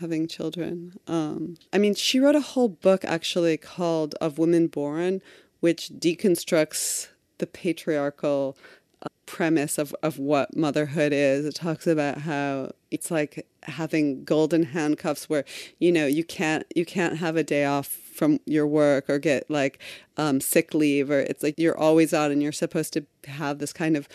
having 0.00 0.26
children. 0.26 0.98
Um, 1.06 1.56
I 1.72 1.78
mean, 1.78 1.94
she 1.94 2.18
wrote 2.18 2.34
a 2.34 2.40
whole 2.40 2.68
book 2.68 3.04
actually 3.04 3.56
called 3.56 4.14
"Of 4.20 4.38
Women 4.38 4.66
Born," 4.66 5.22
which 5.60 5.90
deconstructs 5.98 7.08
the 7.38 7.46
patriarchal 7.46 8.56
uh, 9.02 9.08
premise 9.26 9.78
of, 9.78 9.94
of 10.02 10.18
what 10.18 10.56
motherhood 10.56 11.12
is. 11.12 11.44
It 11.44 11.54
talks 11.54 11.86
about 11.86 12.18
how 12.18 12.72
it's 12.90 13.10
like 13.10 13.46
having 13.64 14.24
golden 14.24 14.64
handcuffs 14.64 15.28
where 15.28 15.44
you 15.78 15.92
know 15.92 16.06
you 16.06 16.24
can't 16.24 16.64
you 16.74 16.84
can't 16.84 17.18
have 17.18 17.36
a 17.36 17.44
day 17.44 17.64
off 17.64 18.05
from 18.16 18.40
your 18.46 18.66
work 18.66 19.08
or 19.08 19.18
get 19.18 19.48
like 19.50 19.78
um, 20.16 20.40
sick 20.40 20.74
leave 20.74 21.10
or 21.10 21.20
it's 21.20 21.42
like 21.42 21.54
you're 21.58 21.78
always 21.78 22.12
on 22.12 22.32
and 22.32 22.42
you're 22.42 22.52
supposed 22.52 22.92
to 22.92 23.04
have 23.26 23.58
this 23.58 23.72
kind 23.72 23.96
of 23.96 24.08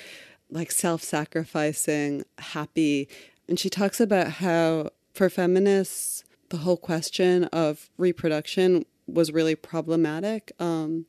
like 0.50 0.72
self-sacrificing 0.72 2.24
happy 2.40 3.08
and 3.48 3.60
she 3.60 3.70
talks 3.70 4.00
about 4.00 4.28
how 4.28 4.90
for 5.14 5.30
feminists 5.30 6.24
the 6.50 6.58
whole 6.58 6.78
question 6.78 7.46
of 7.46 7.90
reproduction 7.98 8.86
was 9.08 9.32
really 9.32 9.56
problematic 9.56 10.52
um, 10.60 11.06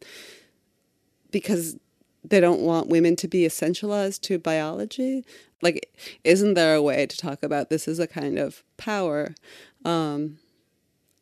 because 1.31 1.77
they 2.25 2.41
don't 2.41 2.61
want 2.61 2.89
women 2.89 3.17
to 3.17 3.29
be 3.29 3.43
essentialized 3.43 4.21
to 4.23 4.39
biology. 4.39 5.25
Like, 5.61 5.91
isn't 6.25 6.55
there 6.55 6.75
a 6.75 6.83
way 6.83 7.07
to 7.07 7.17
talk 7.17 7.43
about 7.43 7.69
this 7.69 7.89
as 7.89 7.99
a 7.99 8.07
kind 8.07 8.39
of 8.39 8.63
power? 8.77 9.35
Um, 9.85 10.39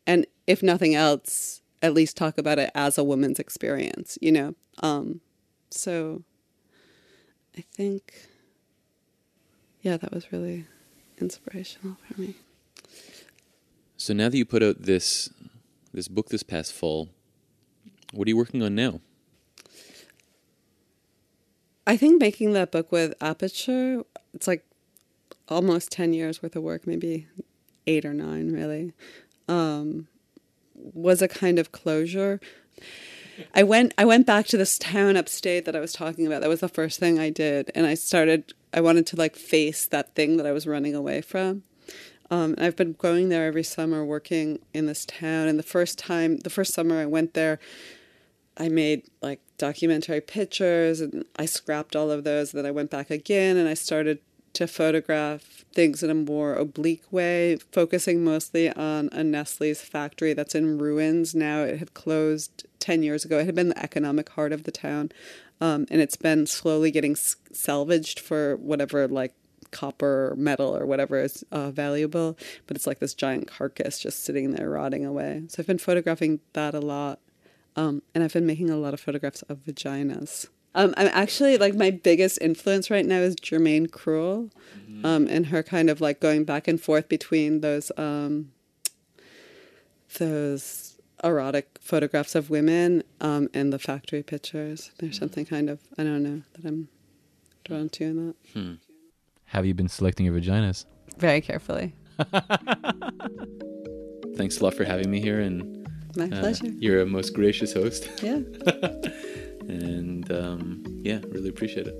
and 0.05 0.25
if 0.47 0.61
nothing 0.61 0.95
else, 0.95 1.60
at 1.81 1.93
least 1.93 2.17
talk 2.17 2.37
about 2.37 2.59
it 2.59 2.71
as 2.75 2.97
a 2.97 3.03
woman's 3.03 3.39
experience, 3.39 4.17
you 4.21 4.31
know? 4.31 4.55
Um, 4.81 5.21
so 5.69 6.23
I 7.57 7.61
think, 7.73 8.13
yeah, 9.81 9.97
that 9.97 10.13
was 10.13 10.31
really 10.31 10.65
inspirational 11.19 11.97
for 12.07 12.21
me. 12.21 12.35
So 13.97 14.13
now 14.13 14.29
that 14.29 14.37
you 14.37 14.45
put 14.45 14.63
out 14.63 14.81
this 14.81 15.29
this 15.93 16.07
book 16.07 16.29
this 16.29 16.43
past 16.43 16.73
fall, 16.73 17.09
what 18.13 18.27
are 18.27 18.29
you 18.29 18.37
working 18.37 18.63
on 18.63 18.73
now? 18.73 19.01
I 21.85 21.97
think 21.97 22.21
making 22.21 22.53
that 22.53 22.71
book 22.71 22.91
with 22.91 23.13
Aperture, 23.21 24.03
it's 24.33 24.47
like 24.47 24.65
almost 25.49 25.91
10 25.91 26.13
years 26.13 26.41
worth 26.41 26.55
of 26.55 26.63
work, 26.63 26.87
maybe 26.87 27.27
eight 27.87 28.05
or 28.05 28.13
nine, 28.13 28.51
really, 28.51 28.93
um, 29.47 30.07
was 30.81 31.21
a 31.21 31.27
kind 31.27 31.59
of 31.59 31.71
closure. 31.71 32.39
I 33.55 33.63
went 33.63 33.93
I 33.97 34.05
went 34.05 34.27
back 34.27 34.47
to 34.47 34.57
this 34.57 34.77
town 34.77 35.17
upstate 35.17 35.65
that 35.65 35.75
I 35.75 35.79
was 35.79 35.93
talking 35.93 36.27
about. 36.27 36.41
That 36.41 36.49
was 36.49 36.59
the 36.59 36.69
first 36.69 36.99
thing 36.99 37.19
I 37.19 37.29
did, 37.29 37.71
and 37.73 37.85
I 37.85 37.93
started. 37.93 38.53
I 38.73 38.81
wanted 38.81 39.05
to 39.07 39.15
like 39.15 39.35
face 39.35 39.85
that 39.87 40.15
thing 40.15 40.37
that 40.37 40.45
I 40.45 40.51
was 40.51 40.67
running 40.67 40.95
away 40.95 41.21
from. 41.21 41.63
Um, 42.29 42.55
I've 42.57 42.77
been 42.77 42.93
going 42.93 43.27
there 43.27 43.45
every 43.45 43.63
summer, 43.63 44.05
working 44.05 44.59
in 44.73 44.85
this 44.85 45.05
town. 45.05 45.49
And 45.49 45.59
the 45.59 45.63
first 45.63 45.99
time, 45.99 46.37
the 46.37 46.49
first 46.49 46.73
summer 46.73 46.97
I 46.97 47.05
went 47.05 47.33
there, 47.33 47.59
I 48.55 48.69
made 48.69 49.09
like 49.21 49.41
documentary 49.57 50.21
pictures, 50.21 51.01
and 51.01 51.25
I 51.35 51.45
scrapped 51.45 51.95
all 51.95 52.09
of 52.09 52.23
those. 52.23 52.53
Then 52.53 52.65
I 52.65 52.71
went 52.71 52.89
back 52.89 53.11
again, 53.11 53.57
and 53.57 53.67
I 53.67 53.73
started 53.73 54.19
to 54.53 54.67
photograph 54.67 55.65
things 55.73 56.03
in 56.03 56.09
a 56.09 56.15
more 56.15 56.55
oblique 56.55 57.11
way, 57.11 57.57
focusing 57.71 58.23
mostly 58.23 58.69
on 58.69 59.09
a 59.11 59.23
Nestle's 59.23 59.81
factory 59.81 60.33
that's 60.33 60.55
in 60.55 60.77
ruins 60.77 61.33
now. 61.33 61.61
It 61.61 61.79
had 61.79 61.93
closed 61.93 62.67
10 62.79 63.03
years 63.03 63.23
ago. 63.23 63.39
It 63.39 63.45
had 63.45 63.55
been 63.55 63.69
the 63.69 63.83
economic 63.83 64.29
heart 64.29 64.51
of 64.51 64.63
the 64.63 64.71
town. 64.71 65.11
Um, 65.61 65.85
and 65.89 66.01
it's 66.01 66.17
been 66.17 66.47
slowly 66.47 66.91
getting 66.91 67.15
salvaged 67.15 68.19
for 68.19 68.55
whatever 68.57 69.07
like 69.07 69.33
copper 69.71 70.31
or 70.31 70.35
metal 70.35 70.75
or 70.75 70.85
whatever 70.85 71.21
is 71.21 71.45
uh, 71.51 71.71
valuable, 71.71 72.37
but 72.67 72.75
it's 72.75 72.87
like 72.87 72.99
this 72.99 73.13
giant 73.13 73.47
carcass 73.47 73.99
just 73.99 74.23
sitting 74.23 74.51
there 74.51 74.69
rotting 74.69 75.05
away. 75.05 75.43
So 75.47 75.61
I've 75.61 75.67
been 75.67 75.77
photographing 75.77 76.41
that 76.53 76.73
a 76.73 76.79
lot. 76.79 77.19
Um, 77.75 78.01
and 78.13 78.23
I've 78.23 78.33
been 78.33 78.45
making 78.45 78.69
a 78.69 78.75
lot 78.75 78.93
of 78.93 78.99
photographs 78.99 79.43
of 79.43 79.59
vaginas. 79.59 80.47
Um, 80.73 80.93
I'm 80.97 81.09
actually 81.11 81.57
like 81.57 81.75
my 81.75 81.91
biggest 81.91 82.39
influence 82.41 82.89
right 82.89 83.05
now 83.05 83.19
is 83.19 83.35
Germaine 83.35 83.87
Krull, 83.87 84.51
mm-hmm. 84.77 85.05
um, 85.05 85.27
and 85.27 85.47
her 85.47 85.63
kind 85.63 85.89
of 85.89 85.99
like 85.99 86.21
going 86.21 86.45
back 86.45 86.67
and 86.67 86.79
forth 86.79 87.09
between 87.09 87.59
those 87.59 87.91
um, 87.97 88.51
those 90.17 90.97
erotic 91.23 91.77
photographs 91.81 92.35
of 92.35 92.49
women 92.49 93.03
um, 93.19 93.49
and 93.53 93.73
the 93.73 93.79
factory 93.79 94.23
pictures. 94.23 94.91
There's 94.97 95.15
mm-hmm. 95.15 95.19
something 95.19 95.45
kind 95.45 95.69
of 95.69 95.79
I 95.97 96.03
don't 96.03 96.23
know 96.23 96.41
that 96.53 96.65
I'm 96.65 96.87
drawn 97.65 97.89
to 97.89 98.03
in 98.05 98.27
that. 98.27 98.35
Hmm. 98.53 98.73
Have 99.45 99.65
you 99.65 99.73
been 99.73 99.89
selecting 99.89 100.25
your 100.25 100.35
vaginas? 100.39 100.85
Very 101.17 101.41
carefully. 101.41 101.93
Thanks 104.37 104.59
a 104.59 104.63
lot 104.63 104.73
for 104.73 104.85
having 104.85 105.11
me 105.11 105.19
here, 105.19 105.41
and 105.41 105.85
my 106.15 106.25
uh, 106.25 106.39
pleasure. 106.39 106.67
You're 106.67 107.01
a 107.01 107.05
most 107.05 107.33
gracious 107.33 107.73
host. 107.73 108.09
Yeah. 108.23 108.39
and 109.67 110.31
um, 110.31 110.83
yeah, 111.03 111.19
really 111.29 111.49
appreciate 111.49 111.87
it. 111.87 111.95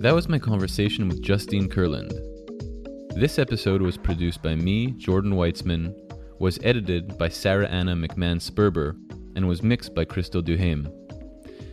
That 0.00 0.14
was 0.14 0.28
my 0.28 0.38
conversation 0.38 1.08
with 1.08 1.20
Justine 1.20 1.68
Kurland. 1.68 2.12
This 3.16 3.38
episode 3.38 3.82
was 3.82 3.96
produced 3.96 4.42
by 4.42 4.54
me, 4.54 4.92
Jordan 4.92 5.32
Weitzman, 5.32 5.94
was 6.38 6.58
edited 6.62 7.16
by 7.18 7.28
Sarah 7.28 7.66
Anna 7.66 7.96
McMahon 7.96 8.36
Sperber, 8.36 8.94
and 9.34 9.48
was 9.48 9.62
mixed 9.62 9.94
by 9.94 10.04
Crystal 10.04 10.42
Duhame. 10.42 10.92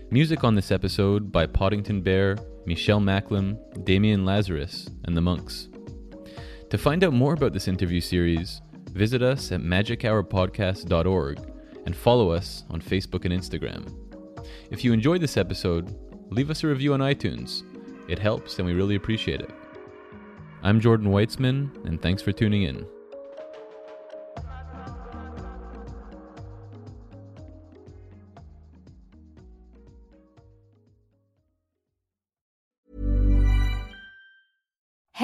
Music 0.10 0.44
on 0.44 0.56
this 0.56 0.72
episode 0.72 1.32
by 1.32 1.46
Poddington 1.46 2.02
Bear, 2.02 2.38
Michelle 2.66 3.02
Macklem, 3.02 3.58
Damian 3.84 4.26
Lazarus, 4.26 4.90
and 5.06 5.18
the 5.18 5.22
Monks. 5.22 5.70
To 6.70 6.78
find 6.78 7.04
out 7.04 7.14
more 7.14 7.34
about 7.34 7.54
this 7.54 7.68
interview 7.68 8.02
series, 8.02 8.62
visit 8.94 9.22
us 9.22 9.52
at 9.52 9.62
magichourpodcast.org 9.62 11.40
and 11.86 11.96
follow 11.96 12.32
us 12.32 12.64
on 12.70 12.82
Facebook 12.82 13.26
and 13.26 13.34
Instagram. 13.34 13.94
If 14.72 14.84
you 14.84 14.94
enjoyed 14.94 15.22
this 15.22 15.38
episode, 15.38 15.96
leave 16.30 16.50
us 16.50 16.64
a 16.64 16.68
review 16.68 16.94
on 16.94 17.00
iTunes. 17.00 17.64
It 18.08 18.20
helps 18.20 18.60
and 18.60 18.66
we 18.68 18.74
really 18.74 18.96
appreciate 18.96 19.42
it. 19.42 19.52
I'm 20.62 20.80
Jordan 20.80 21.08
Weitzman, 21.08 21.86
and 21.86 22.02
thanks 22.02 22.22
for 22.22 22.32
tuning 22.32 22.64
in. 22.64 22.86